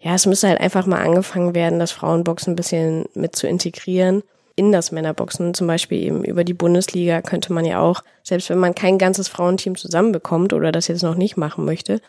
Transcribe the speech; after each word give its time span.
ja, 0.00 0.14
es 0.14 0.26
müsste 0.26 0.48
halt 0.48 0.60
einfach 0.60 0.86
mal 0.86 1.04
angefangen 1.04 1.54
werden, 1.54 1.78
das 1.78 1.92
Frauenboxen 1.92 2.54
ein 2.54 2.56
bisschen 2.56 3.04
mit 3.14 3.36
zu 3.36 3.46
integrieren 3.46 4.22
in 4.56 4.72
das 4.72 4.92
Männerboxen. 4.92 5.52
Zum 5.52 5.66
Beispiel 5.66 6.02
eben 6.02 6.24
über 6.24 6.42
die 6.42 6.54
Bundesliga 6.54 7.20
könnte 7.20 7.52
man 7.52 7.66
ja 7.66 7.80
auch, 7.80 8.02
selbst 8.22 8.48
wenn 8.48 8.58
man 8.58 8.74
kein 8.74 8.96
ganzes 8.96 9.28
Frauenteam 9.28 9.76
zusammenbekommt 9.76 10.54
oder 10.54 10.72
das 10.72 10.88
jetzt 10.88 11.02
noch 11.02 11.16
nicht 11.16 11.36
machen 11.36 11.66
möchte, 11.66 12.00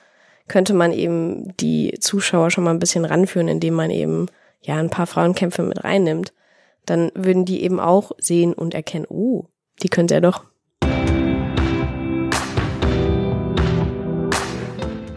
könnte 0.47 0.73
man 0.73 0.93
eben 0.93 1.55
die 1.57 1.97
Zuschauer 1.99 2.49
schon 2.49 2.63
mal 2.63 2.71
ein 2.71 2.79
bisschen 2.79 3.05
ranführen, 3.05 3.49
indem 3.49 3.73
man 3.73 3.90
eben 3.90 4.28
ja 4.62 4.78
ein 4.78 4.89
paar 4.89 5.08
Frauenkämpfe 5.08 5.62
mit 5.62 5.83
reinnimmt. 5.83 6.33
Dann 6.85 7.12
würden 7.13 7.46
die 7.46 7.62
eben 7.63 7.79
auch 7.79 8.12
sehen 8.17 8.53
und 8.53 8.73
erkennen, 8.73 9.05
oh, 9.10 9.46
die 9.83 9.89
könnte 9.89 10.13
er 10.13 10.21
doch. 10.21 10.46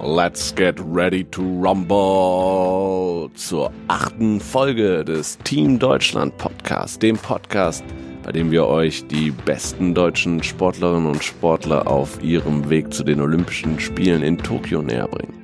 Let's 0.06 0.54
get 0.54 0.78
ready 0.84 1.24
to 1.30 1.40
rumble 1.40 3.30
zur 3.34 3.72
achten 3.88 4.38
Folge 4.38 5.02
des 5.02 5.38
Team 5.38 5.78
Deutschland 5.78 6.36
Podcast, 6.36 7.02
dem 7.02 7.16
Podcast, 7.16 7.82
bei 8.22 8.30
dem 8.30 8.50
wir 8.50 8.66
euch 8.66 9.06
die 9.06 9.30
besten 9.30 9.94
deutschen 9.94 10.42
Sportlerinnen 10.42 11.06
und 11.06 11.24
Sportler 11.24 11.88
auf 11.88 12.22
ihrem 12.22 12.68
Weg 12.68 12.92
zu 12.92 13.02
den 13.02 13.18
Olympischen 13.18 13.80
Spielen 13.80 14.22
in 14.22 14.36
Tokio 14.36 14.82
näher 14.82 15.08
bringen. 15.08 15.42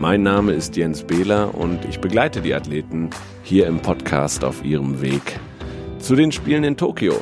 Mein 0.00 0.24
Name 0.24 0.50
ist 0.50 0.76
Jens 0.76 1.04
Behler 1.04 1.54
und 1.54 1.84
ich 1.84 2.00
begleite 2.00 2.40
die 2.40 2.54
Athleten 2.54 3.08
hier 3.44 3.68
im 3.68 3.78
Podcast 3.78 4.42
auf 4.42 4.64
ihrem 4.64 5.00
Weg 5.00 5.38
zu 6.00 6.16
den 6.16 6.32
Spielen 6.32 6.64
in 6.64 6.76
Tokio. 6.76 7.20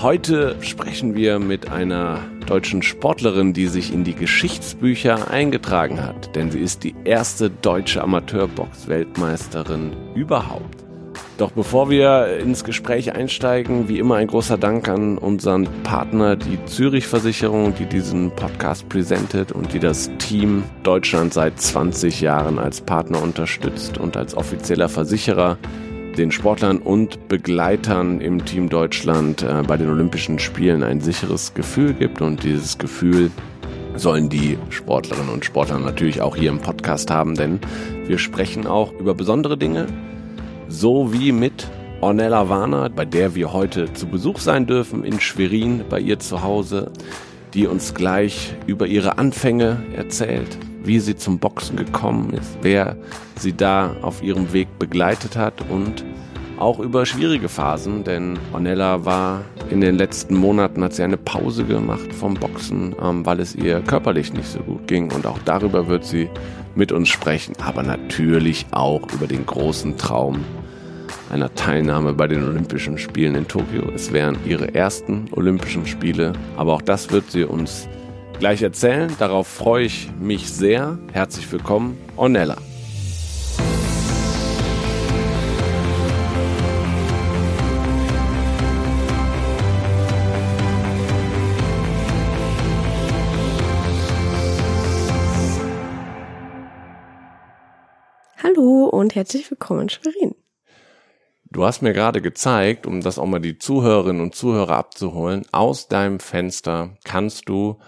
Heute 0.00 0.54
sprechen 0.60 1.16
wir 1.16 1.40
mit 1.40 1.72
einer 1.72 2.20
deutschen 2.46 2.82
Sportlerin, 2.82 3.52
die 3.52 3.66
sich 3.66 3.92
in 3.92 4.04
die 4.04 4.14
Geschichtsbücher 4.14 5.28
eingetragen 5.28 6.00
hat, 6.00 6.36
denn 6.36 6.52
sie 6.52 6.60
ist 6.60 6.84
die 6.84 6.94
erste 7.02 7.50
deutsche 7.50 8.00
Amateurbox-Weltmeisterin 8.02 9.96
überhaupt. 10.14 10.84
Doch 11.36 11.50
bevor 11.50 11.90
wir 11.90 12.38
ins 12.38 12.62
Gespräch 12.62 13.12
einsteigen, 13.12 13.88
wie 13.88 13.98
immer 13.98 14.14
ein 14.14 14.28
großer 14.28 14.56
Dank 14.56 14.88
an 14.88 15.18
unseren 15.18 15.66
Partner, 15.82 16.36
die 16.36 16.64
Zürich 16.66 17.08
Versicherung, 17.08 17.74
die 17.74 17.86
diesen 17.86 18.30
Podcast 18.30 18.88
präsentiert 18.88 19.50
und 19.50 19.72
die 19.72 19.80
das 19.80 20.12
Team 20.18 20.62
Deutschland 20.84 21.34
seit 21.34 21.60
20 21.60 22.20
Jahren 22.20 22.60
als 22.60 22.80
Partner 22.80 23.20
unterstützt 23.20 23.98
und 23.98 24.16
als 24.16 24.36
offizieller 24.36 24.88
Versicherer 24.88 25.58
den 26.18 26.32
Sportlern 26.32 26.78
und 26.78 27.28
Begleitern 27.28 28.20
im 28.20 28.44
Team 28.44 28.68
Deutschland 28.68 29.42
äh, 29.42 29.62
bei 29.66 29.76
den 29.76 29.88
Olympischen 29.88 30.40
Spielen 30.40 30.82
ein 30.82 31.00
sicheres 31.00 31.54
Gefühl 31.54 31.94
gibt. 31.94 32.20
Und 32.20 32.42
dieses 32.42 32.76
Gefühl 32.76 33.30
sollen 33.94 34.28
die 34.28 34.58
Sportlerinnen 34.68 35.32
und 35.32 35.44
Sportler 35.44 35.78
natürlich 35.78 36.20
auch 36.20 36.34
hier 36.34 36.50
im 36.50 36.58
Podcast 36.58 37.10
haben, 37.10 37.36
denn 37.36 37.60
wir 38.06 38.18
sprechen 38.18 38.66
auch 38.66 38.92
über 38.94 39.14
besondere 39.14 39.56
Dinge, 39.56 39.86
so 40.68 41.12
wie 41.12 41.30
mit 41.30 41.68
Ornella 42.00 42.48
Warner, 42.48 42.90
bei 42.90 43.04
der 43.04 43.34
wir 43.34 43.52
heute 43.52 43.92
zu 43.92 44.06
Besuch 44.06 44.38
sein 44.38 44.66
dürfen 44.66 45.04
in 45.04 45.20
Schwerin 45.20 45.84
bei 45.88 46.00
ihr 46.00 46.18
zu 46.18 46.42
Hause, 46.42 46.90
die 47.54 47.66
uns 47.66 47.94
gleich 47.94 48.54
über 48.66 48.86
ihre 48.86 49.18
Anfänge 49.18 49.84
erzählt, 49.96 50.58
wie 50.88 50.98
sie 51.00 51.16
zum 51.16 51.38
Boxen 51.38 51.76
gekommen 51.76 52.32
ist, 52.32 52.58
wer 52.62 52.96
sie 53.36 53.52
da 53.52 53.94
auf 54.00 54.22
ihrem 54.22 54.54
Weg 54.54 54.78
begleitet 54.78 55.36
hat 55.36 55.62
und 55.68 56.02
auch 56.58 56.80
über 56.80 57.04
schwierige 57.04 57.50
Phasen, 57.50 58.04
denn 58.04 58.38
Ornella 58.54 59.04
war 59.04 59.42
in 59.70 59.82
den 59.82 59.96
letzten 59.96 60.34
Monaten, 60.34 60.82
hat 60.82 60.94
sie 60.94 61.02
eine 61.02 61.18
Pause 61.18 61.64
gemacht 61.64 62.14
vom 62.14 62.34
Boxen, 62.34 62.96
ähm, 63.00 63.26
weil 63.26 63.38
es 63.38 63.54
ihr 63.54 63.80
körperlich 63.82 64.32
nicht 64.32 64.48
so 64.48 64.60
gut 64.60 64.88
ging 64.88 65.12
und 65.12 65.26
auch 65.26 65.38
darüber 65.44 65.88
wird 65.88 66.06
sie 66.06 66.30
mit 66.74 66.90
uns 66.90 67.10
sprechen, 67.10 67.54
aber 67.62 67.82
natürlich 67.82 68.64
auch 68.70 69.02
über 69.12 69.26
den 69.26 69.44
großen 69.44 69.98
Traum 69.98 70.42
einer 71.30 71.54
Teilnahme 71.54 72.14
bei 72.14 72.26
den 72.26 72.42
Olympischen 72.42 72.96
Spielen 72.96 73.34
in 73.34 73.46
Tokio. 73.46 73.90
Es 73.94 74.14
wären 74.14 74.38
ihre 74.46 74.74
ersten 74.74 75.26
Olympischen 75.32 75.86
Spiele, 75.86 76.32
aber 76.56 76.72
auch 76.72 76.82
das 76.82 77.12
wird 77.12 77.30
sie 77.30 77.44
uns 77.44 77.88
gleich 78.38 78.62
erzählen. 78.62 79.14
Darauf 79.18 79.48
freue 79.48 79.84
ich 79.84 80.10
mich 80.18 80.50
sehr. 80.50 80.98
Herzlich 81.12 81.50
willkommen, 81.50 81.98
Ornella. 82.16 82.56
Hallo 98.42 98.84
und 98.86 99.14
herzlich 99.14 99.50
willkommen 99.50 99.82
in 99.82 99.88
Schwerin. 99.88 100.34
Du 101.50 101.64
hast 101.64 101.80
mir 101.80 101.94
gerade 101.94 102.20
gezeigt, 102.20 102.86
um 102.86 103.00
das 103.00 103.18
auch 103.18 103.26
mal 103.26 103.40
die 103.40 103.58
Zuhörerinnen 103.58 104.20
und 104.20 104.34
Zuhörer 104.34 104.76
abzuholen, 104.76 105.44
aus 105.50 105.88
deinem 105.88 106.20
Fenster 106.20 106.90
kannst 107.04 107.48
du 107.48 107.78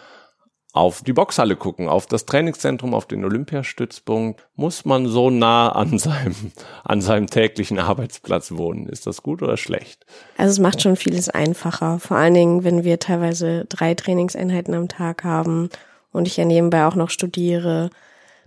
auf 0.72 1.02
die 1.02 1.12
Boxhalle 1.12 1.56
gucken, 1.56 1.88
auf 1.88 2.06
das 2.06 2.26
Trainingszentrum, 2.26 2.94
auf 2.94 3.06
den 3.06 3.24
Olympiastützpunkt. 3.24 4.46
Muss 4.54 4.84
man 4.84 5.06
so 5.06 5.30
nah 5.30 5.70
an 5.70 5.98
seinem, 5.98 6.52
an 6.84 7.00
seinem 7.00 7.28
täglichen 7.28 7.78
Arbeitsplatz 7.78 8.52
wohnen? 8.52 8.86
Ist 8.88 9.06
das 9.06 9.22
gut 9.22 9.42
oder 9.42 9.56
schlecht? 9.56 10.06
Also 10.36 10.52
es 10.52 10.58
macht 10.58 10.82
schon 10.82 10.96
vieles 10.96 11.28
einfacher. 11.28 11.98
Vor 11.98 12.16
allen 12.16 12.34
Dingen, 12.34 12.64
wenn 12.64 12.84
wir 12.84 12.98
teilweise 12.98 13.64
drei 13.68 13.94
Trainingseinheiten 13.94 14.74
am 14.74 14.88
Tag 14.88 15.24
haben 15.24 15.70
und 16.12 16.26
ich 16.26 16.36
ja 16.36 16.44
nebenbei 16.44 16.86
auch 16.86 16.96
noch 16.96 17.10
studiere 17.10 17.90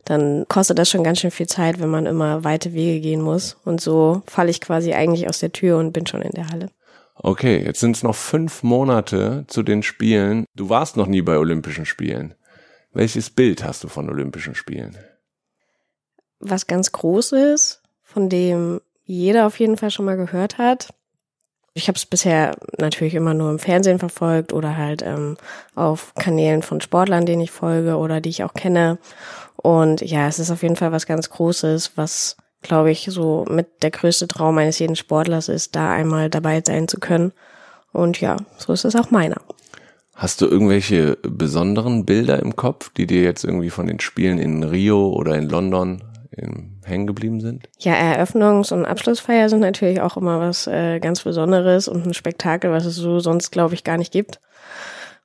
dann 0.05 0.45
kostet 0.49 0.79
das 0.79 0.89
schon 0.89 1.03
ganz 1.03 1.19
schön 1.19 1.31
viel 1.31 1.47
Zeit, 1.47 1.79
wenn 1.79 1.89
man 1.89 2.05
immer 2.05 2.43
weite 2.43 2.73
Wege 2.73 2.99
gehen 2.99 3.21
muss. 3.21 3.57
Und 3.63 3.79
so 3.79 4.21
falle 4.27 4.49
ich 4.51 4.59
quasi 4.59 4.93
eigentlich 4.93 5.29
aus 5.29 5.39
der 5.39 5.51
Tür 5.51 5.77
und 5.77 5.93
bin 5.93 6.05
schon 6.05 6.21
in 6.21 6.31
der 6.31 6.49
Halle. 6.49 6.69
Okay, 7.15 7.63
jetzt 7.63 7.79
sind 7.79 7.95
es 7.95 8.03
noch 8.03 8.15
fünf 8.15 8.63
Monate 8.63 9.45
zu 9.47 9.63
den 9.63 9.83
Spielen. 9.83 10.45
Du 10.55 10.69
warst 10.69 10.97
noch 10.97 11.07
nie 11.07 11.21
bei 11.21 11.37
Olympischen 11.37 11.85
Spielen. 11.85 12.33
Welches 12.91 13.29
Bild 13.29 13.63
hast 13.63 13.83
du 13.83 13.87
von 13.87 14.09
Olympischen 14.09 14.55
Spielen? 14.55 14.97
Was 16.39 16.67
ganz 16.67 16.91
groß 16.91 17.33
ist, 17.33 17.81
von 18.01 18.29
dem 18.29 18.81
jeder 19.05 19.47
auf 19.47 19.59
jeden 19.59 19.77
Fall 19.77 19.91
schon 19.91 20.05
mal 20.05 20.17
gehört 20.17 20.57
hat. 20.57 20.93
Ich 21.75 21.87
habe 21.87 21.97
es 21.97 22.05
bisher 22.05 22.55
natürlich 22.77 23.15
immer 23.15 23.33
nur 23.33 23.49
im 23.49 23.59
Fernsehen 23.59 23.97
verfolgt 23.97 24.53
oder 24.53 24.77
halt 24.77 25.01
ähm, 25.01 25.37
auf 25.73 26.13
Kanälen 26.15 26.61
von 26.61 26.81
Sportlern, 26.81 27.25
denen 27.25 27.41
ich 27.41 27.51
folge 27.51 27.97
oder 27.97 28.21
die 28.21 28.29
ich 28.29 28.43
auch 28.43 28.53
kenne. 28.53 28.99
Und 29.55 30.01
ja, 30.01 30.27
es 30.27 30.39
ist 30.39 30.51
auf 30.51 30.61
jeden 30.61 30.75
Fall 30.75 30.91
was 30.91 31.07
ganz 31.07 31.29
Großes, 31.29 31.93
was, 31.95 32.37
glaube 32.63 32.91
ich, 32.91 33.07
so 33.09 33.45
mit 33.49 33.83
der 33.83 33.91
größte 33.91 34.27
Traum 34.27 34.57
eines 34.57 34.79
jeden 34.79 34.95
Sportlers 34.95 35.49
ist, 35.49 35.75
da 35.75 35.91
einmal 35.91 36.29
dabei 36.29 36.61
sein 36.65 36.87
zu 36.87 36.99
können. 36.99 37.33
Und 37.91 38.19
ja, 38.21 38.37
so 38.57 38.73
ist 38.73 38.85
es 38.85 38.95
auch 38.95 39.11
meiner. 39.11 39.37
Hast 40.15 40.41
du 40.41 40.47
irgendwelche 40.47 41.17
besonderen 41.23 42.05
Bilder 42.05 42.39
im 42.39 42.55
Kopf, 42.55 42.89
die 42.89 43.07
dir 43.07 43.23
jetzt 43.23 43.43
irgendwie 43.43 43.69
von 43.69 43.87
den 43.87 43.99
Spielen 43.99 44.37
in 44.37 44.63
Rio 44.63 45.09
oder 45.09 45.35
in 45.35 45.49
London 45.49 46.03
hängen 46.83 47.07
geblieben 47.07 47.41
sind? 47.41 47.69
Ja, 47.79 47.93
Eröffnungs- 47.93 48.73
und 48.73 48.85
Abschlussfeier 48.85 49.49
sind 49.49 49.59
natürlich 49.59 50.01
auch 50.01 50.17
immer 50.17 50.39
was 50.39 50.67
äh, 50.67 50.99
ganz 50.99 51.21
Besonderes 51.21 51.87
und 51.87 52.05
ein 52.05 52.13
Spektakel, 52.13 52.71
was 52.71 52.85
es 52.85 52.95
so 52.95 53.19
sonst, 53.19 53.51
glaube 53.51 53.73
ich, 53.73 53.83
gar 53.83 53.97
nicht 53.97 54.11
gibt. 54.11 54.39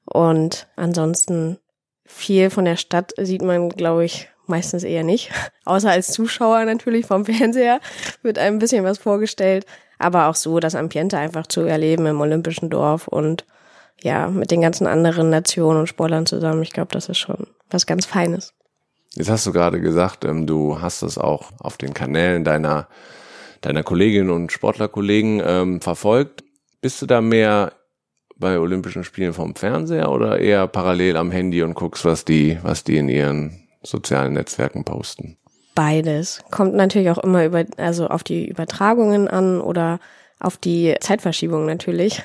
Und 0.05 0.69
ansonsten 0.77 1.59
viel 2.05 2.51
von 2.51 2.65
der 2.65 2.77
Stadt 2.77 3.13
sieht 3.19 3.43
man, 3.43 3.69
glaube 3.69 4.05
ich, 4.05 4.29
meistens 4.49 4.85
eher 4.85 5.05
nicht. 5.05 5.31
Außer 5.65 5.91
als 5.91 6.09
Zuschauer 6.09 6.65
natürlich 6.65 7.07
vom 7.07 7.25
Fernseher 7.27 7.81
wird 8.23 8.39
einem 8.39 8.57
ein 8.57 8.61
bisschen 8.61 8.85
was 8.85 8.99
vorgestellt. 8.99 9.67
Aber 9.99 10.29
auch 10.29 10.35
so 10.35 10.61
das 10.61 10.75
Ambiente 10.75 11.19
einfach 11.19 11.47
zu 11.47 11.63
erleben 11.63 12.07
im 12.07 12.21
Olympischen 12.21 12.71
Dorf 12.71 13.09
und 13.09 13.45
ja, 14.01 14.29
mit 14.29 14.53
den 14.53 14.61
ganzen 14.61 14.87
anderen 14.87 15.29
Nationen 15.31 15.81
und 15.81 15.89
Sportlern 15.89 16.25
zusammen. 16.25 16.63
Ich 16.63 16.73
glaube, 16.73 16.93
das 16.93 17.09
ist 17.09 17.19
schon 17.19 17.49
was 17.69 17.87
ganz 17.87 18.07
Feines. 18.07 18.55
Jetzt 19.15 19.31
hast 19.31 19.47
du 19.47 19.53
gerade 19.53 19.81
gesagt, 19.81 20.25
ähm, 20.25 20.47
du 20.47 20.81
hast 20.81 21.03
es 21.03 21.19
auch 21.19 21.51
auf 21.59 21.77
den 21.77 21.95
Kanälen 21.95 22.45
deiner, 22.45 22.87
deiner 23.61 23.83
Kolleginnen 23.83 24.31
und 24.31 24.53
Sportlerkollegen 24.53 25.43
ähm, 25.45 25.81
verfolgt. 25.81 26.45
Bist 26.81 27.03
du 27.03 27.07
da 27.07 27.21
mehr 27.21 27.73
bei 28.37 28.59
Olympischen 28.59 29.03
Spielen 29.03 29.33
vom 29.33 29.57
Fernseher 29.57 30.11
oder 30.13 30.39
eher 30.39 30.69
parallel 30.69 31.17
am 31.17 31.33
Handy 31.33 31.63
und 31.63 31.75
guckst, 31.75 32.05
was 32.05 32.25
die, 32.25 32.59
was 32.63 32.85
die 32.85 32.99
in 32.99 33.09
ihren 33.09 33.68
sozialen 33.83 34.35
Netzwerken 34.35 34.85
posten? 34.85 35.37
Beides. 35.75 36.43
Kommt 36.51 36.75
natürlich 36.75 37.11
auch 37.11 37.19
immer 37.19 37.45
über, 37.45 37.65
also 37.77 38.09
auf 38.09 38.25
die 38.25 38.49
Übertragungen 38.49 39.29
an 39.29 39.61
oder 39.61 40.01
auf 40.41 40.57
die 40.57 40.97
Zeitverschiebung 41.01 41.67
natürlich. 41.67 42.23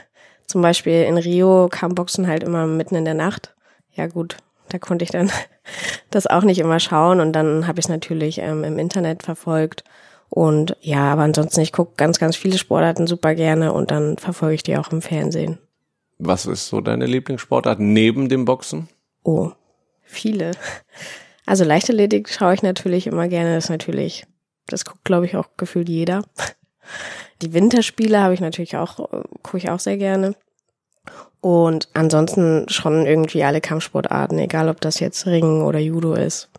Zum 0.48 0.62
Beispiel 0.62 1.04
in 1.04 1.18
Rio 1.18 1.68
kam 1.70 1.96
Boxen 1.96 2.28
halt 2.28 2.44
immer 2.44 2.66
mitten 2.68 2.96
in 2.96 3.06
der 3.06 3.14
Nacht. 3.14 3.54
Ja 3.94 4.08
gut, 4.08 4.38
da 4.70 4.80
konnte 4.80 5.04
ich 5.04 5.12
dann 5.12 5.32
das 6.10 6.28
auch 6.28 6.44
nicht 6.44 6.60
immer 6.60 6.80
schauen 6.80 7.20
und 7.20 7.34
dann 7.34 7.68
habe 7.68 7.80
ich 7.80 7.86
es 7.86 7.90
natürlich 7.90 8.40
ähm, 8.40 8.64
im 8.64 8.80
Internet 8.80 9.24
verfolgt. 9.24 9.84
Und 10.30 10.76
ja, 10.82 11.12
aber 11.12 11.22
ansonsten, 11.22 11.62
ich 11.62 11.72
gucke 11.72 11.94
ganz, 11.96 12.18
ganz 12.18 12.36
viele 12.36 12.58
Sportarten 12.58 13.06
super 13.06 13.36
gerne 13.36 13.72
und 13.72 13.92
dann 13.92 14.18
verfolge 14.18 14.56
ich 14.56 14.64
die 14.64 14.78
auch 14.78 14.92
im 14.92 15.04
Fernsehen. 15.04 15.60
Was 16.18 16.48
ist 16.48 16.70
so 16.70 16.82
deine 16.82 17.06
Lieblingssportart 17.06 17.80
neben 17.80 18.30
dem 18.30 18.46
Boxen? 18.46 18.90
Oh, 19.24 19.52
viele. 20.02 20.52
Also 21.46 21.64
Leichtathletik 21.64 22.30
schaue 22.30 22.54
ich 22.54 22.64
natürlich 22.64 23.08
immer 23.08 23.28
gerne. 23.28 23.56
Das 23.56 23.70
natürlich 23.70 24.26
Das 24.68 24.86
guckt, 24.86 25.04
glaube 25.04 25.26
ich, 25.26 25.36
auch 25.36 25.50
gefühlt 25.58 25.90
jeder. 25.90 26.24
Die 27.42 27.54
Winterspiele 27.54 28.22
habe 28.22 28.34
ich 28.34 28.40
natürlich 28.40 28.78
auch, 28.78 29.10
gucke 29.42 29.58
ich 29.58 29.70
auch 29.70 29.80
sehr 29.80 29.98
gerne. 29.98 30.36
Und 31.42 31.90
ansonsten 31.94 32.70
schon 32.70 33.06
irgendwie 33.06 33.44
alle 33.44 33.60
Kampfsportarten, 33.60 34.40
egal 34.40 34.70
ob 34.70 34.80
das 34.80 35.02
jetzt 35.02 35.26
Ringen 35.26 35.62
oder 35.62 35.80
Judo 35.80 36.14
ist. 36.14 36.50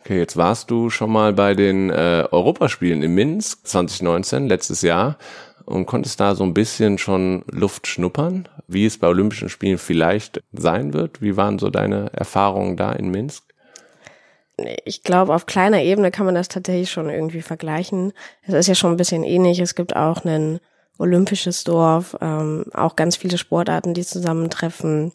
Okay, 0.00 0.18
jetzt 0.18 0.36
warst 0.36 0.70
du 0.70 0.90
schon 0.90 1.10
mal 1.10 1.32
bei 1.32 1.54
den 1.54 1.88
äh, 1.88 2.26
Europaspielen 2.30 3.02
in 3.02 3.14
Minsk 3.14 3.66
2019, 3.66 4.46
letztes 4.46 4.82
Jahr, 4.82 5.16
und 5.64 5.86
konntest 5.86 6.20
da 6.20 6.34
so 6.34 6.44
ein 6.44 6.54
bisschen 6.54 6.98
schon 6.98 7.44
Luft 7.50 7.86
schnuppern, 7.86 8.48
wie 8.66 8.86
es 8.86 8.98
bei 8.98 9.06
Olympischen 9.06 9.48
Spielen 9.48 9.78
vielleicht 9.78 10.42
sein 10.52 10.92
wird. 10.92 11.20
Wie 11.20 11.36
waren 11.36 11.58
so 11.58 11.68
deine 11.68 12.10
Erfahrungen 12.12 12.76
da 12.76 12.92
in 12.92 13.10
Minsk? 13.10 13.47
Ich 14.84 15.02
glaube, 15.02 15.34
auf 15.34 15.46
kleiner 15.46 15.82
Ebene 15.82 16.10
kann 16.10 16.26
man 16.26 16.34
das 16.34 16.48
tatsächlich 16.48 16.90
schon 16.90 17.10
irgendwie 17.10 17.42
vergleichen. 17.42 18.12
Es 18.42 18.54
ist 18.54 18.66
ja 18.66 18.74
schon 18.74 18.92
ein 18.92 18.96
bisschen 18.96 19.22
ähnlich. 19.22 19.60
Es 19.60 19.74
gibt 19.74 19.94
auch 19.94 20.24
ein 20.24 20.60
olympisches 20.98 21.64
Dorf, 21.64 22.16
ähm, 22.20 22.64
auch 22.74 22.96
ganz 22.96 23.16
viele 23.16 23.38
Sportarten, 23.38 23.94
die 23.94 24.04
zusammentreffen, 24.04 25.12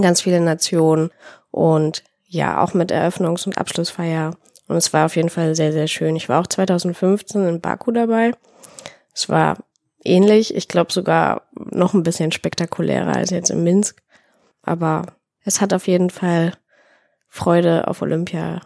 ganz 0.00 0.22
viele 0.22 0.40
Nationen 0.40 1.10
und 1.50 2.02
ja, 2.26 2.62
auch 2.62 2.74
mit 2.74 2.92
Eröffnungs- 2.92 3.46
und 3.46 3.58
Abschlussfeier. 3.58 4.36
Und 4.68 4.76
es 4.76 4.92
war 4.92 5.06
auf 5.06 5.16
jeden 5.16 5.30
Fall 5.30 5.54
sehr, 5.54 5.72
sehr 5.72 5.88
schön. 5.88 6.14
Ich 6.16 6.28
war 6.28 6.40
auch 6.40 6.46
2015 6.46 7.46
in 7.46 7.60
Baku 7.60 7.90
dabei. 7.90 8.32
Es 9.12 9.28
war 9.28 9.58
ähnlich, 10.04 10.54
ich 10.54 10.68
glaube 10.68 10.92
sogar 10.92 11.42
noch 11.54 11.92
ein 11.92 12.04
bisschen 12.04 12.30
spektakulärer 12.30 13.16
als 13.16 13.30
jetzt 13.30 13.50
in 13.50 13.64
Minsk. 13.64 14.00
Aber 14.62 15.06
es 15.44 15.60
hat 15.60 15.74
auf 15.74 15.88
jeden 15.88 16.10
Fall 16.10 16.52
Freude 17.28 17.88
auf 17.88 18.00
Olympia 18.00 18.60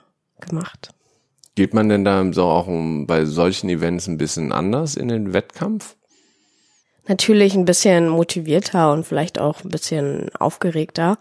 gemacht. 0.46 0.90
Geht 1.54 1.72
man 1.72 1.88
denn 1.88 2.04
da 2.04 2.32
so 2.32 2.44
auch 2.44 2.66
bei 3.06 3.24
solchen 3.24 3.68
Events 3.68 4.08
ein 4.08 4.18
bisschen 4.18 4.52
anders 4.52 4.96
in 4.96 5.08
den 5.08 5.32
Wettkampf? 5.32 5.96
Natürlich 7.06 7.54
ein 7.54 7.64
bisschen 7.64 8.08
motivierter 8.08 8.92
und 8.92 9.04
vielleicht 9.06 9.38
auch 9.38 9.62
ein 9.62 9.68
bisschen 9.68 10.34
aufgeregter. 10.34 11.18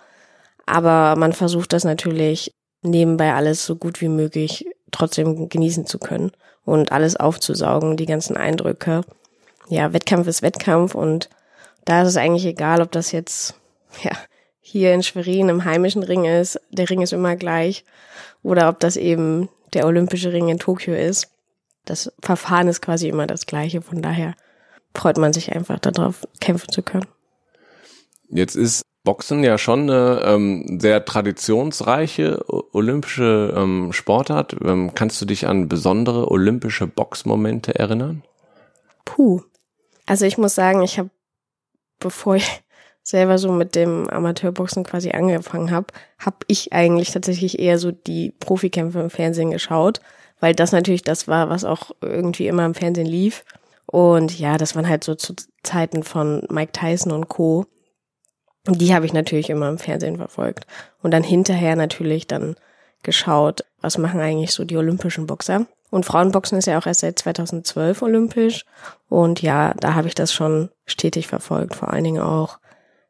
Aber 0.65 1.15
man 1.17 1.33
versucht 1.33 1.73
das 1.73 1.83
natürlich 1.83 2.53
nebenbei 2.81 3.33
alles 3.33 3.65
so 3.65 3.75
gut 3.75 4.01
wie 4.01 4.07
möglich 4.07 4.65
trotzdem 4.91 5.49
genießen 5.49 5.85
zu 5.85 5.99
können 5.99 6.31
und 6.65 6.91
alles 6.91 7.15
aufzusaugen, 7.15 7.97
die 7.97 8.05
ganzen 8.05 8.37
Eindrücke. 8.37 9.01
Ja, 9.67 9.93
Wettkampf 9.93 10.27
ist 10.27 10.41
Wettkampf 10.41 10.95
und 10.95 11.29
da 11.85 12.01
ist 12.01 12.09
es 12.09 12.17
eigentlich 12.17 12.45
egal, 12.45 12.81
ob 12.81 12.91
das 12.91 13.11
jetzt, 13.11 13.55
ja, 14.03 14.11
hier 14.65 14.93
in 14.93 15.03
Schwerin 15.03 15.49
im 15.49 15.65
heimischen 15.65 16.03
Ring 16.03 16.23
ist, 16.23 16.59
der 16.71 16.89
Ring 16.89 17.01
ist 17.01 17.11
immer 17.11 17.35
gleich, 17.35 17.83
oder 18.43 18.69
ob 18.69 18.79
das 18.79 18.95
eben 18.95 19.49
der 19.73 19.85
olympische 19.85 20.31
Ring 20.31 20.47
in 20.47 20.57
Tokio 20.57 20.95
ist. 20.95 21.29
Das 21.83 22.13
Verfahren 22.21 22.69
ist 22.69 22.81
quasi 22.81 23.09
immer 23.09 23.27
das 23.27 23.45
gleiche, 23.45 23.81
von 23.81 24.01
daher 24.01 24.35
freut 24.95 25.17
man 25.17 25.33
sich 25.33 25.51
einfach 25.53 25.79
darauf, 25.79 26.25
kämpfen 26.39 26.71
zu 26.71 26.81
können. 26.81 27.05
Jetzt 28.29 28.55
ist 28.55 28.83
Boxen 29.03 29.43
ja 29.43 29.57
schon 29.57 29.81
eine 29.81 30.21
ähm, 30.23 30.79
sehr 30.79 31.03
traditionsreiche 31.03 32.45
olympische 32.73 33.53
ähm, 33.55 33.91
Sportart. 33.91 34.55
Ähm, 34.63 34.95
kannst 34.95 35.21
du 35.21 35.25
dich 35.25 35.45
an 35.45 35.67
besondere 35.67 36.31
olympische 36.31 36.87
Boxmomente 36.87 37.75
erinnern? 37.75 38.23
Puh. 39.03 39.41
Also 40.05 40.25
ich 40.25 40.37
muss 40.37 40.55
sagen, 40.55 40.83
ich 40.83 40.99
habe, 40.99 41.09
bevor 41.99 42.37
ich 42.37 42.63
selber 43.03 43.37
so 43.37 43.51
mit 43.51 43.75
dem 43.75 44.09
Amateurboxen 44.09 44.85
quasi 44.85 45.11
angefangen 45.11 45.71
habe, 45.71 45.87
habe 46.17 46.37
ich 46.47 46.71
eigentlich 46.73 47.11
tatsächlich 47.11 47.59
eher 47.59 47.77
so 47.77 47.91
die 47.91 48.31
Profikämpfe 48.39 49.01
im 49.01 49.09
Fernsehen 49.09 49.51
geschaut, 49.51 49.99
weil 50.39 50.55
das 50.55 50.71
natürlich 50.71 51.01
das 51.01 51.27
war, 51.27 51.49
was 51.49 51.65
auch 51.65 51.91
irgendwie 52.01 52.47
immer 52.47 52.65
im 52.65 52.73
Fernsehen 52.73 53.05
lief. 53.05 53.43
Und 53.85 54.39
ja, 54.39 54.57
das 54.57 54.75
waren 54.75 54.87
halt 54.87 55.03
so 55.03 55.15
zu 55.15 55.35
Zeiten 55.63 56.03
von 56.03 56.47
Mike 56.49 56.71
Tyson 56.71 57.11
und 57.11 57.27
Co. 57.27 57.65
Die 58.67 58.95
habe 58.95 59.05
ich 59.05 59.13
natürlich 59.13 59.49
immer 59.49 59.67
im 59.67 59.77
Fernsehen 59.77 60.17
verfolgt. 60.17 60.65
Und 61.01 61.11
dann 61.11 61.23
hinterher 61.23 61.75
natürlich 61.75 62.27
dann 62.27 62.55
geschaut, 63.03 63.65
was 63.81 63.97
machen 63.97 64.21
eigentlich 64.21 64.53
so 64.53 64.63
die 64.63 64.77
olympischen 64.77 65.27
Boxer. 65.27 65.67
Und 65.89 66.05
Frauenboxen 66.05 66.57
ist 66.57 66.65
ja 66.65 66.79
auch 66.79 66.87
erst 66.87 67.01
seit 67.01 67.19
2012 67.19 68.01
olympisch. 68.01 68.65
Und 69.09 69.41
ja, 69.41 69.73
da 69.75 69.93
habe 69.93 70.07
ich 70.07 70.15
das 70.15 70.33
schon 70.33 70.69
stetig 70.85 71.27
verfolgt. 71.27 71.75
Vor 71.75 71.91
allen 71.91 72.05
Dingen 72.05 72.21
auch 72.21 72.57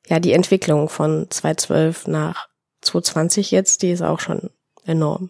ja, 0.07 0.19
die 0.19 0.33
Entwicklung 0.33 0.89
von 0.89 1.27
2012 1.29 2.07
nach 2.07 2.47
2020 2.81 3.51
jetzt, 3.51 3.81
die 3.81 3.91
ist 3.91 4.01
auch 4.01 4.19
schon 4.19 4.49
enorm. 4.85 5.29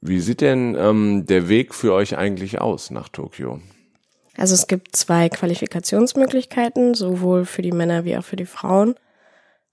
Wie 0.00 0.20
sieht 0.20 0.40
denn 0.40 0.76
ähm, 0.78 1.24
der 1.26 1.48
Weg 1.48 1.74
für 1.74 1.94
euch 1.94 2.18
eigentlich 2.18 2.60
aus 2.60 2.90
nach 2.90 3.08
Tokio? 3.08 3.60
Also 4.36 4.54
es 4.54 4.66
gibt 4.66 4.96
zwei 4.96 5.28
Qualifikationsmöglichkeiten, 5.28 6.94
sowohl 6.94 7.44
für 7.44 7.62
die 7.62 7.72
Männer 7.72 8.04
wie 8.04 8.16
auch 8.16 8.24
für 8.24 8.36
die 8.36 8.46
Frauen. 8.46 8.96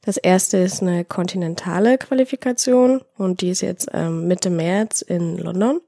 Das 0.01 0.17
erste 0.17 0.57
ist 0.57 0.81
eine 0.81 1.03
kontinentale 1.05 1.97
Qualifikation 1.97 3.01
und 3.17 3.41
die 3.41 3.49
ist 3.49 3.61
jetzt 3.61 3.89
ähm, 3.93 4.27
Mitte 4.27 4.49
März 4.49 5.01
in 5.01 5.38
London. 5.38 5.81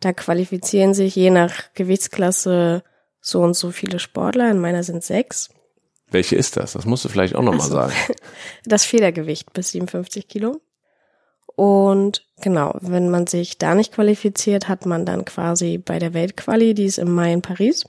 Da 0.00 0.12
qualifizieren 0.12 0.94
sich 0.94 1.16
je 1.16 1.30
nach 1.30 1.72
Gewichtsklasse 1.74 2.82
so 3.20 3.40
und 3.40 3.54
so 3.54 3.70
viele 3.70 3.98
Sportler. 3.98 4.50
In 4.50 4.60
meiner 4.60 4.82
sind 4.82 5.02
sechs. 5.02 5.50
Welche 6.14 6.36
ist 6.36 6.56
das? 6.56 6.74
Das 6.74 6.86
musst 6.86 7.04
du 7.04 7.08
vielleicht 7.08 7.34
auch 7.34 7.42
nochmal 7.42 7.66
so. 7.66 7.74
sagen. 7.74 7.92
Das 8.64 8.84
Federgewicht 8.84 9.52
bis 9.52 9.72
57 9.72 10.28
Kilo. 10.28 10.60
Und 11.56 12.24
genau, 12.40 12.76
wenn 12.80 13.10
man 13.10 13.26
sich 13.26 13.58
da 13.58 13.74
nicht 13.74 13.92
qualifiziert, 13.92 14.68
hat 14.68 14.86
man 14.86 15.04
dann 15.04 15.24
quasi 15.24 15.76
bei 15.76 15.98
der 15.98 16.14
Weltquali, 16.14 16.72
die 16.74 16.84
ist 16.84 16.98
im 16.98 17.12
Mai 17.12 17.32
in 17.32 17.42
Paris, 17.42 17.84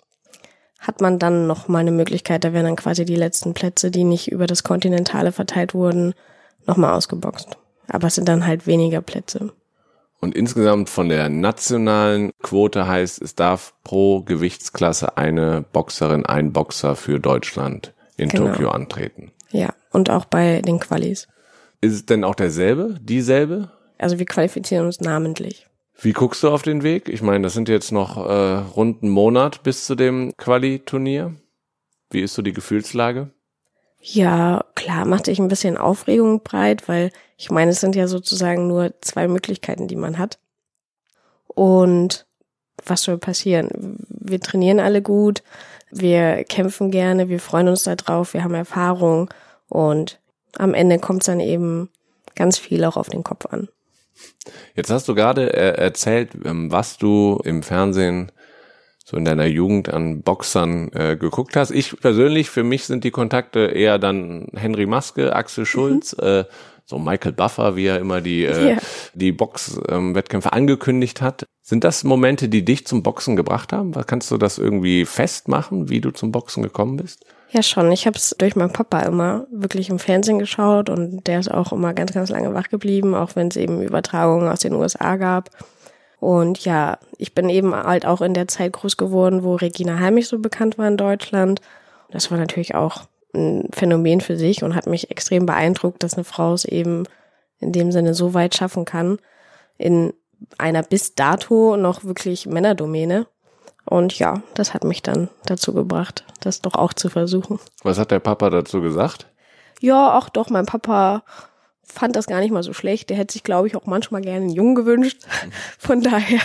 hat 0.79 1.01
man 1.01 1.19
dann 1.19 1.45
noch 1.45 1.67
mal 1.67 1.79
eine 1.79 1.91
Möglichkeit, 1.91 2.43
da 2.43 2.51
werden 2.51 2.65
dann 2.65 2.75
quasi 2.75 3.05
die 3.05 3.15
letzten 3.15 3.53
Plätze, 3.53 3.91
die 3.91 4.03
nicht 4.03 4.31
über 4.31 4.47
das 4.47 4.63
Kontinentale 4.63 5.31
verteilt 5.31 5.75
wurden, 5.75 6.13
nochmal 6.65 6.93
ausgeboxt. 6.93 7.57
Aber 7.87 8.07
es 8.07 8.15
sind 8.15 8.27
dann 8.27 8.45
halt 8.45 8.65
weniger 8.65 9.01
Plätze. 9.01 9.53
Und 10.19 10.35
insgesamt 10.35 10.89
von 10.89 11.09
der 11.09 11.29
nationalen 11.29 12.31
Quote 12.41 12.87
heißt, 12.87 13.21
es 13.21 13.35
darf 13.35 13.75
pro 13.83 14.21
Gewichtsklasse 14.21 15.17
eine 15.17 15.63
Boxerin, 15.71 16.25
ein 16.25 16.53
Boxer 16.53 16.95
für 16.95 17.19
Deutschland 17.19 17.94
in 18.17 18.29
genau. 18.29 18.51
Tokio 18.51 18.69
antreten. 18.69 19.31
Ja, 19.51 19.73
und 19.91 20.09
auch 20.09 20.25
bei 20.25 20.61
den 20.61 20.79
Qualis. 20.79 21.27
Ist 21.81 21.93
es 21.93 22.05
denn 22.05 22.23
auch 22.23 22.35
derselbe, 22.35 22.97
dieselbe? 23.01 23.71
Also 23.97 24.19
wir 24.19 24.25
qualifizieren 24.25 24.85
uns 24.85 25.01
namentlich. 25.01 25.67
Wie 25.99 26.13
guckst 26.13 26.43
du 26.43 26.49
auf 26.49 26.61
den 26.61 26.83
Weg? 26.83 27.07
Ich 27.07 27.21
meine, 27.21 27.43
das 27.43 27.53
sind 27.53 27.69
jetzt 27.69 27.91
noch 27.91 28.17
äh, 28.17 28.55
rund 28.75 29.01
einen 29.01 29.11
Monat 29.11 29.63
bis 29.63 29.85
zu 29.85 29.95
dem 29.95 30.33
Quali-Turnier. 30.37 31.35
Wie 32.09 32.21
ist 32.21 32.33
so 32.33 32.41
die 32.41 32.53
Gefühlslage? 32.53 33.31
Ja, 34.01 34.65
klar, 34.75 35.05
macht 35.05 35.25
sich 35.25 35.39
ein 35.39 35.47
bisschen 35.47 35.77
Aufregung 35.77 36.43
breit, 36.43 36.87
weil 36.87 37.11
ich 37.37 37.49
meine, 37.49 37.71
es 37.71 37.79
sind 37.79 37.95
ja 37.95 38.07
sozusagen 38.07 38.67
nur 38.67 38.93
zwei 39.01 39.27
Möglichkeiten, 39.27 39.87
die 39.87 39.95
man 39.95 40.19
hat. 40.19 40.37
Und 41.47 42.27
was 42.85 43.03
soll 43.03 43.17
passieren? 43.17 43.97
Wir 44.09 44.39
trainieren 44.39 44.79
alle 44.79 45.01
gut, 45.01 45.43
wir 45.95 46.43
kämpfen 46.43 46.91
gerne, 46.91 47.29
wir 47.29 47.39
freuen 47.39 47.69
uns 47.69 47.83
darauf, 47.83 48.33
wir 48.33 48.43
haben 48.43 48.53
Erfahrung 48.53 49.29
und 49.69 50.19
am 50.57 50.73
Ende 50.73 50.99
kommt 50.99 51.23
es 51.23 51.27
dann 51.27 51.39
eben 51.39 51.89
ganz 52.35 52.57
viel 52.57 52.83
auch 52.83 52.97
auf 52.97 53.09
den 53.09 53.23
Kopf 53.23 53.45
an. 53.47 53.69
Jetzt 54.75 54.91
hast 54.91 55.07
du 55.07 55.15
gerade 55.15 55.53
äh, 55.53 55.77
erzählt, 55.81 56.31
ähm, 56.45 56.71
was 56.71 56.97
du 56.97 57.39
im 57.43 57.63
Fernsehen 57.63 58.31
so 59.07 59.17
in 59.17 59.23
deiner 59.23 59.45
Jugend 59.45 59.93
an 59.93 60.23
Boxern 60.23 60.91
äh, 60.93 61.15
geguckt 61.15 61.55
hast. 61.55 61.69
Ich 61.69 61.97
persönlich, 61.99 62.49
für 62.49 62.63
mich 62.63 62.85
sind 62.85 63.03
die 63.03 63.11
Kontakte 63.11 63.59
eher 63.59 63.99
dann 63.99 64.47
Henry 64.55 64.87
Maske, 64.87 65.35
Axel 65.35 65.67
Schulz, 65.67 66.17
mhm. 66.17 66.27
äh, 66.27 66.43
so 66.85 66.97
Michael 66.97 67.33
Buffer, 67.33 67.75
wie 67.75 67.85
er 67.85 67.99
immer 67.99 68.21
die, 68.21 68.45
äh, 68.45 68.71
ja. 68.71 68.77
die 69.13 69.31
Boxwettkämpfe 69.31 70.49
ähm, 70.51 70.57
angekündigt 70.57 71.21
hat. 71.21 71.45
Sind 71.61 71.83
das 71.83 72.03
Momente, 72.03 72.49
die 72.49 72.65
dich 72.65 72.85
zum 72.85 73.03
Boxen 73.03 73.35
gebracht 73.35 73.73
haben? 73.73 73.91
Kannst 74.05 74.31
du 74.31 74.37
das 74.37 74.57
irgendwie 74.57 75.05
festmachen, 75.05 75.89
wie 75.89 76.01
du 76.01 76.11
zum 76.11 76.31
Boxen 76.31 76.63
gekommen 76.63 76.97
bist? 76.97 77.25
Ja, 77.49 77.63
schon. 77.63 77.91
Ich 77.91 78.05
habe 78.07 78.17
es 78.17 78.35
durch 78.37 78.55
meinen 78.55 78.73
Papa 78.73 78.99
immer 79.01 79.47
wirklich 79.51 79.89
im 79.89 79.99
Fernsehen 79.99 80.39
geschaut 80.39 80.89
und 80.89 81.25
der 81.25 81.39
ist 81.39 81.49
auch 81.49 81.71
immer 81.71 81.93
ganz, 81.93 82.11
ganz 82.11 82.29
lange 82.29 82.53
wach 82.53 82.69
geblieben, 82.69 83.15
auch 83.15 83.35
wenn 83.35 83.47
es 83.47 83.55
eben 83.55 83.81
Übertragungen 83.81 84.47
aus 84.47 84.59
den 84.59 84.73
USA 84.73 85.15
gab. 85.15 85.49
Und 86.25 86.65
ja, 86.65 86.97
ich 87.19 87.35
bin 87.35 87.49
eben 87.49 87.75
halt 87.75 88.07
auch 88.07 88.21
in 88.21 88.33
der 88.33 88.47
Zeit 88.47 88.73
groß 88.73 88.97
geworden, 88.97 89.43
wo 89.43 89.53
Regina 89.53 89.99
Heimich 89.99 90.27
so 90.27 90.39
bekannt 90.39 90.79
war 90.79 90.87
in 90.87 90.97
Deutschland. 90.97 91.61
Das 92.09 92.31
war 92.31 92.39
natürlich 92.39 92.73
auch 92.73 93.03
ein 93.35 93.69
Phänomen 93.71 94.21
für 94.21 94.35
sich 94.35 94.63
und 94.63 94.73
hat 94.73 94.87
mich 94.87 95.11
extrem 95.11 95.45
beeindruckt, 95.45 96.01
dass 96.01 96.15
eine 96.15 96.23
Frau 96.23 96.53
es 96.53 96.65
eben 96.65 97.03
in 97.59 97.73
dem 97.73 97.91
Sinne 97.91 98.15
so 98.15 98.33
weit 98.33 98.55
schaffen 98.55 98.85
kann, 98.85 99.19
in 99.77 100.13
einer 100.57 100.81
bis 100.81 101.13
dato 101.13 101.77
noch 101.77 102.05
wirklich 102.05 102.47
Männerdomäne. 102.47 103.27
Und 103.85 104.17
ja, 104.17 104.41
das 104.55 104.73
hat 104.73 104.83
mich 104.83 105.03
dann 105.03 105.29
dazu 105.45 105.75
gebracht, 105.75 106.25
das 106.41 106.59
doch 106.59 106.73
auch 106.73 106.93
zu 106.93 107.09
versuchen. 107.09 107.59
Was 107.83 107.99
hat 107.99 108.09
der 108.09 108.19
Papa 108.19 108.49
dazu 108.49 108.81
gesagt? 108.81 109.27
Ja, 109.79 110.17
auch 110.17 110.29
doch, 110.29 110.49
mein 110.49 110.65
Papa 110.65 111.21
fand 111.95 112.15
das 112.15 112.27
gar 112.27 112.39
nicht 112.39 112.51
mal 112.51 112.63
so 112.63 112.73
schlecht. 112.73 113.09
Der 113.09 113.17
hätte 113.17 113.33
sich, 113.33 113.43
glaube 113.43 113.67
ich, 113.67 113.75
auch 113.75 113.85
manchmal 113.85 114.21
gerne 114.21 114.45
einen 114.45 114.49
Jungen 114.49 114.75
gewünscht. 114.75 115.23
Von 115.79 116.01
daher 116.01 116.39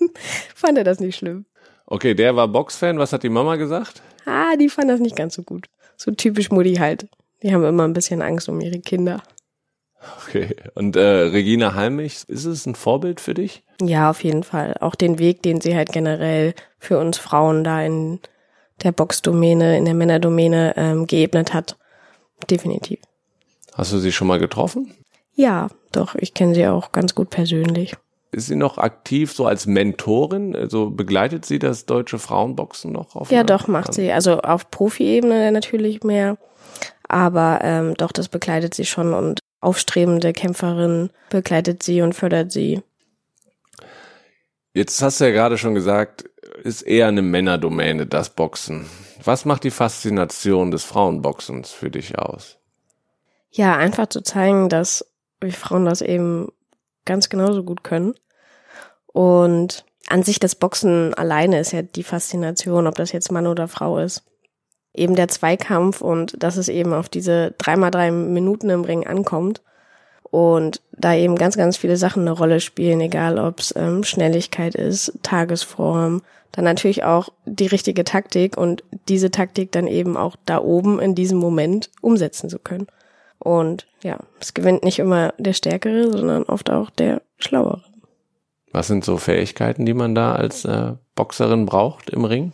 fand 0.54 0.78
er 0.78 0.84
das 0.84 1.00
nicht 1.00 1.16
schlimm. 1.16 1.44
Okay, 1.86 2.14
der 2.14 2.36
war 2.36 2.48
Boxfan. 2.48 2.98
Was 2.98 3.12
hat 3.12 3.22
die 3.22 3.28
Mama 3.28 3.56
gesagt? 3.56 4.00
Ah, 4.24 4.56
die 4.56 4.68
fand 4.68 4.88
das 4.88 5.00
nicht 5.00 5.16
ganz 5.16 5.34
so 5.34 5.42
gut. 5.42 5.66
So 5.96 6.10
typisch 6.12 6.50
Mutti 6.50 6.76
halt. 6.76 7.08
Die 7.42 7.52
haben 7.52 7.64
immer 7.64 7.84
ein 7.84 7.92
bisschen 7.92 8.22
Angst 8.22 8.48
um 8.48 8.60
ihre 8.60 8.78
Kinder. 8.78 9.22
Okay. 10.26 10.56
Und 10.74 10.96
äh, 10.96 11.00
Regina 11.00 11.74
Halmich, 11.74 12.24
ist 12.28 12.44
es 12.44 12.66
ein 12.66 12.74
Vorbild 12.74 13.20
für 13.20 13.34
dich? 13.34 13.62
Ja, 13.80 14.10
auf 14.10 14.24
jeden 14.24 14.42
Fall. 14.42 14.76
Auch 14.80 14.94
den 14.94 15.18
Weg, 15.18 15.42
den 15.42 15.60
sie 15.60 15.76
halt 15.76 15.92
generell 15.92 16.54
für 16.78 16.98
uns 16.98 17.18
Frauen 17.18 17.64
da 17.64 17.82
in 17.82 18.20
der 18.82 18.92
Boxdomäne, 18.92 19.76
in 19.76 19.84
der 19.84 19.94
Männerdomäne 19.94 20.74
ähm, 20.76 21.06
geebnet 21.06 21.54
hat. 21.54 21.76
Definitiv. 22.50 22.98
Hast 23.74 23.92
du 23.92 23.98
sie 23.98 24.12
schon 24.12 24.28
mal 24.28 24.38
getroffen? 24.38 24.92
Ja, 25.34 25.68
doch, 25.92 26.14
ich 26.14 26.34
kenne 26.34 26.54
sie 26.54 26.66
auch 26.66 26.92
ganz 26.92 27.14
gut 27.14 27.30
persönlich. 27.30 27.94
Ist 28.30 28.46
sie 28.46 28.56
noch 28.56 28.78
aktiv 28.78 29.32
so 29.32 29.46
als 29.46 29.66
Mentorin? 29.66 30.56
Also 30.56 30.90
begleitet 30.90 31.44
sie 31.44 31.58
das 31.58 31.84
deutsche 31.84 32.18
Frauenboxen 32.18 32.92
noch? 32.92 33.14
Auf 33.14 33.30
ja, 33.30 33.44
doch, 33.44 33.68
macht 33.68 33.92
sie. 33.92 34.10
Also 34.10 34.40
auf 34.40 34.70
Profi-Ebene 34.70 35.52
natürlich 35.52 36.02
mehr. 36.02 36.38
Aber 37.08 37.60
ähm, 37.62 37.94
doch, 37.94 38.10
das 38.10 38.28
begleitet 38.28 38.74
sie 38.74 38.86
schon 38.86 39.12
und 39.12 39.40
aufstrebende 39.60 40.32
Kämpferin 40.32 41.10
begleitet 41.28 41.82
sie 41.82 42.00
und 42.00 42.14
fördert 42.14 42.52
sie. 42.52 42.82
Jetzt 44.74 45.02
hast 45.02 45.20
du 45.20 45.24
ja 45.24 45.30
gerade 45.30 45.58
schon 45.58 45.74
gesagt, 45.74 46.24
ist 46.62 46.82
eher 46.82 47.08
eine 47.08 47.20
Männerdomäne, 47.20 48.06
das 48.06 48.30
Boxen. 48.30 48.86
Was 49.22 49.44
macht 49.44 49.64
die 49.64 49.70
Faszination 49.70 50.70
des 50.70 50.84
Frauenboxens 50.84 51.70
für 51.70 51.90
dich 51.90 52.18
aus? 52.18 52.58
Ja, 53.52 53.76
einfach 53.76 54.06
zu 54.06 54.22
zeigen, 54.22 54.70
dass 54.70 55.04
wir 55.40 55.52
Frauen 55.52 55.84
das 55.84 56.00
eben 56.00 56.50
ganz 57.04 57.28
genauso 57.28 57.62
gut 57.62 57.84
können. 57.84 58.14
Und 59.06 59.84
an 60.08 60.22
sich 60.22 60.40
das 60.40 60.54
Boxen 60.54 61.12
alleine 61.14 61.60
ist 61.60 61.72
ja 61.72 61.82
die 61.82 62.02
Faszination, 62.02 62.86
ob 62.86 62.94
das 62.94 63.12
jetzt 63.12 63.30
Mann 63.30 63.46
oder 63.46 63.68
Frau 63.68 63.98
ist. 63.98 64.24
Eben 64.94 65.14
der 65.14 65.28
Zweikampf 65.28 66.00
und 66.00 66.42
dass 66.42 66.56
es 66.56 66.68
eben 66.68 66.94
auf 66.94 67.08
diese 67.08 67.54
dreimal 67.58 67.90
drei 67.90 68.10
Minuten 68.10 68.70
im 68.70 68.84
Ring 68.84 69.06
ankommt. 69.06 69.62
Und 70.22 70.80
da 70.92 71.14
eben 71.14 71.36
ganz, 71.36 71.58
ganz 71.58 71.76
viele 71.76 71.98
Sachen 71.98 72.22
eine 72.22 72.30
Rolle 72.30 72.60
spielen, 72.60 73.02
egal 73.02 73.38
ob 73.38 73.60
es 73.60 73.74
ähm, 73.76 74.02
Schnelligkeit 74.02 74.74
ist, 74.74 75.18
Tagesform, 75.22 76.22
dann 76.52 76.64
natürlich 76.64 77.04
auch 77.04 77.28
die 77.44 77.66
richtige 77.66 78.04
Taktik 78.04 78.56
und 78.56 78.82
diese 79.08 79.30
Taktik 79.30 79.72
dann 79.72 79.86
eben 79.86 80.16
auch 80.16 80.36
da 80.46 80.58
oben 80.62 81.00
in 81.00 81.14
diesem 81.14 81.36
Moment 81.36 81.90
umsetzen 82.00 82.48
zu 82.48 82.58
können. 82.58 82.86
Und 83.42 83.88
ja, 84.04 84.18
es 84.38 84.54
gewinnt 84.54 84.84
nicht 84.84 85.00
immer 85.00 85.34
der 85.36 85.52
Stärkere, 85.52 86.12
sondern 86.12 86.44
oft 86.44 86.70
auch 86.70 86.90
der 86.90 87.22
Schlauere. 87.38 87.82
Was 88.70 88.86
sind 88.86 89.04
so 89.04 89.16
Fähigkeiten, 89.16 89.84
die 89.84 89.94
man 89.94 90.14
da 90.14 90.34
als 90.34 90.64
äh, 90.64 90.92
Boxerin 91.16 91.66
braucht 91.66 92.08
im 92.10 92.24
Ring? 92.24 92.52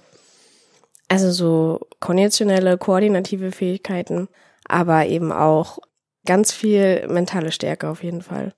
Also 1.09 1.31
so 1.31 1.81
konditionelle, 2.01 2.79
koordinative 2.79 3.53
Fähigkeiten, 3.53 4.29
aber 4.67 5.07
eben 5.07 5.31
auch 5.31 5.79
ganz 6.25 6.53
viel 6.53 7.07
mentale 7.09 7.53
Stärke 7.53 7.89
auf 7.89 8.03
jeden 8.03 8.23
Fall. 8.23 8.55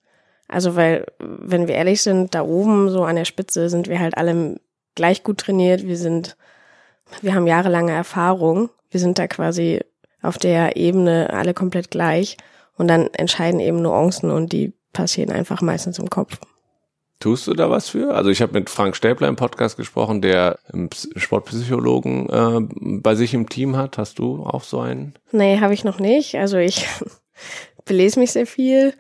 Also 0.46 0.76
weil, 0.76 1.06
wenn 1.18 1.66
wir 1.66 1.75
ehrlich 1.75 2.02
sind, 2.02 2.34
da 2.34 2.42
oben 2.42 2.90
so 2.90 3.02
an 3.02 3.16
der 3.16 3.25
Spitze 3.25 3.68
sind 3.68 3.88
wir 3.88 3.99
halt 3.99 4.16
alle 4.16 4.60
gleich 4.94 5.25
gut 5.25 5.38
trainiert. 5.38 5.84
Wir 5.84 5.96
sind, 5.96 6.37
wir 7.22 7.34
haben 7.34 7.46
jahrelange 7.46 7.92
Erfahrung. 7.92 8.70
Wir 8.90 9.00
sind 9.00 9.18
da 9.18 9.26
quasi 9.26 9.80
auf 10.23 10.39
der 10.39 10.77
Ebene 10.77 11.31
alle 11.33 11.55
komplett 11.55 11.91
gleich 11.91 12.37
und 12.77 12.89
dann 12.89 13.09
entscheiden 13.12 13.61
eben 13.61 13.83
Nuancen 13.83 14.31
und 14.31 14.53
die 14.53 14.73
passieren 14.93 15.31
einfach 15.31 15.62
meistens 15.62 15.99
im 15.99 16.11
Kopf. 16.11 16.39
Tust 17.21 17.47
du 17.47 17.53
da 17.53 17.69
was 17.69 17.91
für? 17.91 18.15
Also 18.15 18.31
ich 18.31 18.41
habe 18.41 18.55
mit 18.55 18.71
Frank 18.71 18.97
Stäbler 18.97 19.29
im 19.29 19.37
Podcast 19.37 19.77
gesprochen, 19.77 20.23
der 20.23 20.59
einen 20.73 20.89
Sportpsychologen 21.17 22.31
äh, 22.31 22.99
bei 23.00 23.15
sich 23.15 23.35
im 23.35 23.50
Team 23.50 23.77
hat. 23.77 23.99
Hast 23.99 24.19
du 24.19 24.43
auch 24.43 24.62
so 24.65 24.81
einen? 24.81 25.15
Nee, 25.31 25.61
habe 25.61 25.75
ich 25.75 25.85
noch 25.85 25.99
nicht. 25.99 26.37
Also 26.37 26.57
ich 26.57 26.89
belese 27.85 28.19
mich 28.19 28.33
sehr 28.33 28.47
viel, 28.47 28.95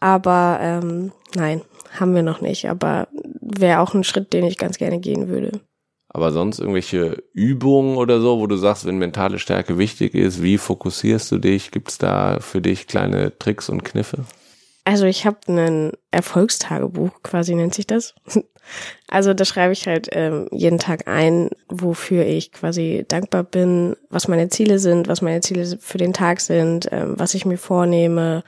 aber 0.00 0.58
ähm, 0.62 1.12
nein, 1.34 1.60
haben 1.98 2.14
wir 2.14 2.22
noch 2.22 2.40
nicht. 2.40 2.70
Aber 2.70 3.08
wäre 3.42 3.80
auch 3.80 3.92
ein 3.92 4.04
Schritt, 4.04 4.32
den 4.32 4.46
ich 4.46 4.56
ganz 4.56 4.78
gerne 4.78 4.98
gehen 4.98 5.28
würde. 5.28 5.60
Aber 6.12 6.32
sonst 6.32 6.58
irgendwelche 6.58 7.22
Übungen 7.32 7.96
oder 7.96 8.20
so, 8.20 8.40
wo 8.40 8.46
du 8.48 8.56
sagst, 8.56 8.84
wenn 8.84 8.98
mentale 8.98 9.38
Stärke 9.38 9.78
wichtig 9.78 10.14
ist, 10.14 10.42
wie 10.42 10.58
fokussierst 10.58 11.30
du 11.30 11.38
dich? 11.38 11.70
Gibt 11.70 11.90
es 11.90 11.98
da 11.98 12.38
für 12.40 12.60
dich 12.60 12.88
kleine 12.88 13.38
Tricks 13.38 13.68
und 13.68 13.84
Kniffe? 13.84 14.24
Also 14.84 15.04
ich 15.04 15.24
habe 15.24 15.38
ein 15.46 15.92
Erfolgstagebuch, 16.10 17.22
quasi 17.22 17.54
nennt 17.54 17.74
sich 17.74 17.86
das. 17.86 18.14
Also 19.08 19.34
da 19.34 19.44
schreibe 19.44 19.72
ich 19.72 19.88
halt 19.88 20.10
ähm, 20.12 20.46
jeden 20.52 20.78
Tag 20.78 21.08
ein, 21.08 21.48
wofür 21.68 22.24
ich 22.24 22.52
quasi 22.52 23.04
dankbar 23.08 23.42
bin, 23.42 23.96
was 24.10 24.28
meine 24.28 24.48
Ziele 24.48 24.78
sind, 24.78 25.08
was 25.08 25.22
meine 25.22 25.40
Ziele 25.40 25.78
für 25.80 25.98
den 25.98 26.12
Tag 26.12 26.40
sind, 26.40 26.86
ähm, 26.92 27.14
was 27.16 27.34
ich 27.34 27.44
mir 27.44 27.56
vornehme. 27.56 28.44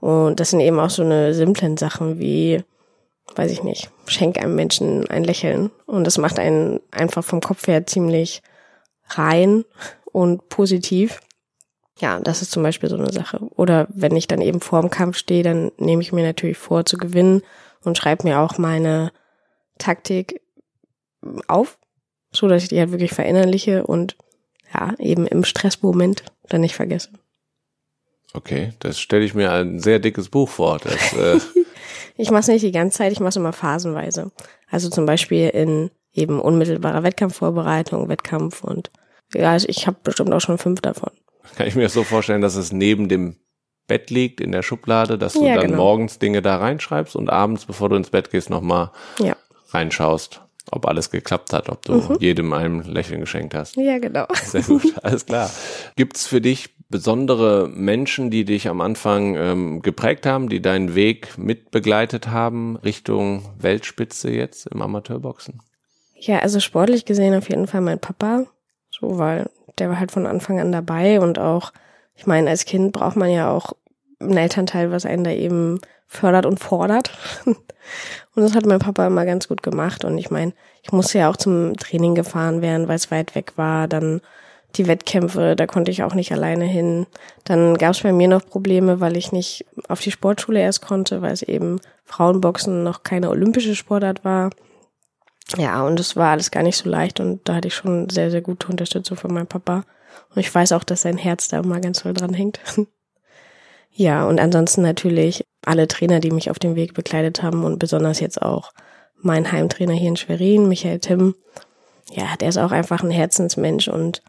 Und 0.00 0.40
das 0.40 0.50
sind 0.50 0.60
eben 0.60 0.80
auch 0.80 0.88
so 0.88 1.02
eine 1.02 1.34
simplen 1.34 1.76
Sachen 1.76 2.18
wie 2.18 2.62
weiß 3.34 3.50
ich 3.50 3.62
nicht, 3.62 3.90
schenk 4.06 4.38
einem 4.38 4.54
Menschen 4.54 5.08
ein 5.08 5.24
Lächeln. 5.24 5.70
Und 5.86 6.04
das 6.04 6.18
macht 6.18 6.38
einen 6.38 6.80
einfach 6.90 7.24
vom 7.24 7.40
Kopf 7.40 7.66
her 7.66 7.86
ziemlich 7.86 8.42
rein 9.08 9.64
und 10.12 10.48
positiv. 10.48 11.20
Ja, 12.00 12.20
das 12.20 12.42
ist 12.42 12.50
zum 12.50 12.62
Beispiel 12.62 12.88
so 12.88 12.96
eine 12.96 13.12
Sache. 13.12 13.40
Oder 13.56 13.88
wenn 13.90 14.16
ich 14.16 14.28
dann 14.28 14.40
eben 14.40 14.60
vor 14.60 14.80
dem 14.80 14.90
Kampf 14.90 15.16
stehe, 15.16 15.42
dann 15.42 15.72
nehme 15.78 16.02
ich 16.02 16.12
mir 16.12 16.24
natürlich 16.24 16.58
vor 16.58 16.84
zu 16.84 16.96
gewinnen 16.96 17.42
und 17.82 17.98
schreibe 17.98 18.26
mir 18.26 18.40
auch 18.40 18.58
meine 18.58 19.12
Taktik 19.78 20.40
auf, 21.48 21.78
so 22.30 22.48
dass 22.48 22.62
ich 22.62 22.68
die 22.68 22.78
halt 22.78 22.92
wirklich 22.92 23.12
verinnerliche 23.12 23.86
und 23.86 24.16
ja, 24.72 24.94
eben 24.98 25.26
im 25.26 25.44
Stressmoment 25.44 26.24
dann 26.48 26.60
nicht 26.60 26.74
vergesse. 26.74 27.10
Okay, 28.34 28.74
das 28.80 29.00
stelle 29.00 29.24
ich 29.24 29.34
mir 29.34 29.52
ein 29.52 29.80
sehr 29.80 29.98
dickes 29.98 30.28
Buch 30.28 30.48
vor. 30.48 30.78
Das, 30.78 31.12
äh 31.14 31.40
Ich 32.18 32.30
mache 32.30 32.40
es 32.40 32.48
nicht 32.48 32.64
die 32.64 32.72
ganze 32.72 32.98
Zeit, 32.98 33.12
ich 33.12 33.20
mache 33.20 33.30
es 33.30 33.36
immer 33.36 33.52
phasenweise. 33.52 34.32
Also 34.70 34.90
zum 34.90 35.06
Beispiel 35.06 35.48
in 35.48 35.90
eben 36.12 36.40
unmittelbarer 36.40 37.04
Wettkampfvorbereitung, 37.04 38.08
Wettkampf 38.08 38.64
und 38.64 38.90
ja, 39.34 39.56
ich 39.56 39.86
habe 39.86 39.98
bestimmt 40.02 40.32
auch 40.32 40.40
schon 40.40 40.58
fünf 40.58 40.80
davon. 40.80 41.10
Kann 41.56 41.66
ich 41.66 41.76
mir 41.76 41.88
so 41.88 42.02
vorstellen, 42.02 42.40
dass 42.40 42.56
es 42.56 42.72
neben 42.72 43.08
dem 43.08 43.36
Bett 43.86 44.10
liegt 44.10 44.40
in 44.40 44.52
der 44.52 44.62
Schublade, 44.62 45.16
dass 45.16 45.34
du 45.34 45.46
ja, 45.46 45.54
dann 45.54 45.68
genau. 45.68 45.76
morgens 45.78 46.18
Dinge 46.18 46.42
da 46.42 46.56
reinschreibst 46.56 47.14
und 47.14 47.30
abends, 47.30 47.64
bevor 47.64 47.88
du 47.88 47.96
ins 47.96 48.10
Bett 48.10 48.30
gehst, 48.30 48.50
nochmal 48.50 48.90
ja. 49.18 49.36
reinschaust, 49.70 50.42
ob 50.70 50.86
alles 50.86 51.10
geklappt 51.10 51.52
hat, 51.52 51.68
ob 51.68 51.84
du 51.84 51.94
mhm. 51.94 52.16
jedem 52.20 52.52
ein 52.52 52.82
Lächeln 52.82 53.20
geschenkt 53.20 53.54
hast. 53.54 53.76
Ja, 53.76 53.98
genau. 53.98 54.26
Sehr 54.44 54.62
gut, 54.62 54.82
alles 55.02 55.24
klar. 55.24 55.50
Gibt's 55.96 56.26
für 56.26 56.40
dich 56.40 56.74
besondere 56.88 57.68
Menschen, 57.68 58.30
die 58.30 58.44
dich 58.44 58.68
am 58.68 58.80
Anfang 58.80 59.36
ähm, 59.36 59.82
geprägt 59.82 60.26
haben, 60.26 60.48
die 60.48 60.62
deinen 60.62 60.94
Weg 60.94 61.36
mitbegleitet 61.36 62.28
haben 62.28 62.76
Richtung 62.76 63.42
Weltspitze 63.58 64.30
jetzt 64.30 64.66
im 64.66 64.80
Amateurboxen? 64.80 65.60
Ja, 66.16 66.38
also 66.38 66.60
sportlich 66.60 67.04
gesehen 67.04 67.34
auf 67.34 67.48
jeden 67.48 67.66
Fall 67.66 67.80
mein 67.80 68.00
Papa, 68.00 68.46
so 68.90 69.18
weil 69.18 69.50
der 69.78 69.90
war 69.90 70.00
halt 70.00 70.10
von 70.10 70.26
Anfang 70.26 70.58
an 70.58 70.72
dabei 70.72 71.20
und 71.20 71.38
auch, 71.38 71.72
ich 72.16 72.26
meine, 72.26 72.50
als 72.50 72.64
Kind 72.64 72.92
braucht 72.92 73.16
man 73.16 73.30
ja 73.30 73.50
auch 73.50 73.74
einen 74.18 74.36
Elternteil, 74.36 74.90
was 74.90 75.06
einen 75.06 75.24
da 75.24 75.30
eben 75.30 75.80
fördert 76.06 76.46
und 76.46 76.58
fordert. 76.58 77.16
Und 78.34 78.42
das 78.42 78.54
hat 78.54 78.66
mein 78.66 78.78
Papa 78.78 79.06
immer 79.06 79.24
ganz 79.24 79.48
gut 79.48 79.62
gemacht. 79.62 80.04
Und 80.04 80.18
ich 80.18 80.30
meine, 80.30 80.52
ich 80.82 80.92
musste 80.92 81.18
ja 81.18 81.30
auch 81.30 81.36
zum 81.36 81.74
Training 81.76 82.14
gefahren 82.14 82.60
werden, 82.60 82.86
weil 82.86 82.96
es 82.96 83.10
weit 83.10 83.34
weg 83.34 83.54
war. 83.56 83.88
Dann 83.88 84.20
die 84.78 84.86
Wettkämpfe, 84.86 85.56
da 85.56 85.66
konnte 85.66 85.90
ich 85.90 86.02
auch 86.02 86.14
nicht 86.14 86.32
alleine 86.32 86.64
hin. 86.64 87.06
Dann 87.44 87.76
gab 87.76 87.90
es 87.90 88.00
bei 88.00 88.12
mir 88.12 88.28
noch 88.28 88.46
Probleme, 88.46 89.00
weil 89.00 89.16
ich 89.16 89.32
nicht 89.32 89.66
auf 89.88 90.00
die 90.00 90.10
Sportschule 90.10 90.60
erst 90.60 90.82
konnte, 90.82 91.20
weil 91.20 91.32
es 91.32 91.42
eben 91.42 91.80
Frauenboxen 92.04 92.82
noch 92.82 93.02
keine 93.02 93.28
olympische 93.30 93.74
Sportart 93.74 94.24
war. 94.24 94.50
Ja, 95.56 95.82
und 95.82 95.98
es 95.98 96.16
war 96.16 96.30
alles 96.30 96.50
gar 96.50 96.62
nicht 96.62 96.76
so 96.76 96.88
leicht 96.88 97.20
und 97.20 97.48
da 97.48 97.54
hatte 97.56 97.68
ich 97.68 97.74
schon 97.74 98.08
sehr, 98.08 98.30
sehr 98.30 98.42
gute 98.42 98.68
Unterstützung 98.68 99.16
von 99.16 99.32
meinem 99.32 99.46
Papa. 99.46 99.84
Und 100.34 100.40
ich 100.40 100.54
weiß 100.54 100.72
auch, 100.72 100.84
dass 100.84 101.02
sein 101.02 101.18
Herz 101.18 101.48
da 101.48 101.60
immer 101.60 101.80
ganz 101.80 102.02
voll 102.02 102.12
dran 102.12 102.34
hängt. 102.34 102.60
ja, 103.90 104.26
und 104.26 104.40
ansonsten 104.40 104.82
natürlich 104.82 105.44
alle 105.64 105.88
Trainer, 105.88 106.20
die 106.20 106.30
mich 106.30 106.50
auf 106.50 106.58
dem 106.58 106.76
Weg 106.76 106.94
begleitet 106.94 107.42
haben 107.42 107.64
und 107.64 107.78
besonders 107.78 108.20
jetzt 108.20 108.40
auch 108.40 108.72
mein 109.20 109.50
Heimtrainer 109.50 109.94
hier 109.94 110.08
in 110.08 110.16
Schwerin, 110.16 110.68
Michael 110.68 111.00
Timm. 111.00 111.34
Ja, 112.10 112.36
der 112.40 112.48
ist 112.48 112.58
auch 112.58 112.72
einfach 112.72 113.02
ein 113.02 113.10
Herzensmensch 113.10 113.88
und 113.88 114.22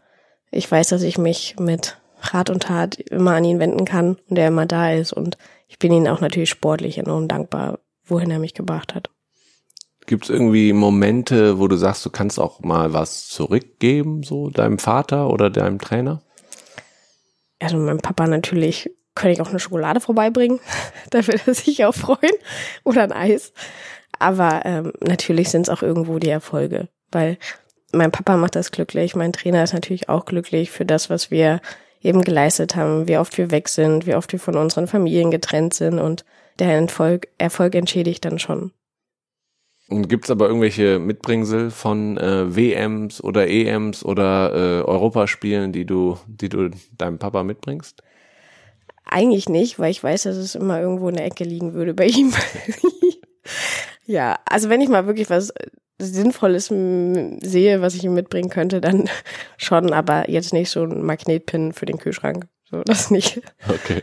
ich 0.50 0.70
weiß, 0.70 0.88
dass 0.88 1.02
ich 1.02 1.18
mich 1.18 1.56
mit 1.58 1.98
Rat 2.20 2.50
und 2.50 2.64
Tat 2.64 2.96
immer 2.96 3.32
an 3.32 3.44
ihn 3.44 3.58
wenden 3.58 3.84
kann 3.84 4.18
und 4.28 4.38
er 4.38 4.48
immer 4.48 4.66
da 4.66 4.92
ist. 4.92 5.12
Und 5.12 5.38
ich 5.68 5.78
bin 5.78 5.92
ihm 5.92 6.06
auch 6.06 6.20
natürlich 6.20 6.50
sportlich 6.50 6.98
enorm 6.98 7.28
dankbar, 7.28 7.78
wohin 8.04 8.30
er 8.30 8.38
mich 8.38 8.54
gebracht 8.54 8.94
hat. 8.94 9.10
Gibt 10.06 10.24
es 10.24 10.30
irgendwie 10.30 10.72
Momente, 10.72 11.58
wo 11.58 11.68
du 11.68 11.76
sagst, 11.76 12.04
du 12.04 12.10
kannst 12.10 12.40
auch 12.40 12.60
mal 12.60 12.92
was 12.92 13.28
zurückgeben, 13.28 14.22
so 14.22 14.50
deinem 14.50 14.78
Vater 14.78 15.30
oder 15.30 15.50
deinem 15.50 15.78
Trainer? 15.78 16.22
Also 17.60 17.76
meinem 17.76 17.98
Papa 17.98 18.26
natürlich 18.26 18.90
könnte 19.14 19.34
ich 19.34 19.40
auch 19.40 19.50
eine 19.50 19.60
Schokolade 19.60 20.00
vorbeibringen. 20.00 20.60
da 21.10 21.26
würde 21.26 21.40
er 21.46 21.54
sich 21.54 21.84
auch 21.84 21.94
freuen. 21.94 22.34
Oder 22.84 23.02
ein 23.02 23.12
Eis. 23.12 23.52
Aber 24.18 24.62
ähm, 24.64 24.92
natürlich 25.00 25.50
sind 25.50 25.62
es 25.62 25.68
auch 25.68 25.82
irgendwo 25.82 26.18
die 26.18 26.28
Erfolge. 26.28 26.88
Weil 27.12 27.38
mein 27.92 28.12
Papa 28.12 28.36
macht 28.36 28.56
das 28.56 28.70
glücklich, 28.70 29.16
mein 29.16 29.32
Trainer 29.32 29.64
ist 29.64 29.74
natürlich 29.74 30.08
auch 30.08 30.24
glücklich 30.24 30.70
für 30.70 30.84
das, 30.84 31.10
was 31.10 31.30
wir 31.30 31.60
eben 32.02 32.22
geleistet 32.22 32.76
haben, 32.76 33.08
wie 33.08 33.18
oft 33.18 33.36
wir 33.36 33.50
weg 33.50 33.68
sind, 33.68 34.06
wie 34.06 34.14
oft 34.14 34.32
wir 34.32 34.40
von 34.40 34.56
unseren 34.56 34.86
Familien 34.86 35.30
getrennt 35.30 35.74
sind 35.74 35.98
und 35.98 36.24
der 36.58 36.74
Erfolg, 36.74 37.28
Erfolg 37.38 37.74
entschädigt 37.74 38.24
dann 38.24 38.38
schon. 38.38 38.72
Und 39.88 40.08
gibt's 40.08 40.30
aber 40.30 40.46
irgendwelche 40.46 41.00
Mitbringsel 41.00 41.70
von 41.70 42.16
äh, 42.16 42.54
WMs 42.54 43.22
oder 43.22 43.48
EMs 43.48 44.04
oder 44.04 44.52
äh, 44.54 44.82
Europaspielen, 44.84 45.72
die 45.72 45.84
du, 45.84 46.16
die 46.28 46.48
du 46.48 46.70
deinem 46.96 47.18
Papa 47.18 47.42
mitbringst? 47.42 48.02
Eigentlich 49.04 49.48
nicht, 49.48 49.80
weil 49.80 49.90
ich 49.90 50.02
weiß, 50.02 50.22
dass 50.22 50.36
es 50.36 50.54
immer 50.54 50.80
irgendwo 50.80 51.08
in 51.08 51.16
der 51.16 51.26
Ecke 51.26 51.42
liegen 51.42 51.74
würde 51.74 51.94
bei 51.94 52.06
ihm. 52.06 52.32
ja, 54.10 54.38
also 54.44 54.68
wenn 54.68 54.80
ich 54.80 54.88
mal 54.88 55.06
wirklich 55.06 55.30
was 55.30 55.52
Sinnvolles 55.98 56.66
sehe, 56.66 57.80
was 57.80 57.94
ich 57.94 58.04
ihm 58.04 58.14
mitbringen 58.14 58.50
könnte, 58.50 58.80
dann 58.80 59.08
schon, 59.56 59.92
aber 59.92 60.28
jetzt 60.28 60.52
nicht 60.52 60.70
so 60.70 60.82
ein 60.82 61.02
Magnetpin 61.02 61.72
für 61.72 61.86
den 61.86 61.98
Kühlschrank. 61.98 62.46
So, 62.70 62.82
das 62.82 63.10
nicht. 63.10 63.40
Okay. 63.68 64.02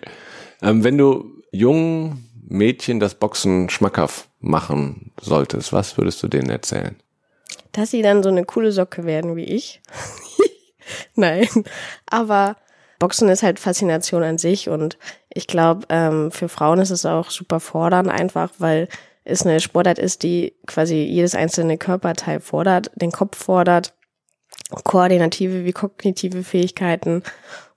Ähm, 0.61 0.83
wenn 0.83 0.97
du 0.97 1.41
jungen 1.51 2.29
Mädchen 2.47 2.99
das 2.99 3.15
Boxen 3.15 3.69
schmackhaft 3.69 4.29
machen 4.39 5.11
solltest, 5.19 5.73
was 5.73 5.97
würdest 5.97 6.23
du 6.23 6.27
denen 6.27 6.49
erzählen? 6.49 6.95
Dass 7.73 7.91
sie 7.91 8.01
dann 8.01 8.23
so 8.23 8.29
eine 8.29 8.45
coole 8.45 8.71
Socke 8.71 9.05
werden 9.05 9.35
wie 9.35 9.43
ich. 9.43 9.81
Nein, 11.15 11.47
aber 12.05 12.55
Boxen 12.99 13.29
ist 13.29 13.43
halt 13.43 13.59
Faszination 13.59 14.23
an 14.23 14.37
sich 14.37 14.69
und 14.69 14.97
ich 15.29 15.47
glaube, 15.47 15.85
ähm, 15.89 16.31
für 16.31 16.49
Frauen 16.49 16.79
ist 16.79 16.89
es 16.89 17.05
auch 17.05 17.29
super 17.29 17.59
fordernd 17.59 18.09
einfach, 18.09 18.51
weil 18.57 18.87
es 19.29 19.45
eine 19.45 19.59
Sportart 19.59 19.99
ist, 19.99 20.23
die 20.23 20.55
quasi 20.65 20.95
jedes 20.95 21.35
einzelne 21.35 21.77
Körperteil 21.77 22.39
fordert, 22.39 22.91
den 22.95 23.11
Kopf 23.11 23.37
fordert, 23.37 23.93
koordinative 24.85 25.65
wie 25.65 25.73
kognitive 25.73 26.43
Fähigkeiten 26.43 27.23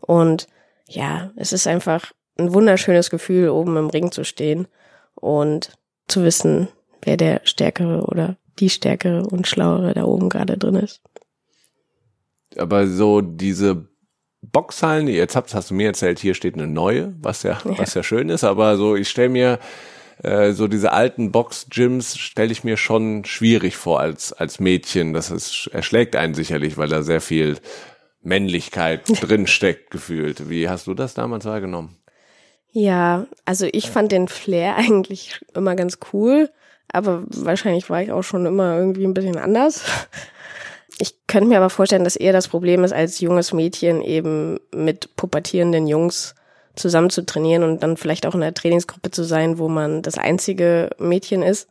und 0.00 0.46
ja, 0.88 1.32
es 1.36 1.52
ist 1.52 1.66
einfach 1.66 2.12
ein 2.38 2.54
wunderschönes 2.54 3.10
Gefühl, 3.10 3.48
oben 3.48 3.76
im 3.76 3.90
Ring 3.90 4.12
zu 4.12 4.24
stehen 4.24 4.68
und 5.14 5.72
zu 6.08 6.22
wissen, 6.22 6.68
wer 7.02 7.16
der 7.16 7.40
Stärkere 7.44 8.04
oder 8.04 8.36
die 8.58 8.70
Stärkere 8.70 9.24
und 9.24 9.46
Schlauere 9.46 9.94
da 9.94 10.04
oben 10.04 10.28
gerade 10.28 10.56
drin 10.56 10.76
ist. 10.76 11.00
Aber 12.56 12.86
so 12.86 13.20
diese 13.20 13.88
Boxhallen, 14.42 15.08
jetzt 15.08 15.36
hast, 15.36 15.54
hast 15.54 15.70
du 15.70 15.74
mir 15.74 15.88
erzählt, 15.88 16.18
hier 16.18 16.34
steht 16.34 16.54
eine 16.54 16.66
neue, 16.66 17.14
was 17.20 17.42
ja, 17.42 17.58
ja. 17.64 17.78
was 17.78 17.94
ja 17.94 18.02
schön 18.02 18.28
ist, 18.28 18.44
aber 18.44 18.76
so, 18.76 18.96
ich 18.96 19.08
stelle 19.08 19.28
mir 19.28 19.58
äh, 20.22 20.52
so 20.52 20.68
diese 20.68 20.92
alten 20.92 21.32
Box-Gyms 21.32 22.18
stelle 22.18 22.52
ich 22.52 22.64
mir 22.64 22.76
schon 22.76 23.24
schwierig 23.24 23.76
vor 23.76 24.00
als, 24.00 24.32
als 24.32 24.60
Mädchen. 24.60 25.12
Das 25.12 25.30
ist, 25.30 25.70
erschlägt 25.72 26.16
einen 26.16 26.34
sicherlich, 26.34 26.76
weil 26.76 26.88
da 26.88 27.02
sehr 27.02 27.20
viel 27.20 27.58
Männlichkeit 28.22 29.02
drin 29.22 29.46
steckt, 29.46 29.90
gefühlt. 29.90 30.50
Wie 30.50 30.68
hast 30.68 30.86
du 30.86 30.94
das 30.94 31.14
damals 31.14 31.44
wahrgenommen? 31.46 31.96
Ja, 32.72 33.26
also 33.44 33.66
ich 33.72 33.90
fand 33.90 34.12
den 34.12 34.28
Flair 34.28 34.76
eigentlich 34.76 35.40
immer 35.54 35.74
ganz 35.74 35.98
cool, 36.12 36.50
aber 36.92 37.24
wahrscheinlich 37.28 37.88
war 37.88 38.02
ich 38.02 38.12
auch 38.12 38.22
schon 38.22 38.46
immer 38.46 38.76
irgendwie 38.76 39.04
ein 39.04 39.14
bisschen 39.14 39.38
anders. 39.38 39.84
Ich 40.98 41.14
könnte 41.26 41.48
mir 41.48 41.56
aber 41.56 41.70
vorstellen, 41.70 42.04
dass 42.04 42.16
eher 42.16 42.34
das 42.34 42.48
Problem 42.48 42.84
ist, 42.84 42.92
als 42.92 43.20
junges 43.20 43.54
Mädchen 43.54 44.02
eben 44.02 44.60
mit 44.74 45.16
pubertierenden 45.16 45.86
Jungs 45.86 46.34
zusammen 46.80 47.10
zu 47.10 47.24
trainieren 47.24 47.62
und 47.62 47.82
dann 47.82 47.96
vielleicht 47.96 48.26
auch 48.26 48.34
in 48.34 48.42
einer 48.42 48.54
Trainingsgruppe 48.54 49.10
zu 49.10 49.24
sein, 49.24 49.58
wo 49.58 49.68
man 49.68 50.02
das 50.02 50.18
einzige 50.18 50.90
Mädchen 50.98 51.42
ist. 51.42 51.68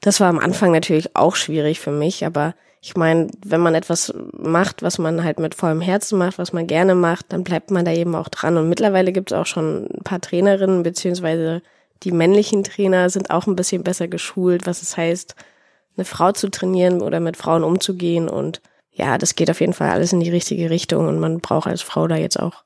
Das 0.00 0.20
war 0.20 0.28
am 0.28 0.38
Anfang 0.38 0.72
natürlich 0.72 1.16
auch 1.16 1.36
schwierig 1.36 1.80
für 1.80 1.90
mich, 1.92 2.26
aber 2.26 2.54
ich 2.82 2.96
meine, 2.96 3.28
wenn 3.42 3.62
man 3.62 3.74
etwas 3.74 4.12
macht, 4.32 4.82
was 4.82 4.98
man 4.98 5.24
halt 5.24 5.38
mit 5.38 5.54
vollem 5.54 5.80
Herzen 5.80 6.18
macht, 6.18 6.36
was 6.36 6.52
man 6.52 6.66
gerne 6.66 6.94
macht, 6.94 7.32
dann 7.32 7.42
bleibt 7.42 7.70
man 7.70 7.86
da 7.86 7.92
eben 7.92 8.14
auch 8.14 8.28
dran. 8.28 8.58
Und 8.58 8.68
mittlerweile 8.68 9.10
gibt 9.10 9.32
es 9.32 9.38
auch 9.38 9.46
schon 9.46 9.86
ein 9.86 10.04
paar 10.04 10.20
Trainerinnen, 10.20 10.82
beziehungsweise 10.82 11.62
die 12.02 12.12
männlichen 12.12 12.62
Trainer 12.62 13.08
sind 13.08 13.30
auch 13.30 13.46
ein 13.46 13.56
bisschen 13.56 13.82
besser 13.84 14.06
geschult, 14.06 14.66
was 14.66 14.82
es 14.82 14.98
heißt, 14.98 15.34
eine 15.96 16.04
Frau 16.04 16.32
zu 16.32 16.50
trainieren 16.50 17.00
oder 17.00 17.20
mit 17.20 17.38
Frauen 17.38 17.64
umzugehen. 17.64 18.28
Und 18.28 18.60
ja, 18.92 19.16
das 19.16 19.34
geht 19.34 19.50
auf 19.50 19.60
jeden 19.60 19.72
Fall 19.72 19.88
alles 19.88 20.12
in 20.12 20.20
die 20.20 20.30
richtige 20.30 20.68
Richtung 20.68 21.08
und 21.08 21.18
man 21.18 21.40
braucht 21.40 21.68
als 21.68 21.80
Frau 21.80 22.06
da 22.06 22.16
jetzt 22.16 22.38
auch 22.38 22.64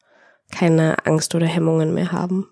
keine 0.51 1.07
Angst 1.07 1.35
oder 1.35 1.47
Hemmungen 1.47 1.95
mehr 1.95 2.13
haben. 2.13 2.49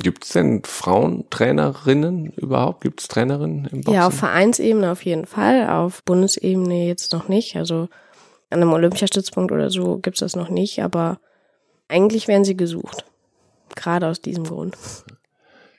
Gibt 0.00 0.24
es 0.24 0.30
denn 0.30 0.62
Frauentrainerinnen 0.64 2.32
überhaupt? 2.32 2.80
Gibt 2.80 3.00
es 3.00 3.08
Trainerinnen 3.08 3.66
im 3.66 3.82
Boxen? 3.82 3.94
Ja, 3.94 4.06
auf 4.06 4.14
Vereinsebene 4.14 4.90
auf 4.90 5.04
jeden 5.04 5.26
Fall, 5.26 5.68
auf 5.68 6.02
Bundesebene 6.04 6.86
jetzt 6.86 7.12
noch 7.12 7.28
nicht. 7.28 7.56
Also 7.56 7.88
an 8.48 8.62
einem 8.62 8.72
Olympiastützpunkt 8.72 9.52
oder 9.52 9.70
so 9.70 9.98
gibt 9.98 10.16
es 10.16 10.20
das 10.20 10.36
noch 10.36 10.48
nicht, 10.48 10.82
aber 10.82 11.18
eigentlich 11.88 12.26
werden 12.26 12.44
sie 12.44 12.56
gesucht. 12.56 13.04
Gerade 13.74 14.08
aus 14.08 14.20
diesem 14.20 14.44
Grund. 14.44 14.76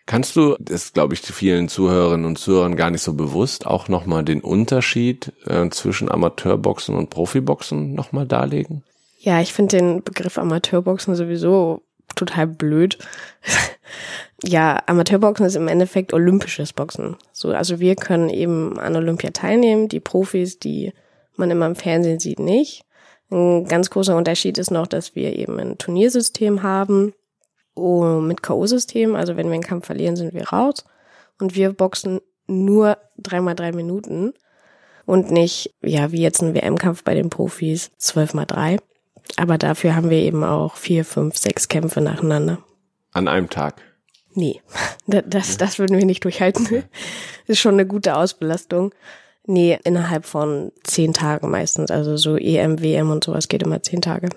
Kannst 0.05 0.35
du, 0.35 0.57
das 0.59 0.93
glaube 0.93 1.13
ich 1.13 1.21
vielen 1.21 1.69
Zuhörerinnen 1.69 2.25
und 2.25 2.37
Zuhörern 2.37 2.75
gar 2.75 2.89
nicht 2.91 3.01
so 3.01 3.13
bewusst, 3.13 3.65
auch 3.65 3.87
nochmal 3.87 4.23
den 4.23 4.41
Unterschied 4.41 5.31
äh, 5.45 5.69
zwischen 5.69 6.11
Amateurboxen 6.11 6.95
und 6.95 7.09
Profiboxen 7.09 7.93
nochmal 7.93 8.27
darlegen? 8.27 8.83
Ja, 9.23 9.39
ich 9.39 9.53
finde 9.53 9.77
den 9.77 10.03
Begriff 10.03 10.37
Amateurboxen 10.37 11.15
sowieso 11.15 11.81
total 12.13 12.45
blöd. 12.45 12.97
ja, 14.43 14.83
Amateurboxen 14.85 15.45
ist 15.45 15.55
im 15.55 15.69
Endeffekt 15.69 16.11
olympisches 16.11 16.73
Boxen. 16.73 17.15
So, 17.31 17.51
also 17.51 17.79
wir 17.79 17.95
können 17.95 18.27
eben 18.27 18.77
an 18.77 18.97
Olympia 18.97 19.29
teilnehmen, 19.29 19.87
die 19.87 20.01
Profis, 20.01 20.59
die 20.59 20.91
man 21.37 21.49
immer 21.49 21.67
im 21.67 21.77
Fernsehen 21.77 22.19
sieht, 22.19 22.39
nicht. 22.39 22.83
Ein 23.31 23.63
ganz 23.63 23.89
großer 23.89 24.17
Unterschied 24.17 24.57
ist 24.57 24.71
noch, 24.71 24.87
dass 24.87 25.15
wir 25.15 25.33
eben 25.37 25.57
ein 25.57 25.77
Turniersystem 25.77 26.61
haben 26.61 27.13
oh, 27.75 28.19
mit 28.19 28.43
K.O.-System. 28.43 29.15
Also 29.15 29.37
wenn 29.37 29.47
wir 29.47 29.53
einen 29.53 29.63
Kampf 29.63 29.85
verlieren, 29.85 30.17
sind 30.17 30.33
wir 30.33 30.49
raus. 30.49 30.83
Und 31.39 31.55
wir 31.55 31.71
boxen 31.71 32.19
nur 32.47 32.97
dreimal 33.17 33.55
drei 33.55 33.71
Minuten 33.71 34.33
und 35.05 35.31
nicht, 35.31 35.73
ja, 35.81 36.11
wie 36.11 36.21
jetzt 36.21 36.41
ein 36.41 36.53
WM-Kampf 36.53 37.05
bei 37.05 37.15
den 37.15 37.29
Profis, 37.29 37.89
zwölf 37.97 38.33
mal 38.33 38.45
drei. 38.45 38.79
Aber 39.37 39.57
dafür 39.57 39.95
haben 39.95 40.09
wir 40.09 40.19
eben 40.19 40.43
auch 40.43 40.75
vier, 40.75 41.05
fünf, 41.05 41.37
sechs 41.37 41.67
Kämpfe 41.67 42.01
nacheinander. 42.01 42.59
An 43.11 43.27
einem 43.27 43.49
Tag? 43.49 43.81
Nee, 44.33 44.61
das, 45.07 45.57
das 45.57 45.79
würden 45.79 45.97
wir 45.97 46.05
nicht 46.05 46.23
durchhalten. 46.23 46.65
Das 46.69 46.83
ist 47.47 47.59
schon 47.59 47.73
eine 47.73 47.85
gute 47.85 48.15
Ausbelastung. 48.15 48.93
Nee, 49.45 49.77
innerhalb 49.83 50.25
von 50.25 50.71
zehn 50.83 51.13
Tagen 51.13 51.49
meistens. 51.51 51.91
Also 51.91 52.15
so 52.15 52.37
EM, 52.37 52.81
WM 52.81 53.11
und 53.11 53.23
sowas 53.23 53.47
geht 53.47 53.63
immer 53.63 53.81
zehn 53.83 54.01
Tage. 54.01 54.29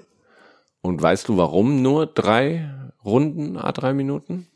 Und 0.83 1.01
weißt 1.01 1.29
du, 1.29 1.37
warum 1.37 1.83
nur 1.83 2.07
drei 2.07 2.68
Runden, 3.05 3.57
a 3.57 3.72
drei 3.72 3.92
Minuten? 3.92 4.49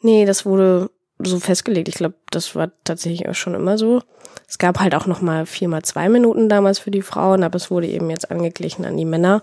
Nee, 0.00 0.24
das 0.24 0.46
wurde 0.46 0.90
so 1.18 1.40
festgelegt. 1.40 1.88
Ich 1.88 1.94
glaube, 1.94 2.14
das 2.30 2.54
war 2.54 2.70
tatsächlich 2.84 3.28
auch 3.28 3.34
schon 3.34 3.54
immer 3.54 3.78
so. 3.78 4.02
Es 4.48 4.58
gab 4.58 4.78
halt 4.78 4.94
auch 4.94 5.06
noch 5.06 5.22
mal 5.22 5.46
vier 5.46 5.68
mal 5.68 5.82
zwei 5.82 6.08
Minuten 6.08 6.48
damals 6.48 6.78
für 6.78 6.90
die 6.90 7.02
Frauen, 7.02 7.42
aber 7.42 7.56
es 7.56 7.70
wurde 7.70 7.88
eben 7.88 8.10
jetzt 8.10 8.30
angeglichen 8.30 8.84
an 8.84 8.96
die 8.96 9.04
Männer. 9.04 9.42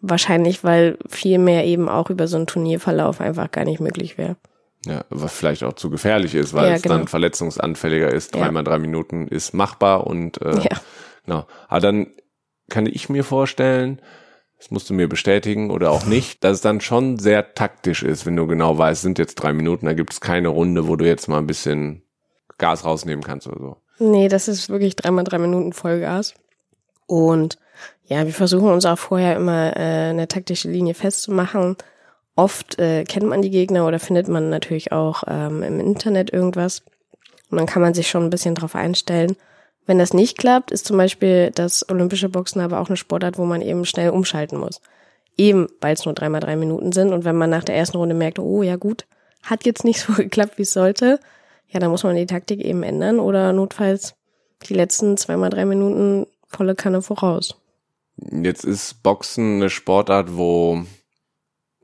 Wahrscheinlich, 0.00 0.62
weil 0.62 0.98
viel 1.08 1.38
mehr 1.38 1.64
eben 1.64 1.88
auch 1.88 2.10
über 2.10 2.28
so 2.28 2.36
einen 2.36 2.46
Turnierverlauf 2.46 3.20
einfach 3.20 3.50
gar 3.50 3.64
nicht 3.64 3.80
möglich 3.80 4.16
wäre. 4.18 4.36
Ja, 4.86 5.04
was 5.10 5.32
vielleicht 5.32 5.64
auch 5.64 5.72
zu 5.72 5.90
gefährlich 5.90 6.34
ist, 6.34 6.54
weil 6.54 6.68
ja, 6.68 6.74
es 6.76 6.82
genau. 6.82 6.98
dann 6.98 7.08
verletzungsanfälliger 7.08 8.12
ist. 8.12 8.34
Dreimal 8.34 8.62
ja. 8.62 8.70
drei 8.70 8.78
Minuten 8.78 9.26
ist 9.26 9.54
machbar 9.54 10.06
und 10.06 10.40
äh, 10.40 10.60
ja. 10.60 10.80
genau. 11.24 11.46
Aber 11.66 11.80
dann 11.80 12.06
kann 12.68 12.86
ich 12.86 13.08
mir 13.08 13.24
vorstellen, 13.24 14.00
das 14.58 14.70
musst 14.70 14.90
du 14.90 14.94
mir 14.94 15.08
bestätigen 15.08 15.70
oder 15.70 15.90
auch 15.90 16.06
nicht, 16.06 16.44
dass 16.44 16.56
es 16.56 16.60
dann 16.60 16.80
schon 16.80 17.18
sehr 17.18 17.54
taktisch 17.54 18.02
ist, 18.02 18.26
wenn 18.26 18.36
du 18.36 18.46
genau 18.46 18.76
weißt, 18.76 19.02
sind 19.02 19.18
jetzt 19.18 19.36
drei 19.36 19.52
Minuten, 19.52 19.86
da 19.86 19.94
gibt 19.94 20.12
es 20.12 20.20
keine 20.20 20.48
Runde, 20.48 20.86
wo 20.88 20.96
du 20.96 21.06
jetzt 21.06 21.28
mal 21.28 21.38
ein 21.38 21.46
bisschen 21.46 22.02
Gas 22.58 22.84
rausnehmen 22.84 23.24
kannst 23.24 23.46
oder 23.46 23.60
so. 23.60 23.76
Nee, 24.00 24.28
das 24.28 24.48
ist 24.48 24.68
wirklich 24.68 24.96
dreimal 24.96 25.24
drei 25.24 25.38
Minuten 25.38 25.72
Vollgas. 25.72 26.34
Und 27.06 27.58
ja, 28.08 28.24
wir 28.24 28.32
versuchen 28.32 28.70
uns 28.70 28.86
auch 28.86 28.98
vorher 28.98 29.36
immer 29.36 29.76
äh, 29.76 30.10
eine 30.10 30.28
taktische 30.28 30.70
Linie 30.70 30.94
festzumachen. 30.94 31.76
Oft 32.36 32.78
äh, 32.78 33.04
kennt 33.04 33.26
man 33.26 33.42
die 33.42 33.50
Gegner 33.50 33.86
oder 33.86 33.98
findet 33.98 34.28
man 34.28 34.48
natürlich 34.48 34.92
auch 34.92 35.24
ähm, 35.26 35.62
im 35.62 35.78
Internet 35.78 36.32
irgendwas. 36.32 36.82
Und 37.50 37.58
dann 37.58 37.66
kann 37.66 37.82
man 37.82 37.94
sich 37.94 38.08
schon 38.08 38.24
ein 38.24 38.30
bisschen 38.30 38.54
drauf 38.54 38.74
einstellen. 38.74 39.36
Wenn 39.86 39.98
das 39.98 40.14
nicht 40.14 40.38
klappt, 40.38 40.70
ist 40.70 40.86
zum 40.86 40.96
Beispiel 40.96 41.50
das 41.54 41.88
olympische 41.88 42.28
Boxen 42.28 42.60
aber 42.60 42.80
auch 42.80 42.88
eine 42.88 42.96
Sportart, 42.96 43.38
wo 43.38 43.44
man 43.44 43.60
eben 43.60 43.84
schnell 43.84 44.10
umschalten 44.10 44.58
muss. 44.58 44.80
Eben, 45.36 45.68
weil 45.80 45.94
es 45.94 46.04
nur 46.04 46.14
dreimal 46.14 46.40
drei 46.40 46.56
Minuten 46.56 46.92
sind. 46.92 47.12
Und 47.12 47.24
wenn 47.24 47.36
man 47.36 47.50
nach 47.50 47.64
der 47.64 47.76
ersten 47.76 47.98
Runde 47.98 48.14
merkt, 48.14 48.38
oh 48.38 48.62
ja 48.62 48.76
gut, 48.76 49.06
hat 49.42 49.66
jetzt 49.66 49.84
nicht 49.84 50.00
so 50.06 50.14
geklappt, 50.14 50.56
wie 50.56 50.62
es 50.62 50.72
sollte, 50.72 51.20
ja, 51.68 51.80
dann 51.80 51.90
muss 51.90 52.04
man 52.04 52.16
die 52.16 52.26
Taktik 52.26 52.60
eben 52.60 52.82
ändern 52.82 53.20
oder 53.20 53.52
notfalls 53.52 54.14
die 54.66 54.74
letzten 54.74 55.18
zweimal 55.18 55.50
drei 55.50 55.66
Minuten 55.66 56.26
volle 56.46 56.74
Kanne 56.74 57.02
voraus. 57.02 57.56
Jetzt 58.18 58.64
ist 58.64 59.02
Boxen 59.02 59.56
eine 59.56 59.70
Sportart, 59.70 60.36
wo 60.36 60.84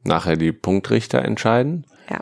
nachher 0.02 0.36
die 0.36 0.52
Punktrichter 0.52 1.22
entscheiden. 1.22 1.86
Ja. 2.10 2.20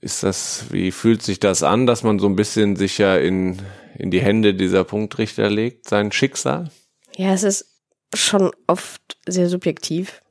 Ist 0.00 0.22
das, 0.22 0.66
wie 0.70 0.92
fühlt 0.92 1.22
sich 1.22 1.40
das 1.40 1.62
an, 1.62 1.86
dass 1.86 2.02
man 2.02 2.18
so 2.18 2.26
ein 2.26 2.36
bisschen 2.36 2.76
sich 2.76 2.98
ja 2.98 3.16
in, 3.16 3.60
in 3.96 4.10
die 4.10 4.20
Hände 4.20 4.54
dieser 4.54 4.84
Punktrichter 4.84 5.50
legt, 5.50 5.88
sein 5.88 6.12
Schicksal? 6.12 6.70
Ja, 7.16 7.32
es 7.32 7.42
ist 7.42 7.66
schon 8.14 8.52
oft 8.66 9.18
sehr 9.26 9.48
subjektiv. 9.48 10.22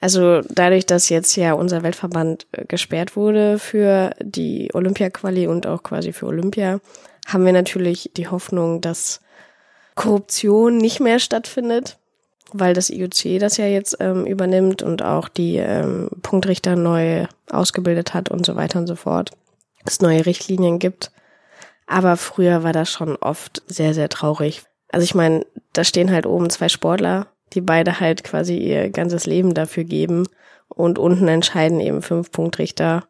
Also 0.00 0.42
dadurch, 0.50 0.84
dass 0.84 1.08
jetzt 1.08 1.34
ja 1.36 1.54
unser 1.54 1.82
Weltverband 1.82 2.46
äh, 2.52 2.66
gesperrt 2.66 3.16
wurde 3.16 3.58
für 3.58 4.10
die 4.20 4.68
Olympia-Quali 4.74 5.46
und 5.46 5.66
auch 5.66 5.82
quasi 5.82 6.12
für 6.12 6.26
Olympia, 6.26 6.80
haben 7.26 7.46
wir 7.46 7.54
natürlich 7.54 8.10
die 8.14 8.28
Hoffnung, 8.28 8.82
dass 8.82 9.22
Korruption 9.94 10.76
nicht 10.76 11.00
mehr 11.00 11.18
stattfindet, 11.20 11.96
weil 12.52 12.74
das 12.74 12.90
IOC 12.90 13.40
das 13.40 13.56
ja 13.56 13.66
jetzt 13.66 13.96
ähm, 14.00 14.26
übernimmt 14.26 14.82
und 14.82 15.02
auch 15.02 15.28
die 15.28 15.56
ähm, 15.56 16.08
Punktrichter 16.22 16.76
neu 16.76 17.26
ausgebildet 17.50 18.14
hat 18.14 18.30
und 18.30 18.44
so 18.46 18.56
weiter 18.56 18.78
und 18.78 18.86
so 18.86 18.96
fort. 18.96 19.30
Es 19.84 20.00
neue 20.00 20.24
Richtlinien 20.26 20.78
gibt. 20.78 21.10
Aber 21.86 22.16
früher 22.16 22.62
war 22.62 22.72
das 22.72 22.90
schon 22.90 23.16
oft 23.16 23.62
sehr, 23.66 23.92
sehr 23.92 24.08
traurig. 24.08 24.62
Also 24.90 25.04
ich 25.04 25.14
meine, 25.14 25.44
da 25.72 25.84
stehen 25.84 26.10
halt 26.10 26.26
oben 26.26 26.48
zwei 26.50 26.68
Sportler, 26.68 27.26
die 27.52 27.60
beide 27.60 28.00
halt 28.00 28.24
quasi 28.24 28.56
ihr 28.56 28.90
ganzes 28.90 29.26
Leben 29.26 29.54
dafür 29.54 29.84
geben 29.84 30.26
und 30.68 30.98
unten 30.98 31.28
entscheiden 31.28 31.80
eben 31.80 32.00
fünf 32.00 32.30
Punktrichter, 32.30 33.04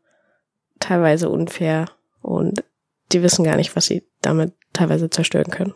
teilweise 0.81 1.29
unfair 1.29 1.87
und 2.21 2.65
die 3.13 3.23
wissen 3.23 3.45
gar 3.45 3.57
nicht, 3.57 3.77
was 3.77 3.87
sie 3.87 4.05
damit 4.23 4.53
teilweise 4.73 5.09
zerstören 5.11 5.51
können. 5.51 5.75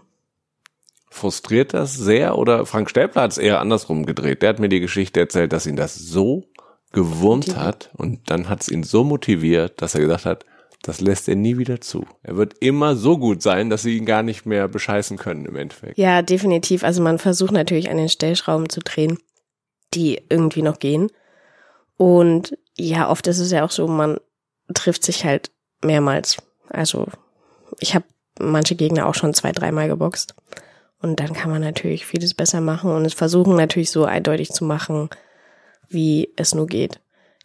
Frustriert 1.11 1.75
das 1.75 1.95
sehr 1.95 2.37
oder 2.37 2.67
Frank 2.67 2.91
Stäbler 2.91 3.23
hat 3.23 3.33
es 3.33 3.39
eher 3.39 3.61
andersrum 3.61 4.05
gedreht. 4.05 4.43
Der 4.43 4.51
hat 4.51 4.59
mir 4.59 4.69
die 4.69 4.81
Geschichte 4.81 5.21
erzählt, 5.21 5.53
dass 5.53 5.67
ihn 5.67 5.77
das 5.77 5.95
so 5.95 6.45
gewurmt 6.93 7.57
hat 7.57 7.91
und 7.95 8.31
dann 8.31 8.49
hat 8.49 8.63
es 8.63 8.69
ihn 8.69 8.83
so 8.83 9.05
motiviert, 9.05 9.81
dass 9.83 9.95
er 9.95 10.01
gesagt 10.01 10.25
hat, 10.25 10.45
das 10.83 11.01
lässt 11.01 11.29
er 11.29 11.35
nie 11.35 11.59
wieder 11.59 11.81
zu. 11.81 12.07
Er 12.23 12.37
wird 12.37 12.55
immer 12.61 12.97
so 12.97 13.19
gut 13.19 13.43
sein, 13.43 13.69
dass 13.69 13.83
sie 13.83 13.97
ihn 13.97 14.07
gar 14.07 14.23
nicht 14.23 14.47
mehr 14.47 14.69
bescheißen 14.69 15.17
können 15.17 15.45
im 15.45 15.57
Endeffekt. 15.57 15.99
Ja, 15.99 16.23
definitiv. 16.23 16.85
Also 16.85 17.03
man 17.03 17.19
versucht 17.19 17.53
natürlich 17.53 17.91
an 17.91 17.97
den 17.97 18.09
Stellschrauben 18.09 18.69
zu 18.69 18.81
drehen, 18.81 19.19
die 19.95 20.23
irgendwie 20.29 20.63
noch 20.63 20.79
gehen. 20.79 21.11
Und 21.97 22.57
ja, 22.77 23.11
oft 23.11 23.27
ist 23.27 23.41
es 23.41 23.51
ja 23.51 23.65
auch 23.65 23.73
so, 23.73 23.89
man 23.89 24.19
trifft 24.73 25.05
sich 25.05 25.25
halt 25.25 25.51
mehrmals. 25.83 26.37
Also 26.69 27.07
ich 27.81 27.95
habe 27.95 28.05
manche 28.39 28.77
Gegner 28.77 29.07
auch 29.09 29.15
schon 29.15 29.35
zwei, 29.35 29.51
dreimal 29.51 29.89
geboxt. 29.89 30.35
Und 31.01 31.21
dann 31.21 31.33
kann 31.33 31.51
man 31.51 31.63
natürlich 31.63 32.07
vieles 32.07 32.35
besser 32.35 32.61
machen 32.61 32.91
und 32.91 33.05
es 33.05 33.15
versuchen 33.15 33.57
natürlich 33.57 33.91
so 33.91 34.05
eindeutig 34.05 34.51
zu 34.51 34.65
machen, 34.65 35.11
wie 35.89 36.33
es 36.37 36.55
nur 36.55 36.67
geht. 36.67 37.01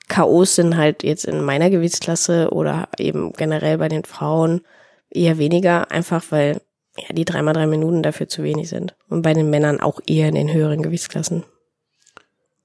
K.O.s 0.08 0.56
sind 0.56 0.76
halt 0.76 1.04
jetzt 1.04 1.26
in 1.26 1.44
meiner 1.44 1.70
Gewichtsklasse 1.70 2.50
oder 2.52 2.89
eben 2.98 3.32
generell 3.34 3.78
bei 3.78 3.89
den 3.89 4.04
Frauen 4.04 4.62
eher 5.10 5.38
weniger, 5.38 5.92
einfach 5.92 6.24
weil 6.30 6.62
ja 6.98 7.13
die 7.13 7.26
dreimal 7.26 7.54
drei 7.54 7.68
Minuten 7.68 8.04
dafür 8.04 8.28
zu 8.28 8.44
wenig 8.44 8.70
sind. 8.70 8.96
Und 9.10 9.22
bei 9.22 9.34
den 9.34 9.50
Männern 9.50 9.80
auch 9.80 10.00
eher 10.06 10.28
in 10.30 10.36
den 10.36 10.52
höheren 10.52 10.82
Gewichtsklassen. 10.82 11.44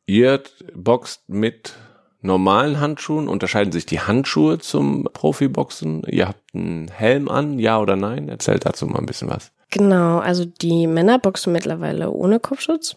Ihr 0.06 0.42
boxt 0.74 1.28
mit 1.28 1.74
normalen 2.20 2.80
Handschuhen. 2.80 3.28
Unterscheiden 3.28 3.72
sich 3.72 3.86
die 3.86 4.00
Handschuhe 4.00 4.58
zum 4.58 5.08
Profiboxen? 5.12 6.02
Ihr 6.08 6.28
habt 6.28 6.54
einen 6.54 6.88
Helm 6.88 7.28
an, 7.28 7.58
ja 7.58 7.78
oder 7.78 7.96
nein? 7.96 8.28
Erzählt 8.28 8.64
dazu 8.64 8.86
mal 8.86 8.98
ein 8.98 9.06
bisschen 9.06 9.30
was. 9.30 9.52
Genau, 9.70 10.18
also 10.18 10.44
die 10.44 10.86
Männer 10.86 11.18
boxen 11.18 11.52
mittlerweile 11.52 12.10
ohne 12.10 12.40
Kopfschutz 12.40 12.96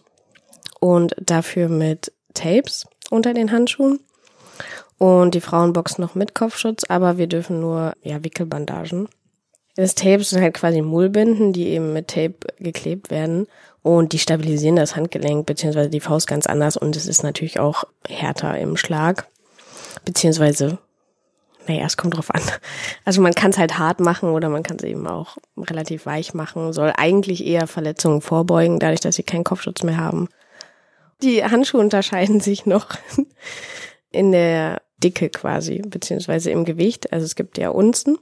und 0.80 1.14
dafür 1.20 1.68
mit 1.68 2.12
Tapes 2.34 2.86
unter 3.10 3.34
den 3.34 3.52
Handschuhen. 3.52 4.00
Und 4.98 5.34
die 5.34 5.40
Frauen 5.40 5.72
boxen 5.72 6.02
noch 6.02 6.14
mit 6.14 6.34
Kopfschutz, 6.34 6.84
aber 6.88 7.18
wir 7.18 7.26
dürfen 7.26 7.60
nur 7.60 7.92
ja, 8.02 8.22
Wickelbandagen. 8.22 9.08
Das 9.74 9.94
Tape 9.94 10.22
sind 10.22 10.42
halt 10.42 10.54
quasi 10.54 10.80
Mullbinden, 10.82 11.52
die 11.52 11.68
eben 11.68 11.92
mit 11.92 12.08
Tape 12.08 12.36
geklebt 12.58 13.10
werden 13.10 13.46
und 13.82 14.12
die 14.12 14.18
stabilisieren 14.18 14.76
das 14.76 14.96
Handgelenk 14.96 15.46
beziehungsweise 15.46 15.90
die 15.90 16.00
Faust 16.00 16.26
ganz 16.26 16.46
anders 16.46 16.76
und 16.76 16.94
es 16.94 17.06
ist 17.06 17.22
natürlich 17.22 17.58
auch 17.58 17.84
härter 18.06 18.58
im 18.58 18.76
Schlag 18.76 19.26
beziehungsweise 20.04 20.78
naja, 21.66 21.84
es 21.86 21.96
kommt 21.96 22.16
drauf 22.16 22.32
an. 22.34 22.42
Also 23.04 23.20
man 23.20 23.34
kann 23.34 23.50
es 23.50 23.58
halt 23.58 23.78
hart 23.78 24.00
machen 24.00 24.30
oder 24.30 24.48
man 24.48 24.62
kann 24.62 24.76
es 24.76 24.84
eben 24.84 25.06
auch 25.06 25.36
relativ 25.56 26.06
weich 26.06 26.34
machen. 26.34 26.72
Soll 26.72 26.92
eigentlich 26.96 27.46
eher 27.46 27.66
Verletzungen 27.66 28.20
vorbeugen, 28.20 28.78
dadurch, 28.78 29.00
dass 29.00 29.16
sie 29.16 29.22
keinen 29.22 29.44
Kopfschutz 29.44 29.82
mehr 29.82 29.96
haben. 29.96 30.28
Die 31.22 31.44
Handschuhe 31.44 31.80
unterscheiden 31.80 32.40
sich 32.40 32.66
noch 32.66 32.88
in 34.10 34.32
der 34.32 34.82
Dicke 34.98 35.30
quasi, 35.30 35.82
beziehungsweise 35.86 36.50
im 36.50 36.64
Gewicht. 36.64 37.12
Also 37.12 37.26
es 37.26 37.34
gibt 37.34 37.58
ja 37.58 37.70
Unzen. 37.70 38.18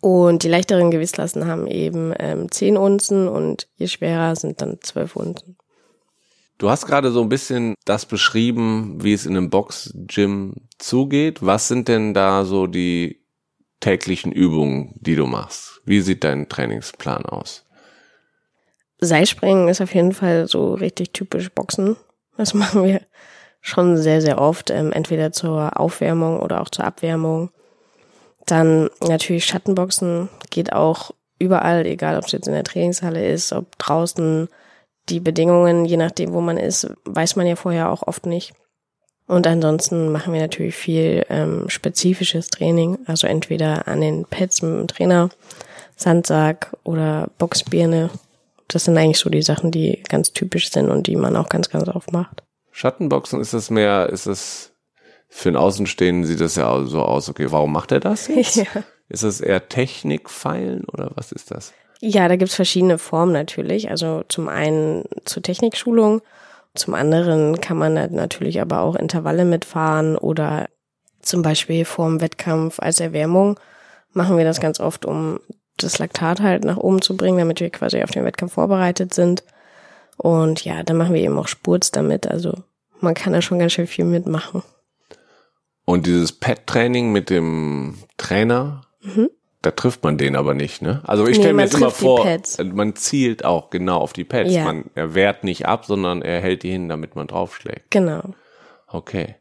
Und 0.00 0.42
die 0.42 0.48
leichteren 0.48 0.90
Gewichtsklassen 0.90 1.46
haben 1.46 1.66
eben 1.66 2.12
ähm, 2.18 2.50
10 2.50 2.76
Unzen 2.76 3.28
und 3.28 3.66
je 3.76 3.88
schwerer 3.88 4.36
sind 4.36 4.60
dann 4.60 4.78
12 4.80 5.16
Unzen. 5.16 5.56
Du 6.58 6.70
hast 6.70 6.86
gerade 6.86 7.10
so 7.10 7.20
ein 7.20 7.28
bisschen 7.28 7.74
das 7.84 8.06
beschrieben, 8.06 9.02
wie 9.02 9.12
es 9.12 9.26
in 9.26 9.36
einem 9.36 9.50
Box-Gym 9.50 10.54
zugeht. 10.78 11.44
Was 11.44 11.68
sind 11.68 11.88
denn 11.88 12.14
da 12.14 12.44
so 12.44 12.66
die 12.66 13.22
täglichen 13.80 14.32
Übungen, 14.32 14.94
die 14.96 15.16
du 15.16 15.26
machst? 15.26 15.82
Wie 15.84 16.00
sieht 16.00 16.24
dein 16.24 16.48
Trainingsplan 16.48 17.26
aus? 17.26 17.66
Seilspringen 18.98 19.68
ist 19.68 19.82
auf 19.82 19.94
jeden 19.94 20.12
Fall 20.12 20.48
so 20.48 20.72
richtig 20.72 21.12
typisch 21.12 21.50
Boxen. 21.50 21.96
Das 22.38 22.54
machen 22.54 22.84
wir 22.84 23.02
schon 23.60 23.98
sehr, 23.98 24.22
sehr 24.22 24.40
oft, 24.40 24.70
ähm, 24.70 24.92
entweder 24.92 25.32
zur 25.32 25.78
Aufwärmung 25.78 26.40
oder 26.40 26.62
auch 26.62 26.70
zur 26.70 26.86
Abwärmung. 26.86 27.50
Dann 28.46 28.88
natürlich 29.06 29.44
Schattenboxen 29.44 30.30
geht 30.50 30.72
auch 30.72 31.10
überall, 31.38 31.84
egal 31.84 32.16
ob 32.16 32.24
es 32.24 32.32
jetzt 32.32 32.46
in 32.46 32.54
der 32.54 32.64
Trainingshalle 32.64 33.28
ist, 33.28 33.52
ob 33.52 33.76
draußen 33.78 34.48
die 35.08 35.20
Bedingungen, 35.20 35.84
je 35.84 35.96
nachdem, 35.96 36.32
wo 36.32 36.40
man 36.40 36.56
ist, 36.56 36.90
weiß 37.04 37.36
man 37.36 37.46
ja 37.46 37.56
vorher 37.56 37.90
auch 37.90 38.02
oft 38.06 38.26
nicht. 38.26 38.54
Und 39.26 39.46
ansonsten 39.46 40.12
machen 40.12 40.32
wir 40.32 40.40
natürlich 40.40 40.76
viel 40.76 41.24
ähm, 41.28 41.68
spezifisches 41.68 42.48
Training, 42.48 42.98
also 43.06 43.26
entweder 43.26 43.88
an 43.88 44.00
den 44.00 44.24
Pads 44.24 44.62
mit 44.62 44.72
dem 44.72 44.88
Trainer, 44.88 45.30
Sandsack 45.96 46.76
oder 46.84 47.30
Boxbirne. 47.38 48.10
Das 48.68 48.84
sind 48.84 48.96
eigentlich 48.96 49.18
so 49.18 49.30
die 49.30 49.42
Sachen, 49.42 49.70
die 49.70 50.02
ganz 50.08 50.32
typisch 50.32 50.70
sind 50.70 50.90
und 50.90 51.06
die 51.06 51.16
man 51.16 51.36
auch 51.36 51.48
ganz, 51.48 51.70
ganz 51.70 51.88
oft 51.88 52.12
macht. 52.12 52.42
Schattenboxen 52.70 53.40
ist 53.40 53.52
das 53.52 53.70
mehr, 53.70 54.10
ist 54.10 54.26
es 54.26 54.72
für 55.28 55.48
einen 55.48 55.56
Außenstehenden 55.56 56.24
sieht 56.24 56.40
das 56.40 56.56
ja 56.56 56.84
so 56.84 57.02
aus, 57.02 57.28
okay, 57.28 57.50
warum 57.50 57.72
macht 57.72 57.92
er 57.92 58.00
das 58.00 58.28
jetzt? 58.28 58.56
Ja. 58.74 58.84
Ist 59.08 59.22
das 59.22 59.40
eher 59.40 59.68
Technikfeilen 59.68 60.84
oder 60.84 61.12
was 61.14 61.30
ist 61.30 61.52
das? 61.52 61.72
Ja, 62.00 62.28
da 62.28 62.36
gibt's 62.36 62.54
verschiedene 62.54 62.98
Formen 62.98 63.32
natürlich. 63.32 63.90
Also 63.90 64.22
zum 64.28 64.48
einen 64.48 65.04
zur 65.24 65.42
Technikschulung, 65.42 66.22
zum 66.74 66.94
anderen 66.94 67.60
kann 67.60 67.78
man 67.78 67.94
natürlich 67.94 68.60
aber 68.60 68.80
auch 68.80 68.96
Intervalle 68.96 69.44
mitfahren 69.44 70.16
oder 70.16 70.68
zum 71.22 71.42
Beispiel 71.42 71.84
vorm 71.84 72.20
Wettkampf 72.20 72.78
als 72.78 73.00
Erwärmung 73.00 73.58
machen 74.16 74.38
wir 74.38 74.44
das 74.44 74.60
ganz 74.60 74.80
oft, 74.80 75.04
um 75.04 75.40
das 75.76 75.98
Laktat 75.98 76.40
halt 76.40 76.64
nach 76.64 76.78
oben 76.78 77.02
zu 77.02 77.16
bringen, 77.16 77.38
damit 77.38 77.60
wir 77.60 77.70
quasi 77.70 78.02
auf 78.02 78.10
den 78.10 78.24
Wettkampf 78.24 78.54
vorbereitet 78.54 79.12
sind. 79.12 79.44
Und 80.16 80.64
ja, 80.64 80.82
dann 80.82 80.96
machen 80.96 81.14
wir 81.14 81.20
eben 81.20 81.38
auch 81.38 81.48
Spurts 81.48 81.90
damit. 81.90 82.26
Also 82.26 82.54
man 83.00 83.14
kann 83.14 83.34
da 83.34 83.42
schon 83.42 83.58
ganz 83.58 83.72
schön 83.72 83.86
viel 83.86 84.06
mitmachen. 84.06 84.62
Und 85.84 86.06
dieses 86.06 86.32
Pet-Training 86.32 87.12
mit 87.12 87.28
dem 87.28 87.98
Trainer, 88.16 88.82
mhm. 89.02 89.28
Da 89.66 89.72
trifft 89.72 90.04
man 90.04 90.16
den 90.16 90.36
aber 90.36 90.54
nicht, 90.54 90.80
ne? 90.80 91.02
Also 91.02 91.26
ich 91.26 91.34
stelle 91.34 91.48
nee, 91.48 91.54
mir 91.54 91.62
jetzt 91.62 91.74
immer 91.74 91.90
vor, 91.90 92.24
man 92.72 92.94
zielt 92.94 93.44
auch 93.44 93.68
genau 93.70 93.98
auf 93.98 94.12
die 94.12 94.22
Pads. 94.22 94.54
Ja. 94.54 94.62
Man, 94.62 94.84
er 94.94 95.16
wehrt 95.16 95.42
nicht 95.42 95.66
ab, 95.66 95.86
sondern 95.86 96.22
er 96.22 96.40
hält 96.40 96.62
die 96.62 96.70
hin, 96.70 96.88
damit 96.88 97.16
man 97.16 97.26
draufschlägt. 97.26 97.90
Genau. 97.90 98.22
Okay. 98.86 99.34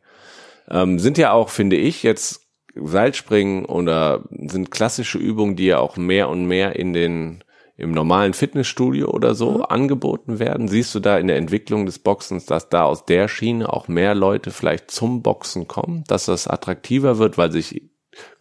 Ähm, 0.68 0.98
sind 0.98 1.20
ja 1.20 1.32
auch, 1.32 1.50
finde 1.50 1.76
ich, 1.76 2.02
jetzt 2.02 2.48
Seilspringen 2.74 3.66
oder 3.66 4.24
sind 4.32 4.72
klassische 4.72 5.20
Übungen, 5.20 5.56
die 5.56 5.68
ja 5.68 5.78
auch 5.78 5.96
mehr 5.96 6.28
und 6.30 6.48
mehr 6.48 6.76
in 6.76 6.94
den 6.94 7.44
im 7.78 7.92
normalen 7.92 8.34
Fitnessstudio 8.34 9.10
oder 9.10 9.36
so 9.36 9.52
mhm. 9.52 9.66
angeboten 9.66 10.40
werden? 10.40 10.68
Siehst 10.68 10.96
du 10.96 11.00
da 11.00 11.20
in 11.20 11.28
der 11.28 11.38
Entwicklung 11.38 11.86
des 11.86 12.00
Boxens, 12.00 12.48
dass 12.48 12.70
da 12.70 12.86
aus 12.86 13.06
der 13.06 13.28
Schiene 13.28 13.72
auch 13.72 13.88
mehr 13.88 14.16
Leute 14.16 14.50
vielleicht 14.50 14.90
zum 14.90 15.22
Boxen 15.22 15.68
kommen, 15.68 16.04
dass 16.08 16.26
das 16.26 16.48
attraktiver 16.48 17.20
wird, 17.20 17.38
weil 17.38 17.52
sich 17.52 17.92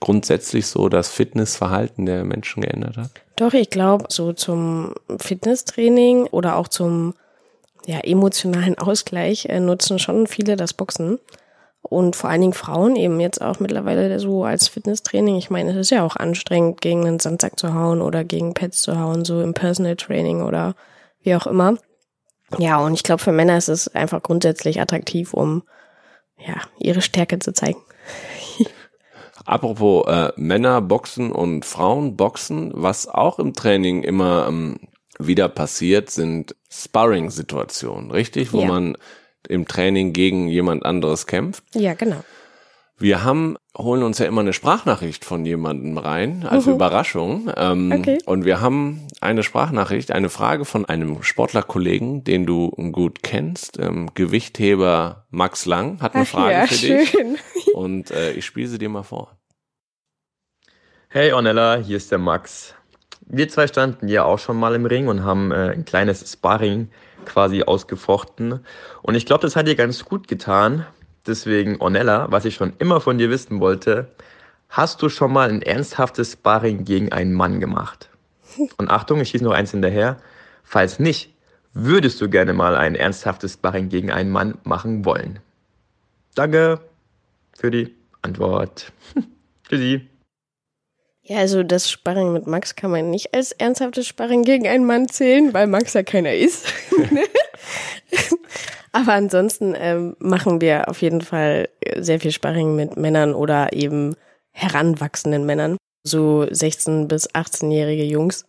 grundsätzlich 0.01 0.67
so 0.67 0.89
das 0.89 1.09
Fitnessverhalten 1.09 2.07
der 2.07 2.25
Menschen 2.25 2.63
geändert 2.63 2.97
hat? 2.97 3.11
Doch, 3.37 3.53
ich 3.53 3.71
glaube, 3.71 4.07
so 4.09 4.33
zum 4.33 4.95
Fitnesstraining 5.19 6.25
oder 6.27 6.57
auch 6.57 6.69
zum 6.69 7.15
ja, 7.87 7.99
emotionalen 8.01 8.79
Ausgleich 8.79 9.47
äh, 9.47 9.61
nutzen 9.61 9.99
schon 9.99 10.27
viele 10.27 10.57
das 10.57 10.73
Boxen. 10.73 11.19
Und 11.83 12.17
vor 12.17 12.31
allen 12.31 12.41
Dingen 12.41 12.55
Frauen 12.55 12.97
eben 12.97 13.21
jetzt 13.21 13.43
auch 13.43 13.61
mittlerweile 13.61 14.19
so 14.19 14.45
als 14.45 14.69
Fitnesstraining. 14.69 15.37
Ich 15.37 15.51
meine, 15.51 15.73
es 15.73 15.77
ist 15.77 15.91
ja 15.91 16.03
auch 16.03 16.17
anstrengend, 16.17 16.81
gegen 16.81 17.07
einen 17.07 17.21
Sandsack 17.21 17.59
zu 17.59 17.75
hauen 17.75 18.01
oder 18.01 18.25
gegen 18.25 18.55
Pads 18.55 18.81
zu 18.81 18.99
hauen, 18.99 19.27
so 19.27 19.43
im 19.43 19.53
Personal 19.53 19.97
Training 19.97 20.43
oder 20.43 20.75
wie 21.21 21.35
auch 21.35 21.47
immer. 21.47 21.77
Ja, 22.59 22.79
und 22.79 22.95
ich 22.95 23.03
glaube, 23.03 23.23
für 23.23 23.33
Männer 23.33 23.59
ist 23.59 23.69
es 23.69 23.95
einfach 23.95 24.23
grundsätzlich 24.23 24.81
attraktiv, 24.81 25.35
um 25.35 25.63
ja, 26.39 26.55
ihre 26.79 27.03
Stärke 27.03 27.39
zu 27.39 27.53
zeigen. 27.53 27.81
Apropos 29.44 30.07
äh, 30.07 30.33
Männer 30.37 30.80
boxen 30.80 31.30
und 31.30 31.64
Frauen 31.64 32.16
boxen, 32.16 32.72
was 32.74 33.09
auch 33.09 33.38
im 33.38 33.52
Training 33.52 34.02
immer 34.02 34.46
ähm, 34.48 34.78
wieder 35.18 35.48
passiert, 35.48 36.11
sind 36.11 36.57
Sparring-Situationen, 36.70 38.11
richtig? 38.11 38.52
Wo 38.52 38.61
ja. 38.61 38.66
man 38.66 38.96
im 39.48 39.68
Training 39.68 40.12
gegen 40.12 40.48
jemand 40.48 40.85
anderes 40.85 41.26
kämpft. 41.26 41.64
Ja, 41.74 41.94
genau. 41.94 42.24
Wir 42.98 43.24
haben, 43.24 43.57
holen 43.77 44.03
uns 44.03 44.19
ja 44.19 44.27
immer 44.27 44.41
eine 44.41 44.53
Sprachnachricht 44.53 45.25
von 45.25 45.45
jemandem 45.45 45.99
rein, 45.99 46.47
als 46.49 46.67
mhm. 46.67 46.75
Überraschung. 46.75 47.51
Ähm, 47.57 47.93
okay. 47.93 48.19
Und 48.25 48.45
wir 48.45 48.61
haben 48.61 49.07
eine 49.21 49.43
Sprachnachricht, 49.43 50.13
eine 50.13 50.29
Frage 50.29 50.65
von 50.65 50.85
einem 50.85 51.23
Sportlerkollegen, 51.23 52.23
den 52.25 52.47
du 52.47 52.71
gut 52.93 53.23
kennst, 53.23 53.79
ähm, 53.79 54.11
Gewichtheber 54.15 55.27
Max 55.31 55.67
Lang, 55.67 56.01
hat 56.01 56.15
eine 56.15 56.25
Ach 56.25 56.29
Frage 56.29 56.53
ja, 56.53 56.67
für 56.67 56.75
schön. 56.75 56.99
dich. 56.99 57.17
Und 57.75 58.11
äh, 58.13 58.33
ich 58.33 58.45
spiele 58.45 58.69
sie 58.69 58.79
dir 58.79 58.89
mal 58.89 59.03
vor. 59.03 59.37
Hey 61.09 61.33
Ornella, 61.33 61.77
hier 61.77 61.97
ist 61.97 62.11
der 62.11 62.19
Max. 62.19 62.75
Wir 63.27 63.49
zwei 63.49 63.67
standen 63.67 64.09
ja 64.09 64.25
auch 64.25 64.39
schon 64.39 64.59
mal 64.59 64.75
im 64.75 64.85
Ring 64.85 65.09
und 65.09 65.23
haben 65.25 65.51
äh, 65.51 65.71
ein 65.71 65.85
kleines 65.85 66.31
Sparring 66.31 66.89
quasi 67.25 67.63
ausgefochten. 67.63 68.61
Und 69.03 69.15
ich 69.15 69.25
glaube, 69.25 69.43
das 69.43 69.57
hat 69.57 69.67
dir 69.67 69.77
ganz 69.77 70.05
gut 70.05 70.29
getan. 70.29 70.87
Deswegen, 71.27 71.81
Ornella, 71.81 72.31
was 72.31 72.45
ich 72.45 72.55
schon 72.55 72.75
immer 72.79 73.01
von 73.01 73.19
dir 73.19 73.31
wissen 73.31 73.61
wollte, 73.61 74.09
hast 74.69 75.01
du 75.03 75.09
schon 75.09 75.33
mal 75.33 75.49
ein 75.49 75.63
ernsthaftes 75.63 76.33
Sparring 76.33 76.85
gegen 76.85 77.13
einen 77.13 77.33
Mann 77.33 77.61
gemacht? 77.61 78.11
Und 78.77 78.91
Achtung, 78.91 79.21
ich 79.21 79.31
schieße 79.31 79.45
noch 79.45 79.53
eins 79.53 79.71
hinterher. 79.71 80.19
Falls 80.63 80.99
nicht, 80.99 81.33
würdest 81.73 82.21
du 82.21 82.29
gerne 82.29 82.53
mal 82.53 82.77
ein 82.77 82.95
ernsthaftes 82.95 83.55
Sparring 83.55 83.89
gegen 83.89 84.11
einen 84.11 84.31
Mann 84.31 84.59
machen 84.65 85.05
wollen? 85.05 85.41
Danke 86.35 86.81
für 87.57 87.71
die 87.71 87.95
Antwort. 88.23 88.93
Tschüssi. 89.69 90.09
Ja, 91.27 91.39
also 91.39 91.63
das 91.63 91.91
Sparring 91.91 92.35
mit 92.35 92.47
Max 92.47 92.77
kann 92.77 92.91
man 92.91 93.11
nicht 93.11 93.33
als 93.33 93.53
ernsthaftes 93.53 94.07
Sparring 94.07 94.43
gegen 94.43 94.69
einen 94.69 94.85
Mann 94.85 95.09
zählen, 95.09 95.55
weil 95.55 95.67
Max 95.67 95.95
ja 95.95 96.03
keiner 96.03 96.35
ist. 96.35 96.67
Aber 98.93 99.15
ansonsten 99.15 99.75
ähm, 99.77 100.17
machen 100.19 100.61
wir 100.61 100.89
auf 100.89 101.01
jeden 101.01 101.23
Fall 101.23 101.71
sehr 101.97 102.21
viel 102.21 102.31
Sparring 102.31 102.77
mit 102.77 102.99
Männern 102.99 103.35
oder 103.35 103.73
eben 103.73 104.17
heranwachsenden 104.53 105.47
Männern, 105.47 105.79
so 106.05 106.47
16 106.49 107.09
bis 107.09 107.29
18-jährige 107.31 108.05
Jungs. 108.05 108.45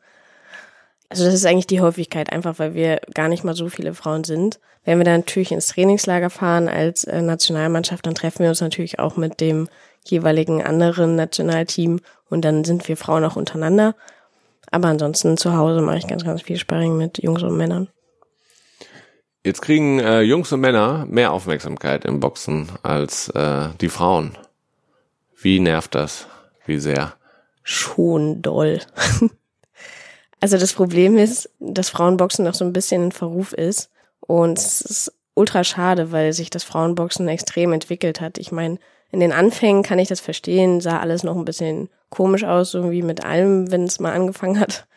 Also 1.08 1.24
das 1.24 1.34
ist 1.34 1.46
eigentlich 1.46 1.68
die 1.68 1.82
Häufigkeit, 1.82 2.34
einfach 2.34 2.60
weil 2.60 2.74
wir 2.74 3.00
gar 3.14 3.30
nicht 3.30 3.46
mal 3.46 3.56
so 3.56 3.70
viele 3.70 3.94
Frauen 3.94 4.26
sind. 4.26 4.60
Wenn 4.84 4.98
wir 4.98 5.06
dann 5.06 5.22
natürlich 5.22 5.54
ins 5.54 5.68
Trainingslager 5.68 6.30
fahren 6.30 6.68
als 6.68 7.06
äh, 7.06 7.22
Nationalmannschaft, 7.22 8.06
dann 8.06 8.16
treffen 8.16 8.40
wir 8.40 8.50
uns 8.50 8.62
natürlich 8.62 9.00
auch 9.00 9.16
mit 9.16 9.40
dem 9.40 9.70
jeweiligen 10.10 10.64
anderen 10.64 11.16
Nationalteam 11.16 12.00
und 12.30 12.44
dann 12.44 12.64
sind 12.64 12.88
wir 12.88 12.98
Frauen 12.98 13.24
auch 13.24 13.36
untereinander. 13.36 13.96
Aber 14.72 14.88
ansonsten 14.88 15.38
zu 15.38 15.56
Hause 15.56 15.82
mache 15.82 15.98
ich 15.98 16.08
ganz, 16.08 16.24
ganz 16.24 16.42
viel 16.42 16.58
Sparring 16.58 16.98
mit 16.98 17.22
Jungs 17.22 17.44
und 17.44 17.56
Männern. 17.56 17.88
Jetzt 19.44 19.62
kriegen 19.62 20.00
äh, 20.00 20.22
Jungs 20.22 20.52
und 20.52 20.60
Männer 20.60 21.06
mehr 21.08 21.32
Aufmerksamkeit 21.32 22.04
im 22.04 22.20
Boxen 22.20 22.70
als 22.82 23.30
äh, 23.30 23.70
die 23.80 23.90
Frauen. 23.90 24.36
Wie 25.40 25.60
nervt 25.60 25.94
das? 25.94 26.26
Wie 26.66 26.80
sehr? 26.80 27.14
Schon 27.62 28.42
doll. 28.42 28.82
also 30.40 30.58
das 30.58 30.74
Problem 30.74 31.18
ist, 31.18 31.52
dass 31.60 31.92
Frauenboxen 31.92 32.44
noch 32.44 32.56
so 32.56 32.66
ein 32.66 32.74
bisschen 32.74 33.04
in 33.04 33.12
Verruf 33.12 33.54
ist. 33.54 33.92
Und 34.20 34.58
es 34.58 34.82
ist 34.82 35.14
ultra 35.36 35.64
schade, 35.64 36.12
weil 36.12 36.34
sich 36.34 36.50
das 36.50 36.64
Frauenboxen 36.64 37.28
extrem 37.28 37.72
entwickelt 37.72 38.22
hat. 38.22 38.40
Ich 38.40 38.52
meine, 38.52 38.80
in 39.12 39.20
den 39.20 39.32
Anfängen 39.32 39.84
kann 39.84 40.00
ich 40.00 40.10
das 40.10 40.20
verstehen, 40.20 40.82
sah 40.82 41.00
alles 41.00 41.24
noch 41.24 41.36
ein 41.36 41.46
bisschen 41.46 41.90
komisch 42.10 42.44
aus, 42.44 42.72
so 42.72 42.92
wie 42.92 43.02
mit 43.02 43.24
allem, 43.24 43.72
wenn 43.72 43.84
es 43.84 44.00
mal 44.00 44.14
angefangen 44.14 44.60
hat. 44.60 44.88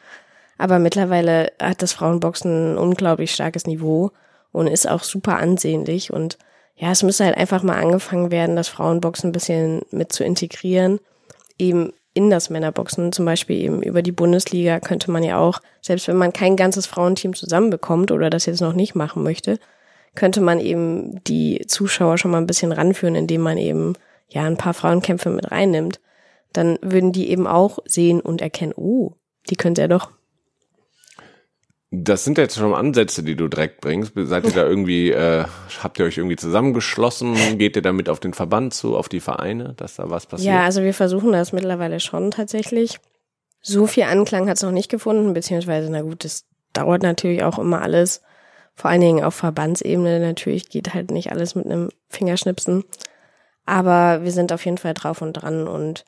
Aber 0.59 0.79
mittlerweile 0.79 1.53
hat 1.61 1.83
das 1.83 1.93
Frauenboxen 1.93 2.75
ein 2.75 2.79
unglaublich 2.79 3.33
starkes 3.33 3.67
Niveau 3.67 4.11
und 4.51 4.67
ist 4.67 4.89
auch 4.89 5.05
super 5.05 5.37
ansehnlich. 5.37 6.13
Und 6.13 6.37
ja, 6.75 6.91
es 6.91 7.03
müsste 7.03 7.25
halt 7.25 7.37
einfach 7.37 7.63
mal 7.63 7.81
angefangen 7.81 8.31
werden, 8.31 8.57
das 8.57 8.69
Frauenboxen 8.69 9.31
ein 9.31 9.33
bisschen 9.33 9.83
mit 9.91 10.13
zu 10.13 10.25
integrieren. 10.25 10.99
Eben 11.59 11.93
in 12.15 12.31
das 12.31 12.51
Männerboxen, 12.51 13.13
zum 13.13 13.25
Beispiel 13.25 13.57
eben 13.57 13.83
über 13.83 14.03
die 14.03 14.13
Bundesliga 14.13 14.81
könnte 14.81 15.11
man 15.11 15.23
ja 15.23 15.39
auch, 15.39 15.61
selbst 15.81 16.09
wenn 16.09 16.17
man 16.17 16.33
kein 16.33 16.57
ganzes 16.57 16.87
Frauenteam 16.87 17.35
zusammenbekommt 17.35 18.11
oder 18.11 18.31
das 18.31 18.47
jetzt 18.47 18.61
noch 18.61 18.73
nicht 18.73 18.97
machen 18.97 19.23
möchte, 19.23 19.61
könnte 20.19 20.41
man 20.41 20.59
eben 20.59 21.23
die 21.25 21.65
Zuschauer 21.69 22.19
schon 22.19 22.33
mal 22.33 22.39
ein 22.39 22.47
bisschen 22.49 22.73
ranführen, 22.73 23.15
indem 23.15 23.41
man 23.41 23.57
eben 23.57 23.93
ja 24.27 24.43
ein 24.43 24.57
paar 24.57 24.75
Frauenkämpfe 24.75 25.31
mit 25.31 25.53
reinnimmt. 25.53 26.01
Dann 26.53 26.77
würden 26.83 27.13
die 27.13 27.31
eben 27.31 27.47
auch 27.47 27.79
sehen 27.85 28.21
und 28.21 28.41
erkennen, 28.41 28.73
oh, 28.75 29.13
die 29.49 29.55
könnte 29.55 29.81
er 29.81 29.87
doch. 29.87 30.11
Das 31.93 32.25
sind 32.25 32.37
jetzt 32.37 32.57
schon 32.57 32.75
Ansätze, 32.75 33.23
die 33.23 33.37
du 33.37 33.47
direkt 33.47 33.81
bringst. 33.81 34.13
Seid 34.17 34.45
ihr 34.45 34.51
da 34.51 34.67
irgendwie, 34.67 35.13
äh, 35.13 35.45
habt 35.85 36.01
ihr 36.01 36.05
euch 36.05 36.19
irgendwie 36.19 36.35
zusammengeschlossen? 36.35 37.57
Geht 37.57 37.77
ihr 37.77 37.83
damit 37.83 38.09
auf 38.09 38.19
den 38.19 38.35
Verband 38.35 38.75
zu, 38.75 38.97
auf 38.97 39.09
die 39.09 39.21
Vereine, 39.21 39.75
dass 39.77 39.95
da 39.95 40.11
was 40.11 40.27
passiert? 40.27 40.53
Ja, 40.53 40.65
also 40.65 40.83
wir 40.83 40.95
versuchen 40.95 41.31
das 41.31 41.53
mittlerweile 41.53 42.01
schon 42.01 42.33
tatsächlich. 42.33 42.99
So 43.63 43.87
viel 43.87 44.03
Anklang 44.03 44.49
hat 44.49 44.57
es 44.57 44.65
noch 44.65 44.73
nicht 44.73 44.91
gefunden, 44.91 45.33
beziehungsweise, 45.33 45.89
na 45.93 46.03
gut, 46.03 46.25
das 46.25 46.45
dauert 46.73 47.03
natürlich 47.03 47.45
auch 47.45 47.61
immer 47.61 47.83
alles 47.83 48.21
vor 48.79 48.93
allen 48.93 49.01
Dingen 49.01 49.25
auf 49.25 49.35
Verbandsebene 49.35 50.21
natürlich 50.21 50.69
geht 50.69 50.95
halt 50.95 51.11
nicht 51.11 51.33
alles 51.33 51.57
mit 51.57 51.67
einem 51.67 51.89
Fingerschnipsen. 52.11 52.85
Aber 53.67 54.23
wir 54.23 54.31
sind 54.31 54.53
auf 54.53 54.65
jeden 54.65 54.79
Fall 54.79 54.95
drauf 54.95 55.21
und 55.21 55.33
dran 55.33 55.67
und 55.67 56.05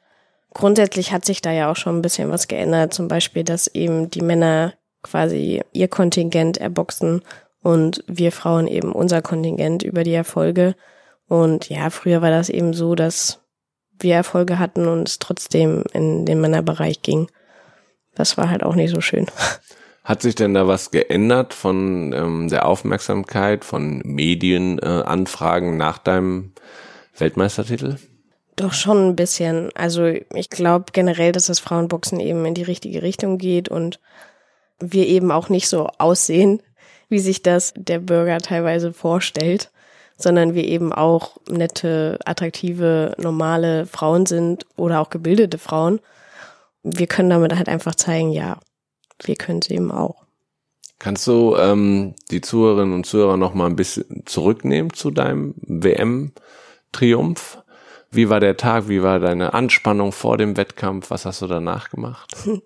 grundsätzlich 0.55 1.11
hat 1.11 1.25
sich 1.25 1.43
da 1.43 1.51
ja 1.51 1.69
auch 1.69 1.75
schon 1.75 1.99
ein 1.99 2.03
bisschen 2.03 2.31
was 2.31 2.47
geändert. 2.47 2.95
Zum 2.95 3.09
Beispiel, 3.09 3.43
dass 3.43 3.67
eben 3.67 4.09
die 4.09 4.21
Männer 4.21 4.75
quasi 5.03 5.63
ihr 5.73 5.89
Kontingent 5.89 6.59
erboxen 6.59 7.23
und 7.61 8.05
wir 8.07 8.31
Frauen 8.31 8.69
eben 8.69 8.93
unser 8.93 9.21
Kontingent 9.21 9.83
über 9.83 10.05
die 10.05 10.15
Erfolge. 10.15 10.77
Und 11.27 11.69
ja, 11.71 11.91
früher 11.91 12.23
war 12.23 12.31
das 12.31 12.51
eben 12.51 12.73
so, 12.73 12.95
dass 12.95 13.41
wir 13.99 14.15
Erfolge 14.15 14.61
hatten 14.61 14.87
und 14.87 15.09
es 15.09 15.19
trotzdem 15.19 15.83
in 15.93 16.25
den 16.25 16.41
Männerbereich 16.41 17.03
ging. 17.03 17.27
Das 18.15 18.39
war 18.39 18.49
halt 18.49 18.63
auch 18.63 18.77
nicht 18.77 18.95
so 18.95 19.01
schön. 19.01 19.27
Hat 20.11 20.23
sich 20.23 20.35
denn 20.35 20.55
da 20.55 20.67
was 20.67 20.91
geändert 20.91 21.55
von 21.55 22.13
ähm, 22.13 22.49
der 22.49 22.67
Aufmerksamkeit 22.67 23.65
von 23.65 24.03
Medienanfragen 24.05 25.75
äh, 25.75 25.77
nach 25.77 25.99
deinem 25.99 26.51
Weltmeistertitel? 27.17 27.95
Doch 28.57 28.73
schon 28.73 29.11
ein 29.11 29.15
bisschen. 29.15 29.71
Also 29.77 30.07
ich 30.07 30.51
glaube 30.51 30.87
generell, 30.93 31.31
dass 31.31 31.47
das 31.47 31.61
Frauenboxen 31.61 32.19
eben 32.19 32.45
in 32.45 32.55
die 32.55 32.65
richtige 32.65 33.03
Richtung 33.03 33.39
geht 33.39 33.69
und 33.69 34.01
wir 34.81 35.07
eben 35.07 35.31
auch 35.31 35.49
nicht 35.49 35.69
so 35.69 35.87
aussehen, 35.99 36.61
wie 37.09 37.21
sich 37.21 37.45
das 37.45 37.73
der 37.77 38.01
Bürger 38.01 38.39
teilweise 38.39 38.93
vorstellt, 38.93 39.71
sondern 40.17 40.55
wir 40.55 40.65
eben 40.65 40.93
auch 40.93 41.37
nette, 41.49 42.19
attraktive, 42.25 43.15
normale 43.17 43.87
Frauen 43.87 44.27
sind 44.27 44.67
oder 44.75 45.01
auch 45.03 45.11
gebildete 45.11 45.59
Frauen. 45.59 46.01
Wir 46.83 47.07
können 47.07 47.31
damit 47.31 47.55
halt 47.55 47.69
einfach 47.69 47.95
zeigen, 47.95 48.33
ja, 48.33 48.59
wir 49.27 49.37
können 49.37 49.61
es 49.63 49.71
eben 49.71 49.91
auch. 49.91 50.25
Kannst 50.99 51.27
du 51.27 51.57
ähm, 51.57 52.15
die 52.31 52.43
Zuhörerinnen 52.43 52.95
und 52.95 53.07
Zuhörer 53.07 53.39
noch 53.39 53.55
mal 53.55 53.67
ein 53.67 53.77
bisschen 53.77 54.23
zurücknehmen 54.27 54.93
zu 54.93 55.11
deinem 55.11 55.55
WM-Triumph? 55.63 57.59
Wie 58.11 58.29
war 58.29 58.41
der 58.41 58.57
Tag? 58.57 58.89
Wie 58.89 59.03
war 59.03 59.19
deine 59.19 59.55
Anspannung 59.55 60.13
vor 60.13 60.37
dem 60.37 60.57
Wettkampf? 60.57 61.11
Was 61.11 61.25
hast 61.25 61.43
du 61.43 61.47
danach 61.47 61.91
gemacht? 61.91 62.37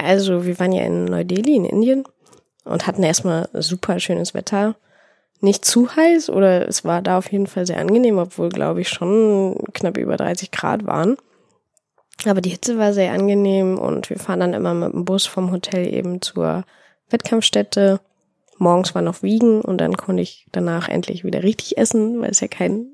Also, 0.00 0.46
wir 0.46 0.60
waren 0.60 0.70
ja 0.70 0.84
in 0.84 1.06
Neu-Delhi 1.06 1.56
in 1.56 1.64
Indien 1.64 2.04
und 2.64 2.86
hatten 2.86 3.02
erstmal 3.02 3.48
super 3.52 3.98
schönes 3.98 4.32
Wetter. 4.32 4.76
Nicht 5.40 5.64
zu 5.64 5.94
heiß 5.94 6.30
oder 6.30 6.68
es 6.68 6.84
war 6.84 7.02
da 7.02 7.18
auf 7.18 7.32
jeden 7.32 7.48
Fall 7.48 7.66
sehr 7.66 7.78
angenehm, 7.78 8.18
obwohl, 8.18 8.48
glaube 8.48 8.80
ich, 8.80 8.88
schon 8.88 9.58
knapp 9.72 9.98
über 9.98 10.16
30 10.16 10.52
Grad 10.52 10.86
waren. 10.86 11.16
Aber 12.26 12.40
die 12.40 12.50
Hitze 12.50 12.78
war 12.78 12.92
sehr 12.92 13.12
angenehm 13.12 13.78
und 13.78 14.10
wir 14.10 14.18
fahren 14.18 14.40
dann 14.40 14.54
immer 14.54 14.74
mit 14.74 14.92
dem 14.92 15.04
Bus 15.04 15.26
vom 15.26 15.52
Hotel 15.52 15.92
eben 15.92 16.20
zur 16.20 16.64
Wettkampfstätte. 17.10 18.00
Morgens 18.58 18.94
war 18.94 19.02
noch 19.02 19.22
Wiegen 19.22 19.60
und 19.60 19.78
dann 19.80 19.96
konnte 19.96 20.22
ich 20.22 20.46
danach 20.50 20.88
endlich 20.88 21.24
wieder 21.24 21.42
richtig 21.42 21.78
essen, 21.78 22.20
weil 22.20 22.30
es 22.30 22.40
ja 22.40 22.48
kein 22.48 22.86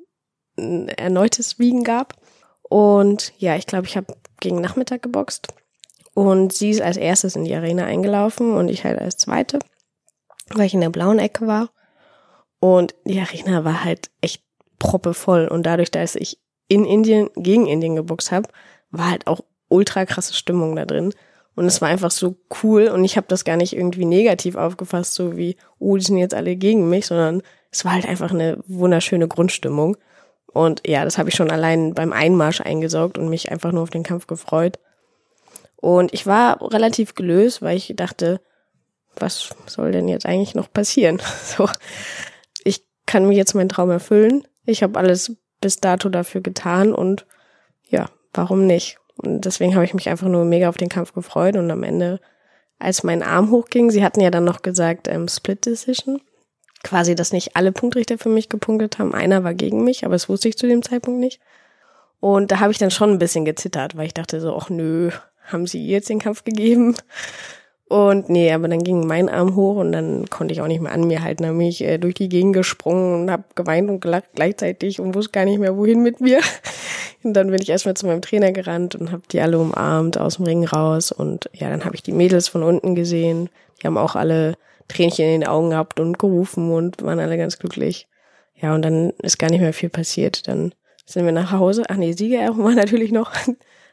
erneutes 0.57 1.59
Wiegen 1.59 1.85
gab. 1.85 2.15
Und 2.63 3.33
ja, 3.39 3.57
ich 3.57 3.67
glaube, 3.67 3.87
ich 3.87 3.97
habe 3.97 4.15
gegen 4.41 4.61
Nachmittag 4.61 5.03
geboxt. 5.03 5.49
Und 6.15 6.53
sie 6.53 6.71
ist 6.71 6.83
als 6.83 6.97
erstes 6.97 7.35
in 7.35 7.45
die 7.45 7.55
Arena 7.55 7.85
eingelaufen 7.87 8.55
und 8.55 8.69
ich 8.69 8.85
halt 8.85 9.01
als 9.01 9.17
zweite, 9.17 9.59
weil 10.55 10.67
ich 10.67 10.75
in 10.75 10.81
der 10.81 10.91
blauen 10.91 11.19
Ecke 11.19 11.47
war. 11.47 11.71
Und 12.61 12.95
die 13.05 13.21
Arena 13.21 13.65
war 13.65 13.85
halt 13.85 14.11
echt 14.21 14.43
proppevoll. 14.79 15.49
Und 15.49 15.65
dadurch, 15.65 15.91
dass 15.91 16.15
ich 16.15 16.39
in 16.69 16.85
Indien 16.85 17.31
gegen 17.37 17.67
Indien 17.67 17.97
geboxt 17.97 18.33
habe, 18.33 18.49
war 18.99 19.11
halt 19.11 19.27
auch 19.27 19.41
ultra 19.69 20.05
krasse 20.07 20.35
Stimmung 20.35 20.77
da 20.77 20.85
drin. 20.85 21.13
Und 21.57 21.67
es 21.67 21.81
war 21.81 21.89
einfach 21.89 22.11
so 22.11 22.37
cool 22.63 22.89
und 22.89 23.05
ich 23.05 23.17
habe 23.17 23.29
das 23.29 23.45
gar 23.45 23.57
nicht 23.57 23.77
irgendwie 23.77 24.05
negativ 24.05 24.57
aufgefasst, 24.57 25.15
so 25.15 25.37
wie, 25.37 25.57
oh, 25.79 25.97
die 25.97 26.05
sind 26.05 26.19
jetzt 26.19 26.35
alle 26.35 26.57
gegen 26.57 26.89
mich, 26.89 27.07
sondern 27.07 27.43
es 27.71 27.85
war 27.85 27.93
halt 27.93 28.07
einfach 28.07 28.33
eine 28.33 28.59
wunderschöne 28.67 29.29
Grundstimmung. 29.29 29.97
Und 30.47 30.87
ja, 30.87 31.05
das 31.05 31.17
habe 31.17 31.29
ich 31.29 31.35
schon 31.35 31.51
allein 31.51 31.95
beim 31.95 32.13
Einmarsch 32.13 32.61
eingesaugt 32.61 33.19
und 33.19 33.29
mich 33.29 33.53
einfach 33.53 33.73
nur 33.73 33.83
auf 33.83 33.91
den 33.91 34.03
Kampf 34.03 34.27
gefreut. 34.27 34.79
Und 35.77 36.13
ich 36.13 36.27
war 36.27 36.61
relativ 36.73 37.15
gelöst, 37.15 37.63
weil 37.63 37.77
ich 37.77 37.93
dachte, 37.97 38.41
was 39.17 39.51
soll 39.67 39.93
denn 39.93 40.09
jetzt 40.09 40.27
eigentlich 40.27 40.55
noch 40.55 40.73
passieren? 40.73 41.21
So, 41.45 41.69
ich 42.65 42.85
kann 43.07 43.29
mir 43.29 43.35
jetzt 43.35 43.55
meinen 43.55 43.69
Traum 43.69 43.91
erfüllen. 43.91 44.47
Ich 44.65 44.83
habe 44.83 44.99
alles 44.99 45.37
bis 45.61 45.77
dato 45.77 46.09
dafür 46.09 46.41
getan 46.41 46.93
und 46.93 47.27
warum 48.35 48.67
nicht? 48.67 48.99
Und 49.17 49.45
deswegen 49.45 49.75
habe 49.75 49.85
ich 49.85 49.95
mich 49.95 50.09
einfach 50.09 50.29
nur 50.29 50.45
mega 50.45 50.69
auf 50.69 50.77
den 50.77 50.89
Kampf 50.89 51.13
gefreut 51.13 51.57
und 51.57 51.71
am 51.71 51.83
Ende, 51.83 52.21
als 52.79 53.03
mein 53.03 53.23
Arm 53.23 53.51
hochging, 53.51 53.91
sie 53.91 54.05
hatten 54.05 54.21
ja 54.21 54.31
dann 54.31 54.45
noch 54.45 54.63
gesagt, 54.63 55.09
ähm, 55.09 55.29
Split 55.29 55.67
Decision. 55.67 56.21
Quasi, 56.83 57.15
dass 57.15 57.33
nicht 57.33 57.57
alle 57.57 57.73
Punktrichter 57.73 58.19
für 58.19 58.29
mich 58.29 58.51
gepunktet 58.51 58.99
haben. 58.99 59.15
Einer 59.15 59.43
war 59.43 59.55
gegen 59.55 59.85
mich, 59.85 60.05
aber 60.05 60.15
das 60.15 60.29
wusste 60.29 60.49
ich 60.49 60.59
zu 60.59 60.67
dem 60.67 60.83
Zeitpunkt 60.83 61.19
nicht. 61.19 61.41
Und 62.21 62.51
da 62.51 62.61
habe 62.61 62.73
ich 62.73 62.79
dann 62.79 62.91
schon 62.91 63.11
ein 63.11 63.19
bisschen 63.19 63.45
gezittert, 63.45 63.97
weil 63.97 64.07
ich 64.07 64.15
dachte 64.15 64.41
so, 64.41 64.55
ach 64.57 64.69
nö, 64.69 65.11
haben 65.45 65.67
sie 65.67 65.83
ihr 65.85 65.93
jetzt 65.93 66.09
den 66.11 66.19
Kampf 66.19 66.45
gegeben? 66.45 66.97
Und 67.95 68.29
nee, 68.29 68.51
aber 68.53 68.67
dann 68.67 68.83
ging 68.83 69.07
mein 69.07 69.29
Arm 69.29 69.55
hoch 69.55 69.77
und 69.77 69.93
dann 69.93 70.29
konnte 70.29 70.53
ich 70.53 70.61
auch 70.61 70.67
nicht 70.67 70.81
mehr 70.81 70.91
an 70.91 71.07
mir 71.07 71.23
halten. 71.23 71.45
Dann 71.45 71.57
bin 71.57 71.69
ich 71.69 71.81
äh, 71.81 71.97
durch 71.99 72.15
die 72.15 72.29
Gegend 72.29 72.53
gesprungen 72.53 73.23
und 73.23 73.31
habe 73.31 73.45
geweint 73.55 73.89
und 73.89 74.01
gelacht 74.01 74.31
gleichzeitig 74.35 74.99
und 74.99 75.15
wusste 75.15 75.31
gar 75.31 75.45
nicht 75.45 75.61
mehr, 75.61 75.77
wohin 75.77 76.03
mit 76.03 76.21
mir. 76.21 76.41
Und 77.23 77.33
dann 77.35 77.51
bin 77.51 77.63
ich 77.63 77.71
erstmal 77.71 77.95
zu 77.95 78.07
meinem 78.07 78.21
Trainer 78.21 78.53
gerannt 78.53 78.95
und 78.95 79.11
habe 79.11 79.23
die 79.33 79.41
alle 79.41 79.59
umarmt 79.59 80.19
aus 80.19 80.37
dem 80.37 80.45
Ring 80.45 80.63
raus. 80.67 81.11
Und 81.11 81.49
ja, 81.55 81.71
dann 81.71 81.87
habe 81.87 81.95
ich 81.95 82.03
die 82.03 82.13
Mädels 82.13 82.49
von 82.49 82.63
unten 82.63 82.95
gesehen. 82.95 83.49
Die 83.81 83.87
haben 83.87 83.97
auch 83.97 84.15
alle 84.15 84.57
Tränchen 84.89 85.25
in 85.25 85.41
den 85.41 85.49
Augen 85.49 85.71
gehabt 85.71 86.01
und 86.01 86.19
gerufen 86.19 86.71
und 86.71 87.03
waren 87.03 87.21
alle 87.21 87.39
ganz 87.39 87.59
glücklich. 87.59 88.09
Ja, 88.61 88.75
und 88.75 88.83
dann 88.83 89.15
ist 89.23 89.39
gar 89.39 89.49
nicht 89.49 89.63
mehr 89.63 89.73
viel 89.73 89.89
passiert. 89.89 90.49
Dann 90.49 90.75
sind 91.07 91.25
wir 91.25 91.33
nach 91.33 91.53
Hause. 91.53 91.85
Ach 91.89 91.97
nee, 91.97 92.13
Siegerehrung 92.13 92.63
war 92.63 92.75
natürlich 92.75 93.11
noch. 93.11 93.33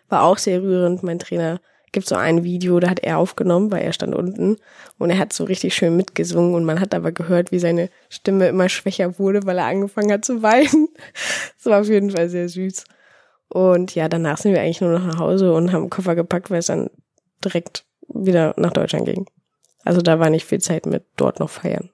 War 0.09 0.23
auch 0.23 0.37
sehr 0.37 0.61
rührend. 0.61 1.03
Mein 1.03 1.19
Trainer 1.19 1.61
gibt 1.91 2.07
so 2.07 2.15
ein 2.15 2.43
Video, 2.43 2.79
da 2.79 2.89
hat 2.89 2.99
er 2.99 3.17
aufgenommen, 3.17 3.71
weil 3.71 3.83
er 3.83 3.93
stand 3.93 4.15
unten 4.15 4.57
und 4.97 5.09
er 5.09 5.17
hat 5.17 5.33
so 5.33 5.43
richtig 5.43 5.75
schön 5.75 5.95
mitgesungen 5.95 6.55
und 6.55 6.63
man 6.63 6.79
hat 6.79 6.93
aber 6.93 7.11
gehört, 7.11 7.51
wie 7.51 7.59
seine 7.59 7.89
Stimme 8.09 8.47
immer 8.47 8.69
schwächer 8.69 9.19
wurde, 9.19 9.45
weil 9.45 9.57
er 9.57 9.65
angefangen 9.65 10.11
hat 10.11 10.25
zu 10.25 10.41
weinen. 10.41 10.89
Das 11.57 11.71
war 11.71 11.81
auf 11.81 11.87
jeden 11.87 12.09
Fall 12.09 12.27
sehr 12.27 12.49
süß. 12.49 12.85
Und 13.49 13.93
ja, 13.93 14.09
danach 14.09 14.37
sind 14.37 14.53
wir 14.53 14.61
eigentlich 14.61 14.81
nur 14.81 14.97
noch 14.97 15.05
nach 15.05 15.19
Hause 15.19 15.53
und 15.53 15.71
haben 15.71 15.89
Koffer 15.89 16.15
gepackt, 16.15 16.49
weil 16.49 16.59
es 16.59 16.67
dann 16.67 16.89
direkt 17.43 17.83
wieder 18.07 18.53
nach 18.57 18.71
Deutschland 18.71 19.05
ging. 19.05 19.27
Also 19.83 20.01
da 20.01 20.19
war 20.19 20.29
nicht 20.29 20.45
viel 20.45 20.59
Zeit 20.59 20.85
mit 20.85 21.03
dort 21.17 21.39
noch 21.39 21.49
feiern. 21.49 21.89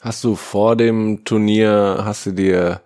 Hast 0.00 0.24
du 0.24 0.34
vor 0.34 0.76
dem 0.76 1.24
Turnier, 1.24 2.02
hast 2.04 2.26
du 2.26 2.32
dir 2.32 2.80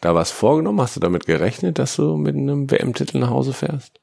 da 0.00 0.14
was 0.14 0.30
vorgenommen? 0.30 0.80
Hast 0.80 0.96
du 0.96 1.00
damit 1.00 1.26
gerechnet, 1.26 1.78
dass 1.78 1.96
du 1.96 2.16
mit 2.16 2.36
einem 2.36 2.70
WM-Titel 2.70 3.18
nach 3.18 3.30
Hause 3.30 3.52
fährst? 3.52 3.99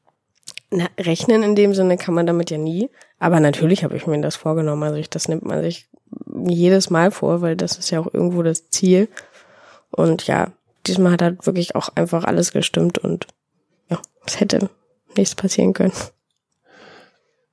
Na, 0.70 0.88
rechnen 1.00 1.44
in 1.44 1.56
dem 1.56 1.74
Sinne 1.74 1.98
kann 1.98 2.14
man 2.14 2.28
damit 2.28 2.52
ja 2.52 2.58
nie. 2.58 2.90
Aber 3.20 3.40
natürlich 3.40 3.84
habe 3.84 3.96
ich 3.96 4.06
mir 4.06 4.22
das 4.22 4.36
vorgenommen. 4.36 4.84
Also 4.84 4.98
ich, 4.98 5.10
das 5.10 5.28
nimmt 5.28 5.46
man 5.46 5.62
sich 5.62 5.88
jedes 6.48 6.90
Mal 6.90 7.12
vor, 7.12 7.42
weil 7.42 7.56
das 7.56 7.78
ist 7.78 7.90
ja 7.90 8.00
auch 8.00 8.14
irgendwo 8.14 8.44
das 8.44 8.70
Ziel. 8.70 9.08
Und 9.92 10.28
ja, 10.28 10.52
diesmal 10.86 11.14
hat 11.14 11.22
halt 11.22 11.46
wirklich 11.46 11.76
auch 11.76 11.90
einfach 11.96 12.24
alles 12.24 12.52
gestimmt 12.52 12.98
und 12.98 13.28
ja, 13.90 14.00
es 14.26 14.40
hätte 14.40 14.70
nichts 15.16 15.36
passieren 15.36 15.74
können. 15.74 15.94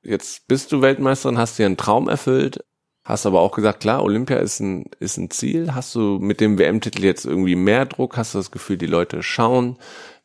Jetzt 0.03 0.47
bist 0.49 0.71
du 0.71 0.83
Weltmeisterin, 0.83 1.39
hast 1.39 1.59
dir 1.59 1.67
einen 1.67 1.77
Traum 1.77 2.09
erfüllt. 2.09 2.65
Hast 3.05 3.27
aber 3.27 3.41
auch 3.41 3.53
gesagt, 3.53 3.81
klar, 3.81 4.03
Olympia 4.03 4.39
ist 4.39 4.61
ein, 4.61 4.87
ist 4.99 5.19
ein 5.19 5.31
Ziel. 5.31 5.75
Hast 5.75 5.95
du 5.95 6.19
mit 6.19 6.41
dem 6.41 6.59
WM-Titel 6.59 7.05
jetzt 7.05 7.27
irgendwie 7.27 7.55
mehr 7.55 7.85
Druck? 7.85 8.17
Hast 8.17 8.33
du 8.33 8.39
das 8.39 8.51
Gefühl, 8.51 8.79
die 8.79 8.87
Leute 8.87 9.23
schauen 9.23 9.77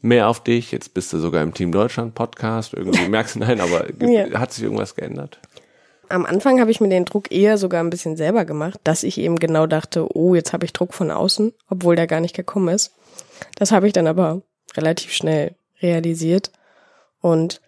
mehr 0.02 0.28
auf 0.28 0.44
dich? 0.44 0.72
Jetzt 0.72 0.94
bist 0.94 1.12
du 1.14 1.20
sogar 1.20 1.44
im 1.44 1.54
Team 1.54 1.72
Deutschland 1.72 2.16
Podcast. 2.16 2.74
Irgendwie 2.74 3.08
merkst 3.08 3.36
du, 3.36 3.40
nein, 3.40 3.62
aber 3.62 3.86
ja. 4.02 4.40
hat 4.40 4.54
sich 4.54 4.64
irgendwas 4.64 4.96
geändert? 4.96 5.40
Am 6.10 6.26
Anfang 6.26 6.60
habe 6.60 6.72
ich 6.72 6.82
mir 6.82 6.90
den 6.90 7.06
Druck 7.06 7.32
eher 7.32 7.58
sogar 7.58 7.84
ein 7.84 7.92
bisschen 7.92 8.18
selber 8.18 8.44
gemacht, 8.44 8.80
dass 8.84 9.04
ich 9.04 9.20
eben 9.20 9.36
genau 9.36 9.68
dachte, 9.68 10.08
oh, 10.16 10.34
jetzt 10.34 10.54
habe 10.54 10.66
ich 10.66 10.74
Druck 10.74 10.94
von 10.94 11.12
außen, 11.12 11.54
obwohl 11.70 11.96
der 11.96 12.08
gar 12.08 12.20
nicht 12.20 12.36
gekommen 12.36 12.70
ist. 12.70 12.96
Das 13.56 13.72
habe 13.72 13.86
ich 13.86 13.94
dann 13.94 14.08
aber 14.08 14.42
relativ 14.76 15.12
schnell 15.14 15.56
realisiert. 15.82 16.52
Und 17.22 17.62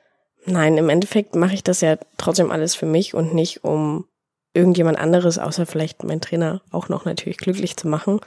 nein, 0.45 0.77
im 0.77 0.89
Endeffekt 0.89 1.35
mache 1.35 1.53
ich 1.53 1.63
das 1.63 1.81
ja 1.81 1.97
trotzdem 2.17 2.49
alles 2.49 2.73
für 2.73 2.87
mich 2.87 3.13
und 3.13 3.35
nicht 3.35 3.63
um 3.63 4.05
irgendjemand 4.53 4.97
anderes, 4.97 5.37
außer 5.37 5.65
vielleicht 5.65 6.03
mein 6.03 6.19
Trainer, 6.19 6.61
auch 6.71 6.89
noch 6.89 7.05
natürlich 7.05 7.37
glücklich 7.37 7.77
zu 7.77 7.87
machen. 7.87 8.19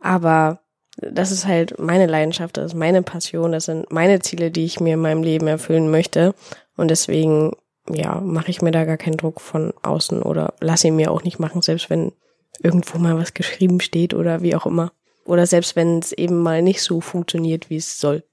Aber 0.00 0.59
das 1.00 1.30
ist 1.30 1.46
halt 1.46 1.78
meine 1.78 2.06
Leidenschaft, 2.06 2.56
das 2.56 2.72
ist 2.72 2.78
meine 2.78 3.02
Passion, 3.02 3.52
das 3.52 3.66
sind 3.66 3.90
meine 3.92 4.20
Ziele, 4.20 4.50
die 4.50 4.64
ich 4.64 4.80
mir 4.80 4.94
in 4.94 5.00
meinem 5.00 5.22
Leben 5.22 5.46
erfüllen 5.46 5.90
möchte. 5.90 6.34
Und 6.76 6.88
deswegen, 6.88 7.52
ja, 7.88 8.20
mache 8.20 8.50
ich 8.50 8.62
mir 8.62 8.70
da 8.70 8.84
gar 8.84 8.96
keinen 8.96 9.16
Druck 9.16 9.40
von 9.40 9.72
außen 9.82 10.22
oder 10.22 10.54
lasse 10.60 10.88
ihn 10.88 10.96
mir 10.96 11.10
auch 11.10 11.22
nicht 11.22 11.38
machen, 11.38 11.62
selbst 11.62 11.90
wenn 11.90 12.12
irgendwo 12.62 12.98
mal 12.98 13.16
was 13.16 13.34
geschrieben 13.34 13.80
steht 13.80 14.14
oder 14.14 14.42
wie 14.42 14.54
auch 14.54 14.66
immer. 14.66 14.92
Oder 15.24 15.46
selbst 15.46 15.76
wenn 15.76 15.98
es 15.98 16.12
eben 16.12 16.38
mal 16.38 16.62
nicht 16.62 16.82
so 16.82 17.00
funktioniert, 17.00 17.70
wie 17.70 17.76
es 17.76 17.98
soll. 17.98 18.24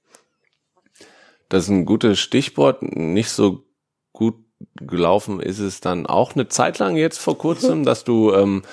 Das 1.50 1.66
ist 1.66 1.70
ein 1.70 1.86
gutes 1.86 2.20
Stichwort. 2.20 2.82
Nicht 2.82 3.30
so 3.30 3.64
gut 4.12 4.36
gelaufen 4.76 5.40
ist 5.40 5.60
es 5.60 5.82
dann 5.82 6.08
auch 6.08 6.34
eine 6.34 6.48
Zeit 6.48 6.80
lang 6.80 6.96
jetzt 6.96 7.20
vor 7.20 7.38
kurzem, 7.38 7.84
dass 7.86 8.04
du, 8.04 8.34
ähm, 8.34 8.64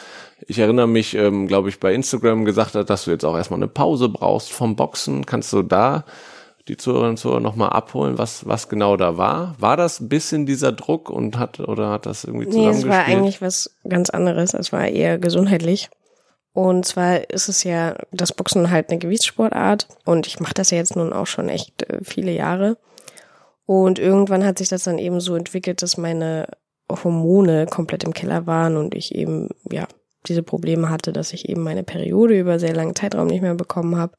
ich 0.46 0.58
erinnere 0.58 0.88
mich, 0.88 1.14
ähm, 1.14 1.46
glaube 1.46 1.68
ich, 1.68 1.80
bei 1.80 1.94
Instagram 1.94 2.44
gesagt 2.44 2.74
hast, 2.74 2.90
dass 2.90 3.04
du 3.04 3.10
jetzt 3.10 3.24
auch 3.24 3.36
erstmal 3.36 3.58
eine 3.58 3.68
Pause 3.68 4.08
brauchst 4.08 4.52
vom 4.52 4.76
Boxen. 4.76 5.26
Kannst 5.26 5.52
du 5.52 5.62
da 5.62 6.04
die 6.68 6.76
Zuhörerinnen 6.76 7.12
und 7.12 7.16
Zuhörer 7.18 7.40
nochmal 7.40 7.70
abholen, 7.70 8.16
was, 8.16 8.46
was 8.46 8.68
genau 8.68 8.96
da 8.96 9.18
war? 9.18 9.54
War 9.58 9.76
das 9.76 10.00
ein 10.00 10.08
bisschen 10.08 10.46
dieser 10.46 10.72
Druck 10.72 11.10
und 11.10 11.38
hat, 11.38 11.60
oder 11.60 11.90
hat 11.90 12.06
das 12.06 12.24
irgendwie 12.24 12.46
zusammengespielt? 12.46 12.86
Nee, 12.86 12.90
es 12.90 12.98
war 12.98 13.04
eigentlich 13.06 13.42
was 13.42 13.76
ganz 13.86 14.10
anderes. 14.10 14.54
Es 14.54 14.72
war 14.72 14.86
eher 14.86 15.18
gesundheitlich. 15.18 15.90
Und 16.52 16.86
zwar 16.86 17.30
ist 17.30 17.48
es 17.48 17.64
ja 17.64 17.96
das 18.12 18.32
Boxen 18.32 18.70
halt 18.70 18.88
eine 18.88 18.98
Gewichtssportart 18.98 19.88
und 20.04 20.26
ich 20.26 20.38
mache 20.40 20.54
das 20.54 20.70
ja 20.70 20.78
jetzt 20.78 20.94
nun 20.94 21.12
auch 21.12 21.26
schon 21.26 21.48
echt 21.48 21.82
äh, 21.90 21.98
viele 22.02 22.32
Jahre. 22.32 22.78
Und 23.66 23.98
irgendwann 23.98 24.44
hat 24.44 24.58
sich 24.58 24.68
das 24.68 24.84
dann 24.84 24.98
eben 24.98 25.20
so 25.20 25.34
entwickelt, 25.34 25.82
dass 25.82 25.96
meine 25.96 26.46
Hormone 26.90 27.66
komplett 27.66 28.04
im 28.04 28.14
Keller 28.14 28.46
waren 28.46 28.76
und 28.76 28.94
ich 28.94 29.14
eben, 29.14 29.48
ja, 29.70 29.88
diese 30.26 30.42
Probleme 30.42 30.90
hatte, 30.90 31.12
dass 31.12 31.32
ich 31.32 31.48
eben 31.48 31.62
meine 31.62 31.82
Periode 31.82 32.38
über 32.38 32.58
sehr 32.58 32.74
langen 32.74 32.94
Zeitraum 32.94 33.26
nicht 33.26 33.42
mehr 33.42 33.54
bekommen 33.54 33.96
habe. 33.96 34.16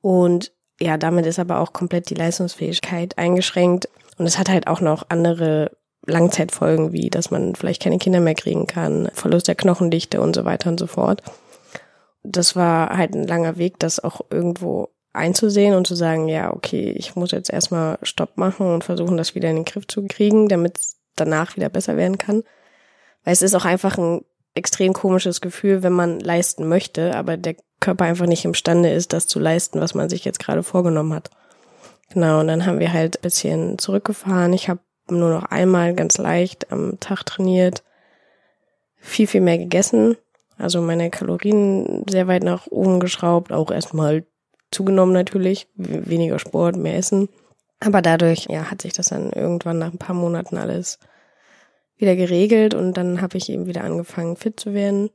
Und 0.00 0.52
ja, 0.80 0.96
damit 0.96 1.26
ist 1.26 1.38
aber 1.38 1.60
auch 1.60 1.72
komplett 1.72 2.10
die 2.10 2.14
Leistungsfähigkeit 2.14 3.18
eingeschränkt. 3.18 3.88
Und 4.18 4.26
es 4.26 4.38
hat 4.38 4.48
halt 4.48 4.66
auch 4.66 4.80
noch 4.80 5.06
andere 5.08 5.76
Langzeitfolgen, 6.06 6.92
wie 6.92 7.10
dass 7.10 7.30
man 7.30 7.54
vielleicht 7.54 7.82
keine 7.82 7.98
Kinder 7.98 8.20
mehr 8.20 8.34
kriegen 8.34 8.66
kann, 8.66 9.10
Verlust 9.12 9.48
der 9.48 9.54
Knochendichte 9.54 10.20
und 10.20 10.34
so 10.34 10.44
weiter 10.44 10.70
und 10.70 10.80
so 10.80 10.86
fort. 10.86 11.22
Das 12.22 12.56
war 12.56 12.96
halt 12.96 13.14
ein 13.14 13.26
langer 13.26 13.56
Weg, 13.58 13.78
das 13.78 14.02
auch 14.02 14.22
irgendwo 14.30 14.88
einzusehen 15.12 15.74
und 15.74 15.86
zu 15.86 15.94
sagen, 15.94 16.28
ja, 16.28 16.52
okay, 16.52 16.90
ich 16.96 17.16
muss 17.16 17.32
jetzt 17.32 17.50
erstmal 17.50 17.98
Stopp 18.02 18.36
machen 18.36 18.72
und 18.72 18.84
versuchen, 18.84 19.16
das 19.16 19.34
wieder 19.34 19.50
in 19.50 19.56
den 19.56 19.64
Griff 19.64 19.86
zu 19.86 20.06
kriegen, 20.06 20.48
damit 20.48 20.78
es 20.78 20.96
danach 21.16 21.56
wieder 21.56 21.68
besser 21.68 21.96
werden 21.96 22.18
kann. 22.18 22.42
Weil 23.24 23.32
es 23.32 23.42
ist 23.42 23.54
auch 23.54 23.64
einfach 23.64 23.98
ein 23.98 24.24
extrem 24.54 24.92
komisches 24.92 25.40
Gefühl, 25.40 25.82
wenn 25.82 25.92
man 25.92 26.20
leisten 26.20 26.68
möchte, 26.68 27.14
aber 27.14 27.36
der 27.36 27.56
Körper 27.80 28.04
einfach 28.04 28.26
nicht 28.26 28.44
imstande 28.44 28.90
ist, 28.90 29.12
das 29.12 29.26
zu 29.26 29.38
leisten, 29.38 29.80
was 29.80 29.94
man 29.94 30.08
sich 30.10 30.24
jetzt 30.24 30.38
gerade 30.38 30.62
vorgenommen 30.62 31.14
hat. 31.14 31.30
Genau, 32.12 32.40
und 32.40 32.48
dann 32.48 32.66
haben 32.66 32.80
wir 32.80 32.92
halt 32.92 33.22
bisschen 33.22 33.78
zurückgefahren. 33.78 34.52
Ich 34.52 34.68
habe 34.68 34.80
nur 35.08 35.30
noch 35.30 35.44
einmal 35.44 35.94
ganz 35.94 36.18
leicht 36.18 36.72
am 36.72 36.98
Tag 37.00 37.24
trainiert, 37.24 37.82
viel, 38.96 39.26
viel 39.26 39.40
mehr 39.40 39.58
gegessen, 39.58 40.16
also 40.58 40.82
meine 40.82 41.10
Kalorien 41.10 42.04
sehr 42.08 42.26
weit 42.26 42.42
nach 42.42 42.66
oben 42.66 43.00
geschraubt, 43.00 43.52
auch 43.52 43.70
erstmal 43.70 44.24
zugenommen 44.70 45.12
natürlich, 45.12 45.68
weniger 45.74 46.38
Sport, 46.38 46.76
mehr 46.76 46.96
Essen. 46.96 47.28
Aber 47.80 48.02
dadurch, 48.02 48.46
ja, 48.50 48.70
hat 48.70 48.82
sich 48.82 48.92
das 48.92 49.08
dann 49.08 49.32
irgendwann 49.32 49.78
nach 49.78 49.92
ein 49.92 49.98
paar 49.98 50.14
Monaten 50.14 50.58
alles 50.58 50.98
wieder 52.00 52.16
geregelt 52.16 52.74
und 52.74 52.94
dann 52.94 53.20
habe 53.20 53.36
ich 53.36 53.50
eben 53.50 53.66
wieder 53.66 53.84
angefangen, 53.84 54.36
fit 54.36 54.58
zu 54.58 54.74
werden. 54.74 55.10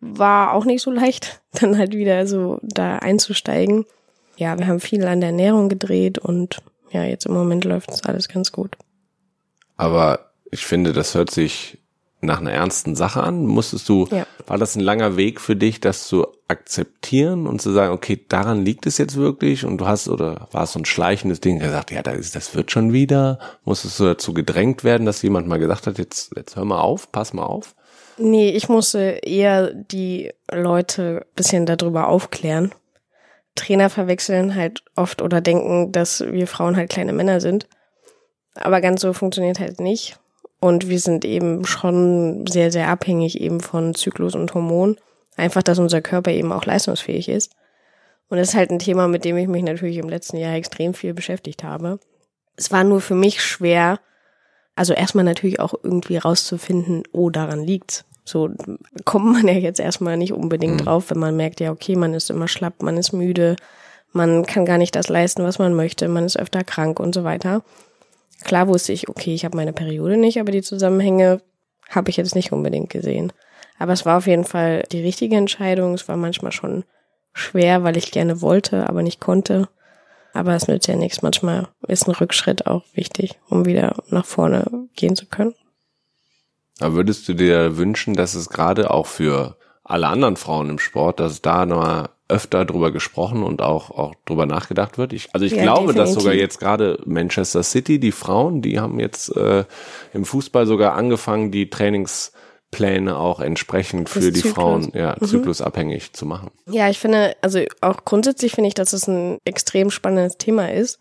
War 0.00 0.52
auch 0.52 0.64
nicht 0.64 0.82
so 0.82 0.90
leicht, 0.90 1.40
dann 1.52 1.78
halt 1.78 1.94
wieder 1.94 2.26
so 2.26 2.58
da 2.62 2.98
einzusteigen. 2.98 3.84
Ja, 4.36 4.58
wir 4.58 4.66
haben 4.66 4.80
viel 4.80 5.04
an 5.06 5.20
der 5.20 5.30
Ernährung 5.30 5.68
gedreht 5.68 6.18
und 6.18 6.62
ja, 6.90 7.04
jetzt 7.04 7.26
im 7.26 7.34
Moment 7.34 7.64
läuft 7.64 7.90
es 7.90 8.04
alles 8.04 8.28
ganz 8.28 8.52
gut. 8.52 8.76
Aber 9.76 10.30
ich 10.50 10.66
finde, 10.66 10.92
das 10.92 11.14
hört 11.14 11.30
sich 11.30 11.78
nach 12.22 12.40
einer 12.40 12.52
ernsten 12.52 12.94
Sache 12.94 13.22
an? 13.22 13.46
Musstest 13.46 13.88
du, 13.88 14.06
ja. 14.10 14.26
war 14.46 14.56
das 14.56 14.76
ein 14.76 14.80
langer 14.80 15.16
Weg 15.16 15.40
für 15.40 15.56
dich, 15.56 15.80
das 15.80 16.06
zu 16.06 16.26
akzeptieren 16.48 17.46
und 17.46 17.60
zu 17.60 17.72
sagen, 17.72 17.92
okay, 17.92 18.24
daran 18.28 18.64
liegt 18.64 18.86
es 18.86 18.96
jetzt 18.98 19.16
wirklich 19.16 19.64
und 19.64 19.78
du 19.78 19.86
hast, 19.86 20.08
oder 20.08 20.48
war 20.52 20.62
es 20.64 20.72
so 20.72 20.78
ein 20.78 20.84
schleichendes 20.84 21.40
Ding, 21.40 21.58
gesagt, 21.58 21.90
ja, 21.90 22.02
das, 22.02 22.30
das 22.30 22.54
wird 22.54 22.70
schon 22.70 22.92
wieder, 22.92 23.38
musstest 23.64 23.98
du 23.98 24.04
dazu 24.04 24.32
gedrängt 24.32 24.84
werden, 24.84 25.04
dass 25.04 25.22
jemand 25.22 25.48
mal 25.48 25.58
gesagt 25.58 25.86
hat, 25.86 25.98
jetzt, 25.98 26.32
jetzt 26.36 26.56
hör 26.56 26.64
mal 26.64 26.80
auf, 26.80 27.10
pass 27.10 27.32
mal 27.32 27.44
auf? 27.44 27.74
Nee, 28.18 28.50
ich 28.50 28.68
musste 28.68 29.20
eher 29.22 29.72
die 29.72 30.30
Leute 30.50 31.26
bisschen 31.34 31.66
darüber 31.66 32.08
aufklären. 32.08 32.72
Trainer 33.54 33.90
verwechseln 33.90 34.54
halt 34.54 34.82
oft 34.96 35.22
oder 35.22 35.40
denken, 35.40 35.92
dass 35.92 36.20
wir 36.20 36.46
Frauen 36.46 36.76
halt 36.76 36.90
kleine 36.90 37.12
Männer 37.12 37.40
sind. 37.40 37.66
Aber 38.54 38.80
ganz 38.80 39.00
so 39.00 39.12
funktioniert 39.12 39.58
halt 39.58 39.80
nicht. 39.80 40.18
Und 40.62 40.88
wir 40.88 41.00
sind 41.00 41.24
eben 41.24 41.66
schon 41.66 42.46
sehr, 42.46 42.70
sehr 42.70 42.86
abhängig 42.86 43.40
eben 43.40 43.60
von 43.60 43.96
Zyklus 43.96 44.36
und 44.36 44.54
Hormon. 44.54 44.96
Einfach, 45.36 45.64
dass 45.64 45.80
unser 45.80 46.00
Körper 46.00 46.30
eben 46.30 46.52
auch 46.52 46.64
leistungsfähig 46.64 47.28
ist. 47.28 47.50
Und 48.28 48.38
das 48.38 48.50
ist 48.50 48.54
halt 48.54 48.70
ein 48.70 48.78
Thema, 48.78 49.08
mit 49.08 49.24
dem 49.24 49.36
ich 49.38 49.48
mich 49.48 49.64
natürlich 49.64 49.96
im 49.96 50.08
letzten 50.08 50.36
Jahr 50.36 50.54
extrem 50.54 50.94
viel 50.94 51.14
beschäftigt 51.14 51.64
habe. 51.64 51.98
Es 52.54 52.70
war 52.70 52.84
nur 52.84 53.00
für 53.00 53.16
mich 53.16 53.42
schwer, 53.42 53.98
also 54.76 54.92
erstmal 54.92 55.24
natürlich 55.24 55.58
auch 55.58 55.74
irgendwie 55.82 56.18
rauszufinden, 56.18 57.02
oh, 57.10 57.28
daran 57.28 57.64
liegt's. 57.64 58.04
So 58.24 58.48
kommt 59.04 59.32
man 59.32 59.48
ja 59.48 59.54
jetzt 59.54 59.80
erstmal 59.80 60.16
nicht 60.16 60.32
unbedingt 60.32 60.74
mhm. 60.74 60.84
drauf, 60.84 61.10
wenn 61.10 61.18
man 61.18 61.36
merkt, 61.36 61.58
ja, 61.58 61.72
okay, 61.72 61.96
man 61.96 62.14
ist 62.14 62.30
immer 62.30 62.46
schlapp, 62.46 62.82
man 62.82 62.96
ist 62.98 63.10
müde, 63.10 63.56
man 64.12 64.46
kann 64.46 64.64
gar 64.64 64.78
nicht 64.78 64.94
das 64.94 65.08
leisten, 65.08 65.42
was 65.42 65.58
man 65.58 65.74
möchte, 65.74 66.06
man 66.06 66.24
ist 66.24 66.38
öfter 66.38 66.62
krank 66.62 67.00
und 67.00 67.16
so 67.16 67.24
weiter. 67.24 67.64
Klar 68.44 68.68
wusste 68.68 68.92
ich, 68.92 69.08
okay, 69.08 69.34
ich 69.34 69.44
habe 69.44 69.56
meine 69.56 69.72
Periode 69.72 70.16
nicht, 70.16 70.38
aber 70.40 70.52
die 70.52 70.62
Zusammenhänge 70.62 71.40
habe 71.88 72.10
ich 72.10 72.16
jetzt 72.16 72.34
nicht 72.34 72.52
unbedingt 72.52 72.90
gesehen. 72.90 73.32
Aber 73.78 73.92
es 73.92 74.06
war 74.06 74.18
auf 74.18 74.26
jeden 74.26 74.44
Fall 74.44 74.84
die 74.92 75.02
richtige 75.02 75.36
Entscheidung. 75.36 75.94
Es 75.94 76.08
war 76.08 76.16
manchmal 76.16 76.52
schon 76.52 76.84
schwer, 77.32 77.82
weil 77.84 77.96
ich 77.96 78.12
gerne 78.12 78.40
wollte, 78.40 78.88
aber 78.88 79.02
nicht 79.02 79.20
konnte. 79.20 79.68
Aber 80.32 80.54
es 80.54 80.68
nützt 80.68 80.88
ja 80.88 80.96
nichts. 80.96 81.22
Manchmal 81.22 81.68
ist 81.86 82.06
ein 82.06 82.14
Rückschritt 82.14 82.66
auch 82.66 82.84
wichtig, 82.94 83.38
um 83.48 83.66
wieder 83.66 83.96
nach 84.08 84.24
vorne 84.24 84.88
gehen 84.94 85.16
zu 85.16 85.26
können. 85.26 85.54
Aber 86.80 86.94
würdest 86.94 87.28
du 87.28 87.34
dir 87.34 87.76
wünschen, 87.76 88.14
dass 88.14 88.34
es 88.34 88.48
gerade 88.48 88.90
auch 88.90 89.06
für 89.06 89.56
alle 89.84 90.08
anderen 90.08 90.36
Frauen 90.36 90.70
im 90.70 90.78
Sport, 90.78 91.20
dass 91.20 91.32
es 91.32 91.42
da 91.42 91.66
noch 91.66 92.08
öfter 92.32 92.64
drüber 92.64 92.90
gesprochen 92.90 93.42
und 93.42 93.60
auch, 93.60 93.90
auch 93.90 94.14
drüber 94.24 94.46
nachgedacht 94.46 94.98
wird. 94.98 95.12
Ich, 95.12 95.28
also 95.34 95.44
ich 95.44 95.52
ja, 95.52 95.62
glaube, 95.62 95.88
definitiv. 95.92 96.14
dass 96.14 96.22
sogar 96.22 96.34
jetzt 96.34 96.58
gerade 96.58 96.98
Manchester 97.04 97.62
City, 97.62 98.00
die 98.00 98.12
Frauen, 98.12 98.62
die 98.62 98.80
haben 98.80 98.98
jetzt 98.98 99.36
äh, 99.36 99.64
im 100.14 100.24
Fußball 100.24 100.66
sogar 100.66 100.94
angefangen, 100.94 101.50
die 101.50 101.68
Trainingspläne 101.68 103.16
auch 103.16 103.40
entsprechend 103.40 104.08
für 104.08 104.20
das 104.20 104.28
die 104.28 104.40
Zyklus. 104.40 104.54
Frauen 104.54 104.92
ja, 104.94 105.16
mhm. 105.20 105.26
zyklusabhängig 105.26 106.14
zu 106.14 106.24
machen. 106.24 106.50
Ja, 106.66 106.88
ich 106.88 106.98
finde, 106.98 107.36
also 107.42 107.60
auch 107.82 108.04
grundsätzlich 108.04 108.52
finde 108.52 108.68
ich, 108.68 108.74
dass 108.74 108.94
es 108.94 109.06
ein 109.06 109.38
extrem 109.44 109.90
spannendes 109.90 110.38
Thema 110.38 110.72
ist. 110.72 110.98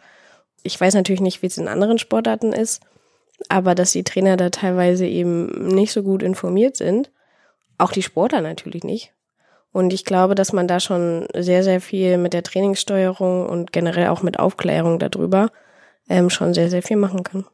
Ich 0.64 0.80
weiß 0.80 0.94
natürlich 0.94 1.22
nicht, 1.22 1.42
wie 1.42 1.48
es 1.48 1.58
in 1.58 1.70
anderen 1.70 1.98
Sportarten 1.98 2.52
ist, 2.52 2.82
aber 3.48 3.74
dass 3.74 3.94
die 3.94 4.04
Trainer 4.04 4.36
da 4.36 4.50
teilweise 4.50 5.08
eben 5.08 5.68
nicht 5.70 5.94
so 5.94 6.04
gut 6.04 6.22
informiert 6.22 6.76
sind. 6.76 7.10
Auch 7.78 7.94
die 7.94 8.04
Sportler 8.04 8.42
natürlich 8.42 8.84
nicht. 8.84 9.14
Und 9.72 9.94
ich 9.94 10.04
glaube, 10.04 10.36
dass 10.36 10.52
man 10.52 10.68
da 10.68 10.80
schon 10.80 11.28
sehr, 11.34 11.64
sehr 11.64 11.80
viel 11.80 12.18
mit 12.18 12.34
der 12.34 12.44
Trainingssteuerung 12.44 13.48
und 13.48 13.72
generell 13.72 14.10
auch 14.10 14.22
mit 14.22 14.40
Aufklärung 14.40 15.00
darüber 15.00 15.50
ähm, 16.10 16.30
schon 16.30 16.54
sehr, 16.54 16.70
sehr 16.70 16.84
viel 16.84 16.98
machen 16.98 17.24
kann. 17.24 17.46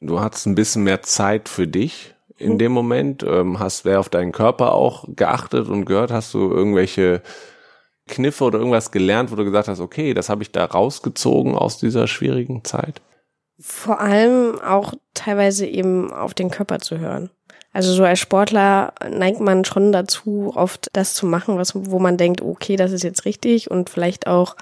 Du 0.00 0.20
hattest 0.20 0.46
ein 0.46 0.54
bisschen 0.54 0.84
mehr 0.84 1.02
Zeit 1.02 1.48
für 1.48 1.66
dich 1.66 2.14
in 2.36 2.52
hm. 2.52 2.58
dem 2.58 2.72
Moment, 2.72 3.22
ähm, 3.22 3.58
hast 3.58 3.84
wer 3.84 4.00
auf 4.00 4.08
deinen 4.08 4.32
Körper 4.32 4.72
auch 4.72 5.04
geachtet 5.08 5.68
und 5.68 5.86
gehört, 5.86 6.10
hast 6.10 6.34
du 6.34 6.50
irgendwelche 6.50 7.22
Kniffe 8.06 8.44
oder 8.44 8.58
irgendwas 8.58 8.90
gelernt, 8.90 9.32
wo 9.32 9.36
du 9.36 9.44
gesagt 9.44 9.68
hast, 9.68 9.80
okay, 9.80 10.12
das 10.12 10.28
habe 10.28 10.42
ich 10.42 10.52
da 10.52 10.64
rausgezogen 10.64 11.54
aus 11.54 11.78
dieser 11.78 12.06
schwierigen 12.06 12.64
Zeit? 12.64 13.00
Vor 13.58 14.00
allem 14.00 14.60
auch 14.60 14.94
teilweise 15.14 15.66
eben 15.66 16.12
auf 16.12 16.34
den 16.34 16.50
Körper 16.50 16.80
zu 16.80 16.98
hören. 16.98 17.30
Also 17.74 17.92
so 17.92 18.04
als 18.04 18.20
Sportler 18.20 18.94
neigt 19.10 19.40
man 19.40 19.64
schon 19.64 19.90
dazu, 19.90 20.52
oft 20.54 20.86
das 20.92 21.14
zu 21.14 21.26
machen, 21.26 21.58
was, 21.58 21.72
wo 21.74 21.98
man 21.98 22.16
denkt, 22.16 22.40
okay, 22.40 22.76
das 22.76 22.92
ist 22.92 23.02
jetzt 23.02 23.24
richtig 23.24 23.68
und 23.68 23.90
vielleicht 23.90 24.28
auch 24.28 24.56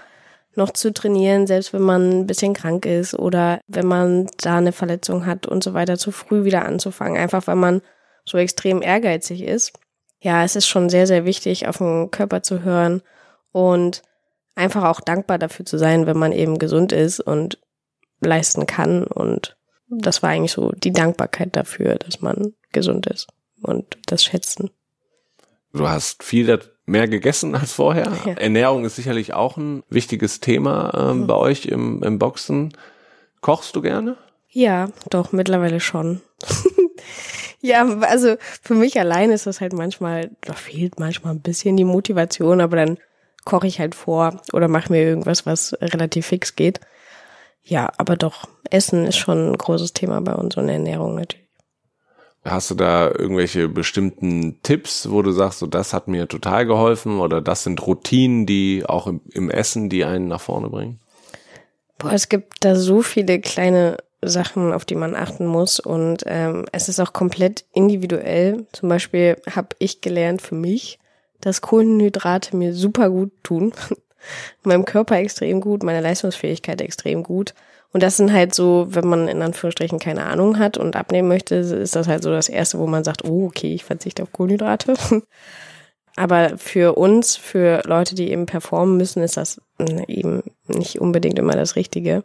noch 0.55 0.71
zu 0.71 0.95
trainieren, 0.95 1.47
selbst 1.47 1.75
wenn 1.75 1.83
man 1.83 2.21
ein 2.21 2.27
bisschen 2.27 2.55
krank 2.55 2.87
ist 2.87 3.15
oder 3.15 3.61
wenn 3.69 3.87
man 3.87 4.29
da 4.39 4.57
eine 4.57 4.73
Verletzung 4.73 5.27
hat 5.27 5.47
und 5.47 5.63
so 5.63 5.75
weiter, 5.75 5.99
zu 5.99 6.11
früh 6.11 6.45
wieder 6.45 6.65
anzufangen, 6.65 7.19
einfach 7.19 7.47
weil 7.47 7.57
man 7.57 7.83
so 8.25 8.39
extrem 8.39 8.81
ehrgeizig 8.81 9.43
ist. 9.43 9.75
Ja, 10.21 10.43
es 10.43 10.57
ist 10.57 10.67
schon 10.67 10.89
sehr, 10.89 11.07
sehr 11.07 11.27
wichtig, 11.27 11.69
auf 11.69 11.79
den 11.79 12.11
Körper 12.11 12.43
zu 12.43 12.63
hören 12.63 13.03
und 13.51 14.03
einfach 14.55 14.85
auch 14.85 15.01
dankbar 15.01 15.39
dafür 15.39 15.67
zu 15.67 15.77
sein, 15.77 16.07
wenn 16.07 16.19
man 16.19 16.33
eben 16.33 16.59
gesund 16.59 16.93
ist 16.93 17.21
und 17.21 17.59
leisten 18.21 18.67
kann 18.67 19.05
und 19.05 19.59
das 19.91 20.23
war 20.23 20.31
eigentlich 20.31 20.53
so 20.53 20.73
die 20.73 20.93
Dankbarkeit 20.93 21.55
dafür, 21.55 21.97
dass 21.97 22.23
man 22.23 22.55
gesund 22.73 23.07
ist 23.07 23.29
und 23.63 23.99
das 24.07 24.25
Schätzen. 24.25 24.71
Du 25.73 25.89
hast 25.89 26.23
viel 26.23 26.59
mehr 26.85 27.09
gegessen 27.09 27.55
als 27.55 27.73
vorher. 27.73 28.13
Ja. 28.27 28.33
Ernährung 28.35 28.85
ist 28.85 28.97
sicherlich 28.97 29.35
auch 29.35 29.57
ein 29.57 29.83
wichtiges 29.89 30.41
Thema 30.41 30.93
ähm, 31.11 31.21
mhm. 31.21 31.27
bei 31.27 31.35
euch 31.35 31.67
im, 31.67 32.03
im 32.03 32.19
Boxen. 32.19 32.77
Kochst 33.41 33.75
du 33.77 33.83
gerne? 33.83 34.17
Ja, 34.49 34.91
doch, 35.09 35.33
mittlerweile 35.33 35.81
schon. 35.81 36.21
ja, 37.61 37.87
also 38.01 38.37
für 38.61 38.75
mich 38.75 39.01
allein 39.01 39.31
ist 39.31 39.47
das 39.47 39.61
halt 39.61 39.73
manchmal, 39.73 40.31
da 40.43 40.53
fehlt 40.53 41.01
manchmal 41.01 41.35
ein 41.35 41.41
bisschen 41.41 41.77
die 41.77 41.85
Motivation, 41.85 42.61
aber 42.61 42.77
dann 42.77 42.99
koche 43.45 43.67
ich 43.67 43.81
halt 43.81 43.95
vor 43.95 44.43
oder 44.53 44.69
mache 44.69 44.93
mir 44.93 45.03
irgendwas, 45.03 45.47
was 45.47 45.75
relativ 45.81 46.27
fix 46.27 46.55
geht. 46.55 46.81
Ja, 47.65 47.91
aber 47.97 48.17
doch, 48.17 48.49
Essen 48.71 49.07
ist 49.07 49.17
schon 49.17 49.53
ein 49.53 49.57
großes 49.57 49.93
Thema 49.93 50.21
bei 50.21 50.35
uns 50.35 50.57
und 50.57 50.69
Ernährung 50.69 51.15
natürlich. 51.15 51.42
Hast 52.45 52.71
du 52.71 52.75
da 52.75 53.07
irgendwelche 53.09 53.69
bestimmten 53.69 54.61
Tipps, 54.63 55.09
wo 55.11 55.23
du 55.23 55.31
sagst, 55.31 55.61
so 55.61 55.67
das 55.67 55.93
hat 55.93 56.09
mir 56.09 56.27
total 56.27 56.67
geholfen 56.67 57.21
oder 57.21 57.41
das 57.41 57.63
sind 57.63 57.87
Routinen, 57.87 58.47
die 58.47 58.85
auch 58.85 59.07
im, 59.07 59.21
im 59.33 59.49
Essen, 59.49 59.89
die 59.89 60.05
einen 60.05 60.27
nach 60.27 60.41
vorne 60.41 60.69
bringen? 60.69 60.99
Boah, 61.99 62.13
es 62.13 62.29
gibt 62.29 62.65
da 62.65 62.75
so 62.75 63.03
viele 63.03 63.41
kleine 63.41 63.99
Sachen, 64.23 64.73
auf 64.73 64.85
die 64.85 64.97
man 64.97 65.15
achten 65.15 65.47
muss 65.47 65.79
und 65.79 66.25
ähm, 66.27 66.65
es 66.73 66.89
ist 66.89 66.99
auch 66.99 67.13
komplett 67.13 67.65
individuell. 67.73 68.67
Zum 68.73 68.89
Beispiel 68.89 69.37
habe 69.55 69.69
ich 69.79 70.01
gelernt 70.01 70.43
für 70.43 70.57
mich, 70.57 70.99
dass 71.41 71.61
Kohlenhydrate 71.61 72.57
mir 72.57 72.75
super 72.75 73.09
gut 73.11 73.31
tun, 73.45 73.73
meinem 74.65 74.85
Körper 74.85 75.17
extrem 75.17 75.61
gut, 75.61 75.85
meiner 75.85 76.01
Leistungsfähigkeit 76.01 76.81
extrem 76.81 77.23
gut. 77.23 77.55
Und 77.93 78.03
das 78.03 78.17
sind 78.17 78.33
halt 78.33 78.55
so, 78.55 78.87
wenn 78.89 79.07
man 79.07 79.29
in 79.29 79.43
Anführungsstrichen 79.43 79.99
keine 79.99 80.25
Ahnung 80.25 80.59
hat 80.59 80.79
und 80.79 80.97
abnehmen 80.97 81.29
möchte, 81.29 81.57
ist 81.57 81.95
das 81.95 82.09
halt 82.09 82.23
so 82.23 82.31
das 82.31 82.49
Erste, 82.49 82.79
wo 82.79 82.87
man 82.87 83.05
sagt, 83.05 83.25
oh, 83.25 83.47
okay, 83.47 83.75
ich 83.75 83.85
verzichte 83.85 84.23
auf 84.23 84.33
Kohlenhydrate. 84.33 84.95
Aber 86.17 86.59
für 86.59 86.97
uns, 86.97 87.37
für 87.37 87.83
Leute, 87.87 88.15
die 88.15 88.31
eben 88.31 88.47
performen 88.47 88.97
müssen, 88.97 89.23
ist 89.23 89.37
das 89.37 89.61
eben 90.09 90.43
nicht 90.67 91.01
unbedingt 91.01 91.39
immer 91.39 91.55
das 91.55 91.77
Richtige. 91.77 92.25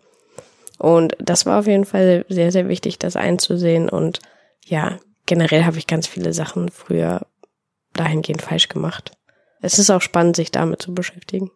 Und 0.78 1.16
das 1.20 1.46
war 1.46 1.60
auf 1.60 1.68
jeden 1.68 1.86
Fall 1.86 2.26
sehr, 2.30 2.52
sehr 2.52 2.68
wichtig, 2.70 3.00
das 3.00 3.16
einzusehen. 3.16 3.90
Und 3.90 4.20
ja, 4.66 5.00
generell 5.26 5.66
habe 5.66 5.78
ich 5.78 5.88
ganz 5.88 6.08
viele 6.08 6.34
Sachen 6.34 6.70
früher 6.70 7.26
dahingehend 7.94 8.42
falsch 8.42 8.70
gemacht. 8.70 9.12
Es 9.62 9.80
ist 9.80 9.90
auch 9.90 10.02
spannend, 10.02 10.36
sich 10.36 10.52
damit 10.52 10.82
zu 10.82 10.94
beschäftigen. 10.94 11.52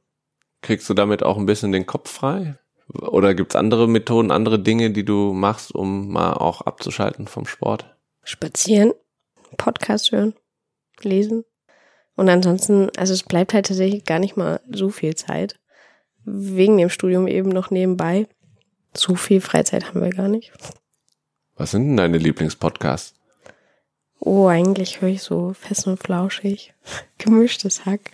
Kriegst 0.61 0.89
du 0.89 0.93
damit 0.93 1.23
auch 1.23 1.37
ein 1.37 1.45
bisschen 1.45 1.71
den 1.71 1.85
Kopf 1.85 2.09
frei? 2.09 2.57
Oder 2.93 3.33
gibt's 3.33 3.55
andere 3.55 3.87
Methoden, 3.87 4.31
andere 4.31 4.59
Dinge, 4.59 4.91
die 4.91 5.05
du 5.05 5.33
machst, 5.33 5.73
um 5.73 6.09
mal 6.09 6.33
auch 6.33 6.61
abzuschalten 6.61 7.27
vom 7.27 7.45
Sport? 7.45 7.85
Spazieren, 8.23 8.93
Podcast 9.57 10.11
hören, 10.11 10.33
lesen. 11.01 11.45
Und 12.15 12.29
ansonsten, 12.29 12.89
also 12.97 13.13
es 13.13 13.23
bleibt 13.23 13.53
halt 13.53 13.67
tatsächlich 13.67 14.03
gar 14.03 14.19
nicht 14.19 14.35
mal 14.35 14.59
so 14.69 14.89
viel 14.89 15.15
Zeit. 15.15 15.55
Wegen 16.23 16.77
dem 16.77 16.89
Studium 16.89 17.27
eben 17.27 17.49
noch 17.49 17.71
nebenbei. 17.71 18.27
So 18.93 19.15
viel 19.15 19.41
Freizeit 19.41 19.87
haben 19.87 20.01
wir 20.01 20.09
gar 20.09 20.27
nicht. 20.27 20.51
Was 21.55 21.71
sind 21.71 21.87
denn 21.87 21.97
deine 21.97 22.17
Lieblingspodcasts? 22.17 23.15
Oh, 24.19 24.47
eigentlich 24.47 25.01
höre 25.01 25.09
ich 25.09 25.23
so 25.23 25.53
fest 25.53 25.87
und 25.87 25.97
flauschig, 25.97 26.73
gemischtes 27.17 27.85
Hack 27.85 28.11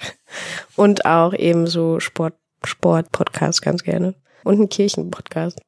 und 0.77 1.05
auch 1.05 1.33
eben 1.33 1.67
so 1.67 1.99
Sport, 1.99 2.35
Sport-Podcasts 2.63 3.61
ganz 3.61 3.83
gerne 3.83 4.15
und 4.43 4.55
einen 4.55 4.69
Kirchenpodcast 4.69 5.59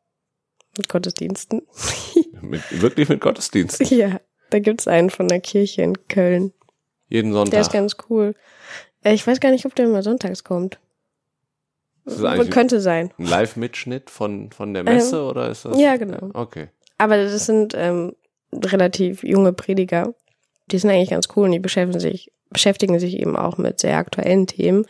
mit 0.77 0.89
Gottesdiensten. 0.89 1.63
mit, 2.41 2.61
wirklich 2.81 3.09
mit 3.09 3.21
Gottesdiensten? 3.21 3.85
Ja, 3.87 4.19
da 4.49 4.59
gibt's 4.59 4.87
einen 4.87 5.09
von 5.09 5.27
der 5.27 5.39
Kirche 5.39 5.81
in 5.81 6.07
Köln. 6.07 6.53
Jeden 7.07 7.33
Sonntag. 7.33 7.51
Der 7.51 7.61
ist 7.61 7.71
ganz 7.71 7.97
cool. 8.09 8.35
Äh, 9.03 9.13
ich 9.13 9.25
weiß 9.25 9.39
gar 9.39 9.51
nicht, 9.51 9.65
ob 9.65 9.75
der 9.75 9.85
immer 9.85 10.03
sonntags 10.03 10.43
kommt. 10.43 10.79
könnte 12.49 12.81
sein. 12.81 13.11
Ein 13.17 13.25
Live-Mitschnitt 13.25 14.09
von, 14.09 14.51
von 14.51 14.73
der 14.73 14.83
Messe 14.83 15.17
ähm, 15.17 15.23
oder 15.23 15.49
ist 15.49 15.65
das? 15.65 15.79
Ja, 15.79 15.97
genau. 15.97 16.29
Okay. 16.33 16.69
Aber 16.97 17.17
das 17.17 17.45
sind 17.45 17.73
ähm, 17.75 18.15
relativ 18.53 19.23
junge 19.23 19.53
Prediger. 19.53 20.13
Die 20.67 20.77
sind 20.77 20.89
eigentlich 20.89 21.09
ganz 21.09 21.27
cool 21.35 21.45
und 21.45 21.51
die 21.51 21.59
beschäftigen 21.59 21.99
sich, 21.99 22.31
beschäftigen 22.49 22.99
sich 22.99 23.19
eben 23.19 23.35
auch 23.35 23.57
mit 23.57 23.79
sehr 23.79 23.97
aktuellen 23.97 24.47
Themen. 24.47 24.85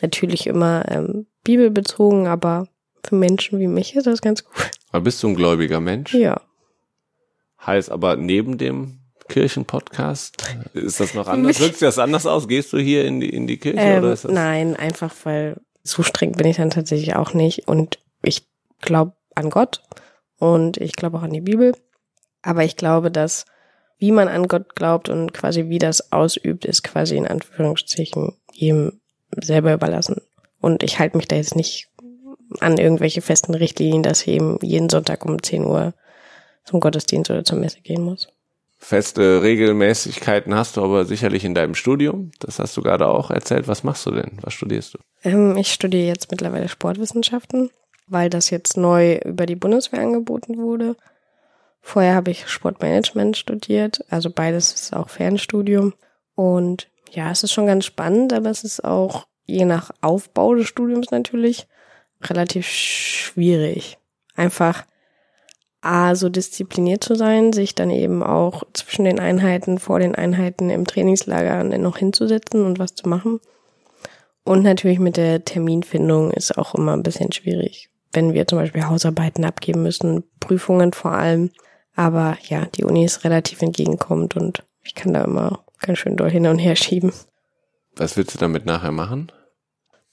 Natürlich 0.00 0.46
immer 0.46 0.84
ähm, 0.88 1.26
bibelbezogen, 1.42 2.28
aber 2.28 2.68
für 3.04 3.14
Menschen 3.14 3.58
wie 3.58 3.66
mich 3.66 3.94
ist 3.96 4.06
das 4.06 4.20
ganz 4.20 4.44
gut. 4.44 4.70
Aber 4.90 5.04
bist 5.04 5.22
du 5.22 5.28
ein 5.28 5.34
gläubiger 5.34 5.80
Mensch? 5.80 6.14
Ja. 6.14 6.40
Heißt 7.64 7.90
aber 7.90 8.16
neben 8.16 8.58
dem 8.58 9.00
Kirchenpodcast? 9.28 10.36
Ist 10.74 11.00
das 11.00 11.14
noch 11.14 11.28
anders? 11.28 11.60
Wirkt 11.60 11.82
das 11.82 11.98
anders 11.98 12.26
aus? 12.26 12.48
Gehst 12.48 12.72
du 12.72 12.78
hier 12.78 13.04
in 13.04 13.20
die, 13.20 13.28
in 13.28 13.46
die 13.46 13.58
Kirche? 13.58 13.78
Ähm, 13.78 13.98
oder 13.98 14.12
ist 14.12 14.24
das 14.24 14.32
nein, 14.32 14.76
einfach 14.76 15.14
weil 15.24 15.60
so 15.82 16.02
streng 16.02 16.32
bin 16.32 16.46
ich 16.46 16.56
dann 16.56 16.70
tatsächlich 16.70 17.16
auch 17.16 17.34
nicht. 17.34 17.68
Und 17.68 17.98
ich 18.22 18.46
glaube 18.80 19.12
an 19.34 19.50
Gott 19.50 19.82
und 20.38 20.78
ich 20.78 20.92
glaube 20.92 21.18
auch 21.18 21.22
an 21.22 21.32
die 21.32 21.40
Bibel. 21.40 21.74
Aber 22.42 22.64
ich 22.64 22.76
glaube, 22.76 23.10
dass 23.10 23.44
wie 23.98 24.12
man 24.12 24.28
an 24.28 24.46
Gott 24.46 24.76
glaubt 24.76 25.08
und 25.08 25.34
quasi 25.34 25.68
wie 25.68 25.78
das 25.78 26.12
ausübt, 26.12 26.64
ist 26.64 26.84
quasi 26.84 27.16
in 27.16 27.26
Anführungszeichen 27.26 28.36
jedem 28.52 29.00
selber 29.36 29.74
überlassen. 29.74 30.22
Und 30.60 30.82
ich 30.82 30.98
halte 30.98 31.16
mich 31.16 31.28
da 31.28 31.36
jetzt 31.36 31.56
nicht 31.56 31.88
an 32.60 32.78
irgendwelche 32.78 33.22
festen 33.22 33.54
Richtlinien, 33.54 34.02
dass 34.02 34.22
ich 34.22 34.28
eben 34.28 34.58
jeden 34.62 34.88
Sonntag 34.88 35.24
um 35.24 35.42
10 35.42 35.64
Uhr 35.64 35.94
zum 36.64 36.80
Gottesdienst 36.80 37.30
oder 37.30 37.44
zur 37.44 37.58
Messe 37.58 37.80
gehen 37.80 38.02
muss. 38.02 38.28
Feste 38.80 39.42
Regelmäßigkeiten 39.42 40.54
hast 40.54 40.76
du 40.76 40.84
aber 40.84 41.04
sicherlich 41.04 41.44
in 41.44 41.54
deinem 41.54 41.74
Studium. 41.74 42.30
Das 42.38 42.60
hast 42.60 42.76
du 42.76 42.82
gerade 42.82 43.08
auch 43.08 43.30
erzählt. 43.30 43.66
Was 43.66 43.82
machst 43.82 44.06
du 44.06 44.12
denn? 44.12 44.38
Was 44.42 44.54
studierst 44.54 44.94
du? 44.94 44.98
Ähm, 45.24 45.56
ich 45.56 45.72
studiere 45.72 46.06
jetzt 46.06 46.30
mittlerweile 46.30 46.68
Sportwissenschaften, 46.68 47.70
weil 48.06 48.30
das 48.30 48.50
jetzt 48.50 48.76
neu 48.76 49.16
über 49.24 49.46
die 49.46 49.56
Bundeswehr 49.56 50.00
angeboten 50.00 50.58
wurde. 50.58 50.94
Vorher 51.80 52.14
habe 52.14 52.30
ich 52.30 52.48
Sportmanagement 52.48 53.36
studiert, 53.36 54.04
also 54.10 54.30
beides 54.30 54.72
ist 54.72 54.94
auch 54.94 55.08
Fernstudium. 55.08 55.94
Und 56.34 56.88
ja, 57.10 57.30
es 57.30 57.42
ist 57.42 57.52
schon 57.52 57.66
ganz 57.66 57.84
spannend, 57.84 58.32
aber 58.32 58.50
es 58.50 58.62
ist 58.62 58.84
auch 58.84 59.26
je 59.44 59.64
nach 59.64 59.90
Aufbau 60.02 60.54
des 60.54 60.68
Studiums 60.68 61.10
natürlich 61.10 61.66
relativ 62.22 62.66
schwierig. 62.66 63.98
Einfach 64.34 64.84
A, 65.80 66.14
so 66.16 66.28
diszipliniert 66.28 67.04
zu 67.04 67.14
sein, 67.14 67.52
sich 67.52 67.74
dann 67.74 67.90
eben 67.90 68.22
auch 68.22 68.64
zwischen 68.72 69.04
den 69.04 69.20
Einheiten, 69.20 69.78
vor 69.78 70.00
den 70.00 70.14
Einheiten 70.14 70.70
im 70.70 70.86
Trainingslager 70.86 71.62
noch 71.64 71.98
hinzusetzen 71.98 72.64
und 72.64 72.78
was 72.78 72.94
zu 72.94 73.08
machen. 73.08 73.40
Und 74.42 74.62
natürlich 74.62 74.98
mit 74.98 75.16
der 75.16 75.44
Terminfindung 75.44 76.32
ist 76.32 76.56
auch 76.58 76.74
immer 76.74 76.94
ein 76.94 77.02
bisschen 77.02 77.32
schwierig. 77.32 77.90
Wenn 78.12 78.32
wir 78.32 78.46
zum 78.46 78.58
Beispiel 78.58 78.86
Hausarbeiten 78.86 79.44
abgeben 79.44 79.82
müssen, 79.82 80.24
Prüfungen 80.40 80.92
vor 80.92 81.12
allem. 81.12 81.50
Aber 81.94 82.38
ja, 82.48 82.66
die 82.66 82.84
Uni 82.84 83.04
ist 83.04 83.24
relativ 83.24 83.60
entgegenkommend 83.62 84.36
und 84.36 84.64
ich 84.82 84.94
kann 84.94 85.12
da 85.12 85.22
immer 85.22 85.64
ganz 85.80 85.98
schön 85.98 86.16
doll 86.16 86.30
hin 86.30 86.46
und 86.46 86.58
her 86.58 86.76
schieben. 86.76 87.12
Was 87.94 88.16
willst 88.16 88.34
du 88.34 88.38
damit 88.38 88.64
nachher 88.64 88.92
machen? 88.92 89.30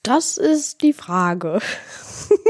Das 0.06 0.36
ist 0.36 0.82
die 0.82 0.92
Frage. 0.92 1.58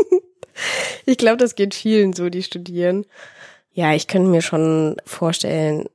ich 1.07 1.17
glaube, 1.17 1.39
das 1.39 1.55
geht 1.55 1.75
vielen 1.75 2.13
so, 2.13 2.29
die 2.29 2.43
studieren. 2.43 3.07
Ja, 3.73 3.95
ich 3.95 4.09
könnte 4.09 4.29
mir 4.29 4.43
schon 4.43 4.97
vorstellen, 5.07 5.89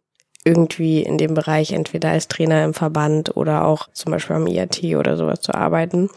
irgendwie 0.44 1.04
in 1.04 1.20
dem 1.20 1.36
Bereich 1.36 1.72
entweder 1.72 2.10
als 2.10 2.28
Trainer 2.28 2.64
im 2.64 2.74
Verband 2.74 3.38
oder 3.38 3.66
auch 3.66 3.90
zum 3.94 4.12
Beispiel 4.12 4.38
am 4.38 4.48
IAT 4.48 4.84
oder 4.96 5.18
sowas 5.18 5.42
zu 5.42 5.54
arbeiten. 5.54 6.10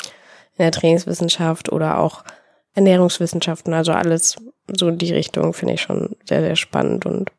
In 0.56 0.62
der 0.64 0.72
Trainingswissenschaft 0.72 1.70
oder 1.70 1.98
auch 1.98 2.24
Ernährungswissenschaften, 2.72 3.74
also 3.74 3.92
alles 3.92 4.36
so 4.74 4.88
in 4.88 4.96
die 4.96 5.12
Richtung 5.12 5.52
finde 5.52 5.74
ich 5.74 5.82
schon 5.82 6.16
sehr, 6.26 6.40
sehr 6.40 6.56
spannend 6.56 7.04
und 7.04 7.30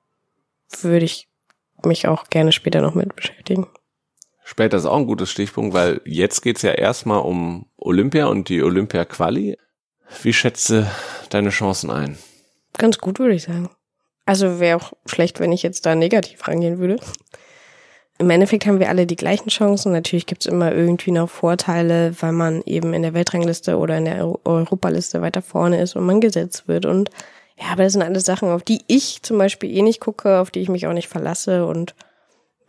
würde 0.82 1.06
ich 1.06 1.28
mich 1.84 2.08
auch 2.08 2.26
gerne 2.26 2.52
später 2.52 2.82
noch 2.82 2.94
mit 2.94 3.16
beschäftigen. 3.16 3.66
Später 4.48 4.78
ist 4.78 4.86
auch 4.86 4.98
ein 4.98 5.08
gutes 5.08 5.32
Stichpunkt, 5.32 5.74
weil 5.74 6.02
jetzt 6.06 6.44
geht's 6.44 6.62
ja 6.62 6.72
erstmal 6.72 7.22
um 7.22 7.66
Olympia 7.78 8.28
und 8.28 8.48
die 8.48 8.62
Olympia-Quali. 8.62 9.58
Wie 10.22 10.34
schätze 10.34 10.86
deine 11.32 11.50
Chancen 11.50 11.90
ein? 11.90 12.20
Ganz 12.78 13.00
gut, 13.00 13.18
würde 13.18 13.34
ich 13.34 13.42
sagen. 13.42 13.72
Also 14.28 14.60
wäre 14.60 14.78
auch 14.78 14.94
schlecht, 15.08 15.40
wenn 15.40 15.52
ich 15.52 15.64
jetzt 15.64 15.88
da 15.88 15.96
negativ 15.96 16.48
rangehen 16.48 16.78
würde. 16.78 16.98
Im 18.20 18.30
Endeffekt 18.30 18.68
haben 18.68 18.80
wir 18.80 18.90
alle 18.90 19.08
die 19.08 19.16
gleichen 19.16 19.50
Chancen. 19.50 19.92
Natürlich 19.92 20.28
gibt's 20.28 20.46
immer 20.46 20.72
irgendwie 20.72 21.12
noch 21.12 21.28
Vorteile, 21.28 22.14
weil 22.22 22.32
man 22.32 22.62
eben 22.68 22.94
in 22.94 23.02
der 23.02 23.16
Weltrangliste 23.16 23.80
oder 23.80 23.98
in 23.98 24.06
der 24.06 24.46
Europaliste 24.46 25.24
weiter 25.24 25.42
vorne 25.42 25.82
ist 25.82 25.96
und 25.96 26.06
man 26.06 26.22
gesetzt 26.22 26.68
wird. 26.68 26.86
Und 26.86 27.10
ja, 27.58 27.70
aber 27.72 27.82
das 27.82 27.94
sind 27.94 28.04
alles 28.04 28.26
Sachen, 28.26 28.50
auf 28.50 28.62
die 28.62 28.82
ich 28.86 29.24
zum 29.24 29.40
Beispiel 29.40 29.76
eh 29.76 29.82
nicht 29.82 30.02
gucke, 30.02 30.38
auf 30.38 30.52
die 30.52 30.60
ich 30.60 30.70
mich 30.70 30.86
auch 30.86 30.94
nicht 30.94 31.08
verlasse. 31.08 31.66
Und 31.66 31.96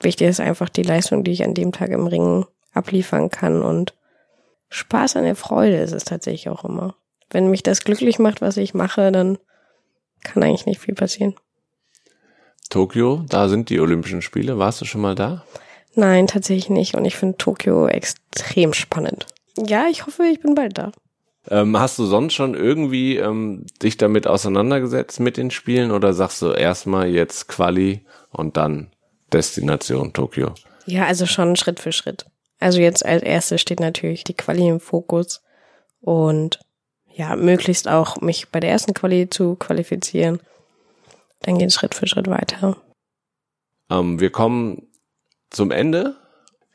Wichtig 0.00 0.28
ist 0.28 0.40
einfach 0.40 0.68
die 0.68 0.82
Leistung, 0.82 1.24
die 1.24 1.32
ich 1.32 1.44
an 1.44 1.54
dem 1.54 1.72
Tag 1.72 1.90
im 1.90 2.06
Ring 2.06 2.44
abliefern 2.72 3.30
kann 3.30 3.62
und 3.62 3.94
Spaß 4.68 5.16
an 5.16 5.24
der 5.24 5.36
Freude 5.36 5.76
ist 5.76 5.92
es 5.92 6.04
tatsächlich 6.04 6.48
auch 6.48 6.64
immer. 6.64 6.96
Wenn 7.30 7.50
mich 7.50 7.62
das 7.62 7.84
glücklich 7.84 8.18
macht, 8.18 8.40
was 8.40 8.56
ich 8.56 8.74
mache, 8.74 9.12
dann 9.12 9.38
kann 10.22 10.42
eigentlich 10.42 10.66
nicht 10.66 10.80
viel 10.80 10.94
passieren. 10.94 11.34
Tokio, 12.68 13.24
da 13.28 13.48
sind 13.48 13.70
die 13.70 13.80
Olympischen 13.80 14.22
Spiele. 14.22 14.58
Warst 14.58 14.80
du 14.80 14.84
schon 14.84 15.00
mal 15.00 15.14
da? 15.14 15.44
Nein, 15.94 16.26
tatsächlich 16.26 16.68
nicht. 16.68 16.94
Und 16.94 17.04
ich 17.04 17.16
finde 17.16 17.38
Tokio 17.38 17.86
extrem 17.86 18.72
spannend. 18.74 19.26
Ja, 19.56 19.86
ich 19.90 20.04
hoffe, 20.04 20.24
ich 20.24 20.40
bin 20.40 20.54
bald 20.54 20.76
da. 20.76 20.92
Ähm, 21.48 21.78
hast 21.78 21.98
du 21.98 22.04
sonst 22.04 22.34
schon 22.34 22.54
irgendwie 22.54 23.16
ähm, 23.16 23.66
dich 23.82 23.96
damit 23.96 24.26
auseinandergesetzt 24.26 25.20
mit 25.20 25.36
den 25.36 25.50
Spielen 25.50 25.92
oder 25.92 26.12
sagst 26.12 26.42
du 26.42 26.50
erstmal 26.50 27.08
jetzt 27.08 27.48
Quali 27.48 28.04
und 28.30 28.56
dann 28.56 28.90
Destination 29.32 30.12
Tokio? 30.12 30.54
Ja, 30.86 31.06
also 31.06 31.26
schon 31.26 31.56
Schritt 31.56 31.80
für 31.80 31.92
Schritt. 31.92 32.26
Also 32.58 32.80
jetzt 32.80 33.04
als 33.04 33.22
erstes 33.22 33.60
steht 33.60 33.80
natürlich 33.80 34.24
die 34.24 34.34
Quali 34.34 34.68
im 34.68 34.80
Fokus 34.80 35.42
und 36.00 36.60
ja, 37.12 37.34
möglichst 37.34 37.88
auch 37.88 38.20
mich 38.20 38.50
bei 38.50 38.60
der 38.60 38.70
ersten 38.70 38.94
Quali 38.94 39.28
zu 39.28 39.56
qualifizieren. 39.56 40.40
Dann 41.42 41.58
geht 41.58 41.68
es 41.68 41.74
Schritt 41.74 41.94
für 41.94 42.06
Schritt 42.06 42.28
weiter. 42.28 42.76
Ähm, 43.90 44.20
wir 44.20 44.30
kommen 44.30 44.88
zum 45.50 45.70
Ende 45.70 46.16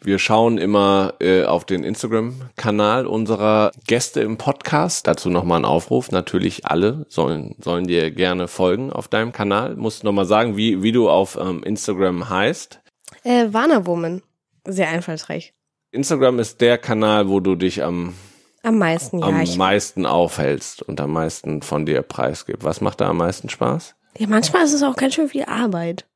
wir 0.03 0.17
schauen 0.17 0.57
immer 0.57 1.13
äh, 1.19 1.43
auf 1.43 1.63
den 1.63 1.83
Instagram-Kanal 1.83 3.05
unserer 3.05 3.71
Gäste 3.85 4.21
im 4.21 4.37
Podcast. 4.37 5.05
Dazu 5.05 5.29
nochmal 5.29 5.61
ein 5.61 5.65
Aufruf. 5.65 6.09
Natürlich 6.09 6.65
alle 6.65 7.05
sollen, 7.07 7.55
sollen 7.59 7.85
dir 7.85 8.09
gerne 8.09 8.47
folgen 8.47 8.91
auf 8.91 9.07
deinem 9.07 9.31
Kanal. 9.31 9.75
Musst 9.75 10.01
du 10.01 10.07
nochmal 10.07 10.25
sagen, 10.25 10.57
wie, 10.57 10.81
wie 10.81 10.91
du 10.91 11.07
auf 11.07 11.37
ähm, 11.39 11.61
Instagram 11.63 12.29
heißt. 12.29 12.81
Äh, 13.23 13.47
Warner 13.51 13.85
Woman. 13.85 14.23
Sehr 14.65 14.89
einfallsreich. 14.89 15.53
Instagram 15.91 16.39
ist 16.39 16.61
der 16.61 16.79
Kanal, 16.79 17.29
wo 17.29 17.39
du 17.39 17.55
dich 17.55 17.83
am 17.83 18.15
am 18.63 18.77
meisten, 18.77 19.19
ja. 19.19 19.25
Am 19.25 19.57
meisten 19.57 20.05
aufhältst 20.05 20.83
und 20.83 21.01
am 21.01 21.11
meisten 21.11 21.61
von 21.61 21.85
dir 21.85 22.01
preisgibst. 22.01 22.63
Was 22.63 22.79
macht 22.79 23.01
da 23.01 23.09
am 23.09 23.17
meisten 23.17 23.49
Spaß? 23.49 23.95
Ja, 24.17 24.27
manchmal 24.27 24.63
ist 24.63 24.73
es 24.73 24.83
auch 24.83 24.95
ganz 24.95 25.15
schön 25.15 25.29
viel 25.29 25.45
Arbeit. 25.45 26.07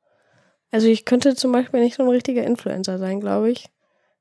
Also 0.70 0.88
ich 0.88 1.04
könnte 1.04 1.34
zum 1.36 1.52
Beispiel 1.52 1.80
nicht 1.80 1.96
so 1.96 2.02
ein 2.02 2.08
richtiger 2.08 2.44
Influencer 2.44 2.98
sein, 2.98 3.20
glaube 3.20 3.50
ich 3.50 3.68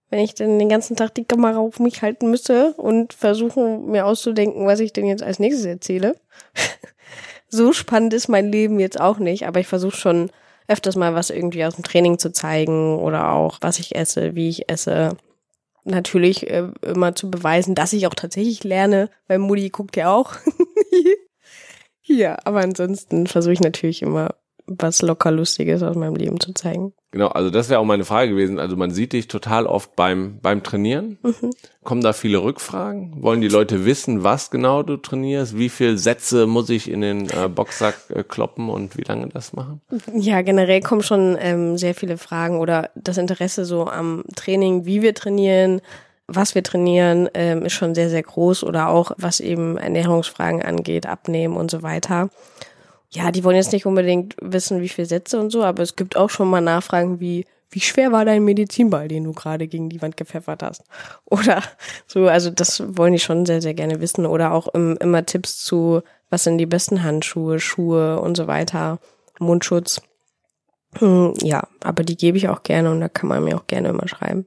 wenn 0.10 0.20
ich 0.20 0.36
dann 0.36 0.60
den 0.60 0.70
ganzen 0.70 0.96
Tag 0.96 1.16
die 1.16 1.26
Kamera 1.26 1.58
auf 1.58 1.80
mich 1.80 2.02
halten 2.02 2.30
müsste 2.30 2.74
und 2.74 3.14
versuchen 3.14 3.90
mir 3.92 4.06
auszudenken, 4.06 4.68
was 4.68 4.80
ich 4.80 4.94
denn 4.94 5.06
jetzt 5.06 5.24
als 5.24 5.40
nächstes 5.40 5.66
erzähle. 5.66 6.16
so 7.48 7.74
spannend 7.74 8.14
ist 8.14 8.28
mein 8.28 8.52
Leben 8.52 8.80
jetzt 8.80 9.00
auch 9.00 9.18
nicht, 9.18 9.48
aber 9.48 9.60
ich 9.60 9.68
versuche 9.68 9.98
schon 9.98 10.32
öfters 10.68 10.96
mal 10.96 11.14
was 11.14 11.30
irgendwie 11.30 11.66
aus 11.66 11.76
dem 11.76 11.84
Training 11.84 12.18
zu 12.18 12.32
zeigen 12.32 12.98
oder 12.98 13.32
auch 13.32 13.58
was 13.62 13.80
ich 13.80 13.96
esse, 13.96 14.36
wie 14.36 14.50
ich 14.50 14.70
esse. 14.70 15.16
Natürlich 15.84 16.50
äh, 16.50 16.70
immer 16.82 17.14
zu 17.16 17.30
beweisen, 17.30 17.76
dass 17.76 17.94
ich 17.94 18.08
auch 18.08 18.16
tatsächlich 18.16 18.64
lerne, 18.64 19.10
weil 19.28 19.38
Mutti 19.38 19.70
guckt 19.70 19.96
ja 19.96 20.12
auch. 20.12 20.34
ja, 22.02 22.40
aber 22.44 22.62
ansonsten 22.62 23.28
versuche 23.28 23.54
ich 23.54 23.60
natürlich 23.60 24.02
immer 24.02 24.36
was 24.68 25.02
locker 25.02 25.32
Lustiges 25.32 25.84
aus 25.84 25.96
meinem 25.96 26.16
Leben 26.16 26.40
zu 26.40 26.54
zeigen. 26.54 26.94
Genau, 27.12 27.28
also 27.28 27.50
das 27.50 27.70
wäre 27.70 27.80
auch 27.80 27.86
meine 27.86 28.04
Frage 28.04 28.32
gewesen. 28.32 28.60
Also 28.60 28.76
man 28.76 28.92
sieht 28.92 29.14
dich 29.14 29.28
total 29.28 29.68
oft 29.68 29.96
beim, 29.96 30.40
beim 30.42 30.64
Trainieren. 30.64 31.18
Mhm. 31.24 31.52
Kommen 31.84 32.02
da 32.02 32.14
viele 32.14 32.44
Rückfragen? 32.44 33.22
Wollen 33.22 33.42
die 33.42 33.48
Leute 33.48 33.86
wissen, 33.86 34.24
was 34.24 34.52
genau 34.52 34.84
du 34.84 34.98
trainierst? 34.98 35.58
Wie 35.58 35.70
viele 35.70 35.98
Sätze 35.98 36.48
muss 36.48 36.70
ich 36.70 36.90
in 36.90 37.02
den 37.02 37.30
äh, 37.30 37.48
Boxsack 37.48 37.96
äh, 38.10 38.24
kloppen 38.24 38.70
und 38.70 38.98
wie 38.98 39.04
lange 39.04 39.28
das 39.28 39.54
machen? 39.54 39.82
Ja, 40.14 40.42
generell 40.42 40.82
kommen 40.82 41.04
schon 41.04 41.38
ähm, 41.40 41.78
sehr 41.78 41.96
viele 41.96 42.18
Fragen 42.18 42.60
oder 42.60 42.90
das 42.96 43.18
Interesse 43.18 43.66
so 43.66 43.86
am 43.86 44.24
Training, 44.36 44.86
wie 44.86 45.02
wir 45.02 45.14
trainieren, 45.14 45.82
was 46.28 46.56
wir 46.56 46.64
trainieren, 46.64 47.30
ähm, 47.34 47.66
ist 47.66 47.74
schon 47.74 47.94
sehr, 47.94 48.10
sehr 48.10 48.24
groß 48.24 48.64
oder 48.64 48.90
auch 48.90 49.12
was 49.18 49.40
eben 49.40 49.78
Ernährungsfragen 49.78 50.64
angeht, 50.64 51.06
Abnehmen 51.06 51.56
und 51.56 51.70
so 51.70 51.84
weiter 51.84 52.30
ja, 53.16 53.32
die 53.32 53.44
wollen 53.44 53.56
jetzt 53.56 53.72
nicht 53.72 53.86
unbedingt 53.86 54.36
wissen, 54.42 54.82
wie 54.82 54.90
viele 54.90 55.08
Sätze 55.08 55.40
und 55.40 55.50
so, 55.50 55.64
aber 55.64 55.82
es 55.82 55.96
gibt 55.96 56.18
auch 56.18 56.30
schon 56.30 56.50
mal 56.50 56.60
Nachfragen 56.60 57.22
wie, 57.22 57.46
wie 57.70 57.80
schwer 57.80 58.12
war 58.12 58.26
dein 58.26 58.44
Medizinball, 58.44 59.08
den 59.08 59.24
du 59.24 59.32
gerade 59.32 59.68
gegen 59.68 59.90
die 59.90 60.02
Wand 60.02 60.18
gepfeffert 60.18 60.62
hast? 60.62 60.84
Oder 61.26 61.64
so, 62.08 62.28
also 62.28 62.50
das 62.50 62.84
wollen 62.98 63.14
die 63.14 63.20
schon 63.20 63.46
sehr, 63.46 63.62
sehr 63.62 63.74
gerne 63.74 64.02
wissen. 64.02 64.26
Oder 64.26 64.52
auch 64.52 64.68
im, 64.74 64.98
immer 64.98 65.26
Tipps 65.26 65.64
zu, 65.64 66.02
was 66.30 66.44
sind 66.44 66.58
die 66.58 66.66
besten 66.66 67.04
Handschuhe, 67.04 67.60
Schuhe 67.60 68.20
und 68.20 68.36
so 68.36 68.48
weiter, 68.48 69.00
Mundschutz. 69.40 70.02
Hm, 71.00 71.34
ja, 71.42 71.68
aber 71.84 72.04
die 72.04 72.18
gebe 72.18 72.38
ich 72.38 72.50
auch 72.50 72.64
gerne 72.64 72.92
und 72.92 73.00
da 73.00 73.08
kann 73.08 73.30
man 73.30 73.44
mir 73.44 73.56
auch 73.56 73.68
gerne 73.68 73.90
immer 73.90 74.08
schreiben. 74.08 74.46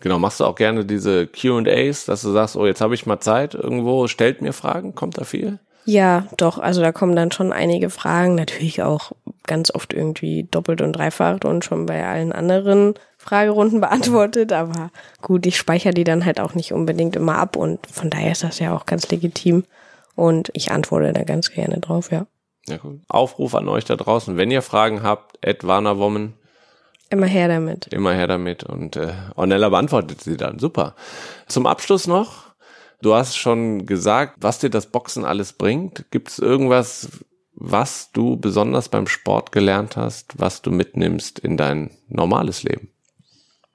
Genau, 0.00 0.18
machst 0.18 0.40
du 0.40 0.44
auch 0.44 0.56
gerne 0.56 0.84
diese 0.84 1.28
Q&As, 1.28 2.04
dass 2.06 2.22
du 2.22 2.32
sagst, 2.32 2.56
oh, 2.56 2.66
jetzt 2.66 2.80
habe 2.80 2.94
ich 2.94 3.06
mal 3.06 3.20
Zeit 3.20 3.54
irgendwo, 3.54 4.08
stellt 4.08 4.42
mir 4.42 4.52
Fragen, 4.52 4.94
kommt 4.94 5.16
da 5.16 5.24
viel? 5.24 5.60
Ja, 5.84 6.26
doch. 6.36 6.58
Also 6.58 6.80
da 6.80 6.92
kommen 6.92 7.14
dann 7.14 7.30
schon 7.30 7.52
einige 7.52 7.90
Fragen. 7.90 8.34
Natürlich 8.34 8.82
auch 8.82 9.12
ganz 9.46 9.70
oft 9.74 9.92
irgendwie 9.92 10.44
doppelt 10.50 10.80
und 10.80 10.94
dreifach 10.94 11.38
und 11.44 11.64
schon 11.64 11.86
bei 11.86 12.06
allen 12.06 12.32
anderen 12.32 12.94
Fragerunden 13.18 13.80
beantwortet. 13.82 14.52
Aber 14.52 14.90
gut, 15.20 15.46
ich 15.46 15.56
speichere 15.56 15.92
die 15.92 16.04
dann 16.04 16.24
halt 16.24 16.40
auch 16.40 16.54
nicht 16.54 16.72
unbedingt 16.72 17.16
immer 17.16 17.38
ab 17.38 17.56
und 17.56 17.86
von 17.86 18.10
daher 18.10 18.32
ist 18.32 18.42
das 18.42 18.58
ja 18.58 18.74
auch 18.74 18.86
ganz 18.86 19.08
legitim. 19.10 19.64
Und 20.16 20.50
ich 20.54 20.70
antworte 20.70 21.12
da 21.12 21.24
ganz 21.24 21.50
gerne 21.50 21.80
drauf, 21.80 22.10
ja. 22.10 22.26
ja 22.68 22.78
cool. 22.84 23.00
Aufruf 23.08 23.54
an 23.54 23.68
euch 23.68 23.84
da 23.84 23.96
draußen, 23.96 24.36
wenn 24.36 24.50
ihr 24.50 24.62
Fragen 24.62 25.02
habt, 25.02 25.38
Ed 25.44 25.66
Warnerwoman. 25.66 26.34
Immer 27.10 27.26
her 27.26 27.48
damit. 27.48 27.88
Immer 27.92 28.12
her 28.14 28.26
damit. 28.26 28.64
Und 28.64 28.96
äh, 28.96 29.12
Ornella 29.34 29.68
beantwortet 29.68 30.20
sie 30.20 30.36
dann. 30.36 30.58
Super. 30.58 30.94
Zum 31.46 31.66
Abschluss 31.66 32.06
noch, 32.06 32.53
du 33.04 33.14
hast 33.14 33.36
schon 33.36 33.86
gesagt, 33.86 34.36
was 34.40 34.58
dir 34.58 34.70
das 34.70 34.86
Boxen 34.86 35.24
alles 35.24 35.52
bringt. 35.52 36.10
Gibt 36.10 36.28
es 36.30 36.38
irgendwas, 36.38 37.08
was 37.54 38.10
du 38.12 38.36
besonders 38.36 38.88
beim 38.88 39.06
Sport 39.06 39.52
gelernt 39.52 39.96
hast, 39.96 40.38
was 40.38 40.62
du 40.62 40.70
mitnimmst 40.70 41.38
in 41.38 41.56
dein 41.56 41.90
normales 42.08 42.62
Leben? 42.62 42.90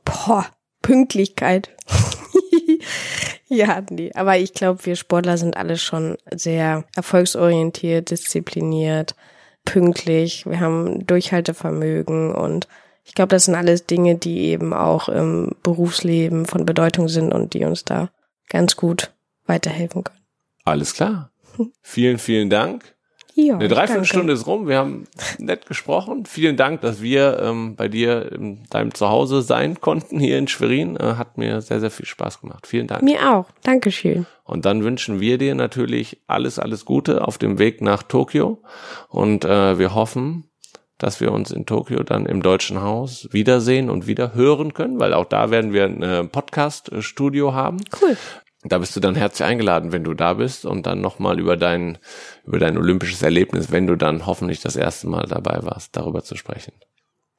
Boah, 0.03 0.47
Pünktlichkeit. 0.81 1.69
ja, 3.47 3.83
nee. 3.89 4.11
Aber 4.15 4.37
ich 4.37 4.53
glaube, 4.53 4.85
wir 4.85 4.95
Sportler 4.95 5.37
sind 5.37 5.55
alle 5.55 5.77
schon 5.77 6.17
sehr 6.33 6.85
erfolgsorientiert, 6.95 8.09
diszipliniert, 8.11 9.15
pünktlich. 9.63 10.45
Wir 10.45 10.59
haben 10.59 11.05
Durchhaltevermögen 11.05 12.33
und 12.33 12.67
ich 13.03 13.13
glaube, 13.15 13.29
das 13.29 13.45
sind 13.45 13.55
alles 13.55 13.85
Dinge, 13.85 14.15
die 14.15 14.47
eben 14.47 14.73
auch 14.73 15.09
im 15.09 15.55
Berufsleben 15.63 16.45
von 16.45 16.65
Bedeutung 16.65 17.07
sind 17.07 17.33
und 17.33 17.53
die 17.53 17.63
uns 17.63 17.85
da 17.85 18.09
ganz 18.49 18.75
gut 18.75 19.11
weiterhelfen 19.49 20.03
können. 20.03 20.19
Alles 20.63 20.93
klar. 20.93 21.31
vielen, 21.81 22.19
vielen 22.19 22.49
Dank. 22.49 22.95
Ja, 23.35 23.55
Eine 23.55 23.69
Dreiviertelstunde 23.69 24.33
ist 24.33 24.47
rum. 24.47 24.67
Wir 24.67 24.77
haben 24.77 25.07
nett 25.37 25.65
gesprochen. 25.65 26.25
Vielen 26.25 26.57
Dank, 26.57 26.81
dass 26.81 27.01
wir 27.01 27.39
ähm, 27.41 27.75
bei 27.75 27.87
dir 27.87 28.31
in 28.33 28.63
deinem 28.69 28.93
Zuhause 28.93 29.41
sein 29.41 29.79
konnten 29.79 30.19
hier 30.19 30.37
in 30.37 30.47
Schwerin. 30.47 30.97
Äh, 30.97 31.15
hat 31.15 31.37
mir 31.37 31.61
sehr, 31.61 31.79
sehr 31.79 31.91
viel 31.91 32.05
Spaß 32.05 32.41
gemacht. 32.41 32.67
Vielen 32.67 32.87
Dank. 32.87 33.01
Mir 33.01 33.31
auch. 33.31 33.45
Dankeschön. 33.63 34.25
Und 34.43 34.65
dann 34.65 34.83
wünschen 34.83 35.21
wir 35.21 35.37
dir 35.37 35.55
natürlich 35.55 36.21
alles, 36.27 36.59
alles 36.59 36.85
Gute 36.85 37.25
auf 37.25 37.37
dem 37.37 37.59
Weg 37.59 37.81
nach 37.81 38.03
Tokio. 38.03 38.61
Und 39.07 39.45
äh, 39.45 39.79
wir 39.79 39.93
hoffen, 39.93 40.49
dass 40.97 41.21
wir 41.21 41.31
uns 41.31 41.51
in 41.51 41.65
Tokio 41.65 42.03
dann 42.03 42.25
im 42.25 42.41
Deutschen 42.41 42.81
Haus 42.81 43.29
wiedersehen 43.31 43.89
und 43.89 44.05
wieder 44.05 44.33
hören 44.33 44.73
können, 44.73 44.99
weil 44.99 45.13
auch 45.13 45.25
da 45.25 45.49
werden 45.49 45.71
wir 45.71 45.85
ein 45.85 46.03
äh, 46.03 46.23
Podcast-Studio 46.25 47.53
haben. 47.53 47.77
Cool. 48.01 48.17
Da 48.63 48.77
bist 48.77 48.95
du 48.95 48.99
dann 48.99 49.15
herzlich 49.15 49.47
eingeladen, 49.47 49.91
wenn 49.91 50.03
du 50.03 50.13
da 50.13 50.33
bist 50.33 50.65
und 50.65 50.85
dann 50.85 50.99
nochmal 50.99 51.39
über 51.39 51.55
dein, 51.55 51.97
über 52.45 52.59
dein 52.59 52.77
olympisches 52.77 53.21
Erlebnis, 53.21 53.71
wenn 53.71 53.87
du 53.87 53.95
dann 53.95 54.25
hoffentlich 54.25 54.59
das 54.59 54.75
erste 54.75 55.07
Mal 55.07 55.25
dabei 55.27 55.59
warst, 55.63 55.95
darüber 55.95 56.23
zu 56.23 56.35
sprechen. 56.35 56.73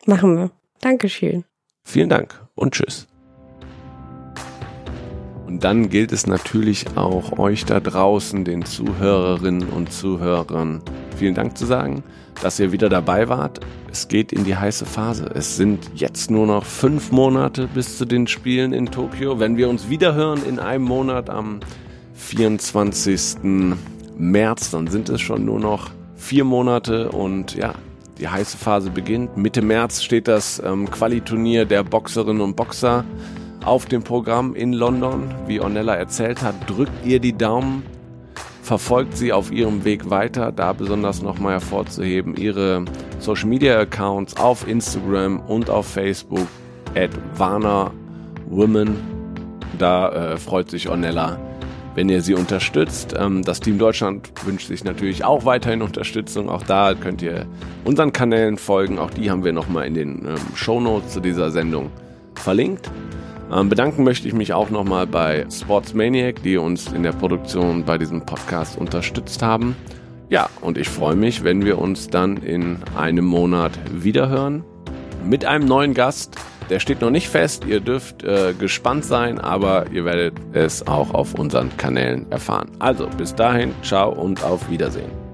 Machen 0.07 0.37
wir. 0.37 0.51
Dankeschön. 0.81 1.45
Vielen 1.85 2.09
Dank 2.09 2.41
und 2.55 2.75
tschüss. 2.75 3.07
Und 5.47 5.65
dann 5.65 5.91
gilt 5.91 6.13
es 6.13 6.27
natürlich 6.27 6.97
auch 6.97 7.39
euch 7.39 7.67
da 7.67 7.81
draußen, 7.81 8.45
den 8.45 8.65
Zuhörerinnen 8.65 9.69
und 9.69 9.93
Zuhörern, 9.93 10.83
vielen 11.17 11.35
Dank 11.35 11.59
zu 11.59 11.67
sagen 11.67 12.03
dass 12.43 12.59
ihr 12.59 12.73
wieder 12.73 12.89
dabei 12.89 13.29
wart. 13.29 13.61
Es 13.93 14.07
geht 14.07 14.33
in 14.33 14.45
die 14.45 14.57
heiße 14.57 14.87
Phase. 14.87 15.31
Es 15.35 15.57
sind 15.57 15.91
jetzt 15.97 16.31
nur 16.31 16.47
noch 16.47 16.65
fünf 16.65 17.11
Monate 17.11 17.69
bis 17.75 17.99
zu 17.99 18.05
den 18.05 18.29
Spielen 18.29 18.73
in 18.73 18.87
Tokio. 18.87 19.41
Wenn 19.41 19.57
wir 19.57 19.69
uns 19.69 19.91
wieder 19.91 20.15
hören 20.15 20.45
in 20.49 20.61
einem 20.61 20.85
Monat 20.85 21.29
am 21.29 21.59
24. 22.15 23.39
März, 24.17 24.71
dann 24.71 24.87
sind 24.87 25.09
es 25.09 25.21
schon 25.21 25.45
nur 25.45 25.59
noch 25.59 25.91
vier 26.15 26.45
Monate 26.45 27.11
und 27.11 27.57
ja, 27.57 27.75
die 28.21 28.29
heiße 28.29 28.59
Phase 28.59 28.91
beginnt. 28.91 29.37
Mitte 29.37 29.61
März 29.61 30.05
steht 30.05 30.29
das 30.29 30.63
ähm, 30.65 30.89
Qualiturnier 30.89 31.65
der 31.65 31.83
Boxerinnen 31.83 32.43
und 32.43 32.55
Boxer 32.55 33.05
auf 33.65 33.87
dem 33.87 34.05
Programm 34.05 34.55
in 34.55 34.73
London. 34.73 35.35
Wie 35.49 35.59
Ornella 35.59 35.97
erzählt 35.97 36.43
hat, 36.43 36.55
drückt 36.71 37.05
ihr 37.05 37.19
die 37.19 37.37
Daumen 37.37 37.83
verfolgt 38.71 39.17
sie 39.17 39.33
auf 39.33 39.51
ihrem 39.51 39.85
Weg 39.85 40.11
weiter. 40.11 40.53
Da 40.53 40.73
besonders 40.73 41.23
nochmal 41.23 41.55
hervorzuheben, 41.55 42.37
ihre 42.37 42.85
Social 43.19 43.49
Media 43.49 43.81
Accounts 43.81 44.37
auf 44.37 44.69
Instagram 44.69 45.41
und 45.41 45.69
auf 45.69 45.89
Facebook 45.89 46.47
at 46.95 47.11
Warner. 47.37 47.91
Da 49.77 50.13
äh, 50.13 50.37
freut 50.37 50.71
sich 50.71 50.89
Ornella, 50.89 51.37
wenn 51.97 52.09
ihr 52.09 52.23
sie 52.23 52.35
unterstützt. 52.35 53.13
Ähm, 53.19 53.43
das 53.43 53.59
Team 53.59 53.77
Deutschland 53.77 54.31
wünscht 54.45 54.69
sich 54.69 54.85
natürlich 54.85 55.25
auch 55.25 55.45
weiterhin 55.45 55.83
Unterstützung. 55.83 56.49
Auch 56.49 56.63
da 56.63 56.95
könnt 56.95 57.23
ihr 57.23 57.47
unseren 57.85 58.13
Kanälen 58.13 58.57
folgen. 58.57 59.01
Auch 59.01 59.11
die 59.11 59.33
haben 59.33 59.43
wir 59.43 59.53
nochmal 59.53 59.89
in 59.89 59.95
den 59.95 60.27
ähm, 60.27 60.37
Show 60.55 60.79
Notes 60.79 61.15
zu 61.15 61.19
dieser 61.19 61.51
Sendung 61.51 61.91
verlinkt. 62.37 62.89
Ähm, 63.53 63.69
bedanken 63.69 64.05
möchte 64.05 64.29
ich 64.29 64.35
mich 64.35 64.53
auch 64.53 64.71
nochmal 64.71 65.07
bei 65.07 65.47
Sportsmaniac, 65.51 66.43
die 66.43 66.57
uns 66.57 66.93
in 66.93 67.03
der 67.03 67.13
Produktion 67.13 67.85
bei 67.85 67.99
diesem 67.99 68.25
Podcast 68.25 68.79
unterstützt 68.79 69.43
haben. 69.43 69.77
Ja, 70.29 70.49
und 70.61 70.79
ich 70.79 70.89
freue 70.89 71.17
mich, 71.17 71.43
wenn 71.43 71.65
wir 71.65 71.79
uns 71.79 72.09
dann 72.09 72.37
in 72.37 72.79
einem 72.97 73.25
Monat 73.25 73.73
wiederhören 73.93 74.65
mit 75.25 75.45
einem 75.45 75.67
neuen 75.67 75.95
Gast. 75.95 76.37
Der 76.71 76.79
steht 76.79 77.01
noch 77.01 77.11
nicht 77.11 77.29
fest, 77.29 77.65
ihr 77.67 77.81
dürft 77.81 78.23
äh, 78.23 78.55
gespannt 78.57 79.05
sein, 79.05 79.41
aber 79.41 79.91
ihr 79.91 80.05
werdet 80.05 80.35
es 80.53 80.87
auch 80.87 81.13
auf 81.13 81.35
unseren 81.35 81.77
Kanälen 81.77 82.31
erfahren. 82.31 82.71
Also 82.79 83.09
bis 83.09 83.35
dahin, 83.35 83.75
ciao 83.83 84.13
und 84.13 84.45
auf 84.45 84.71
Wiedersehen. 84.71 85.30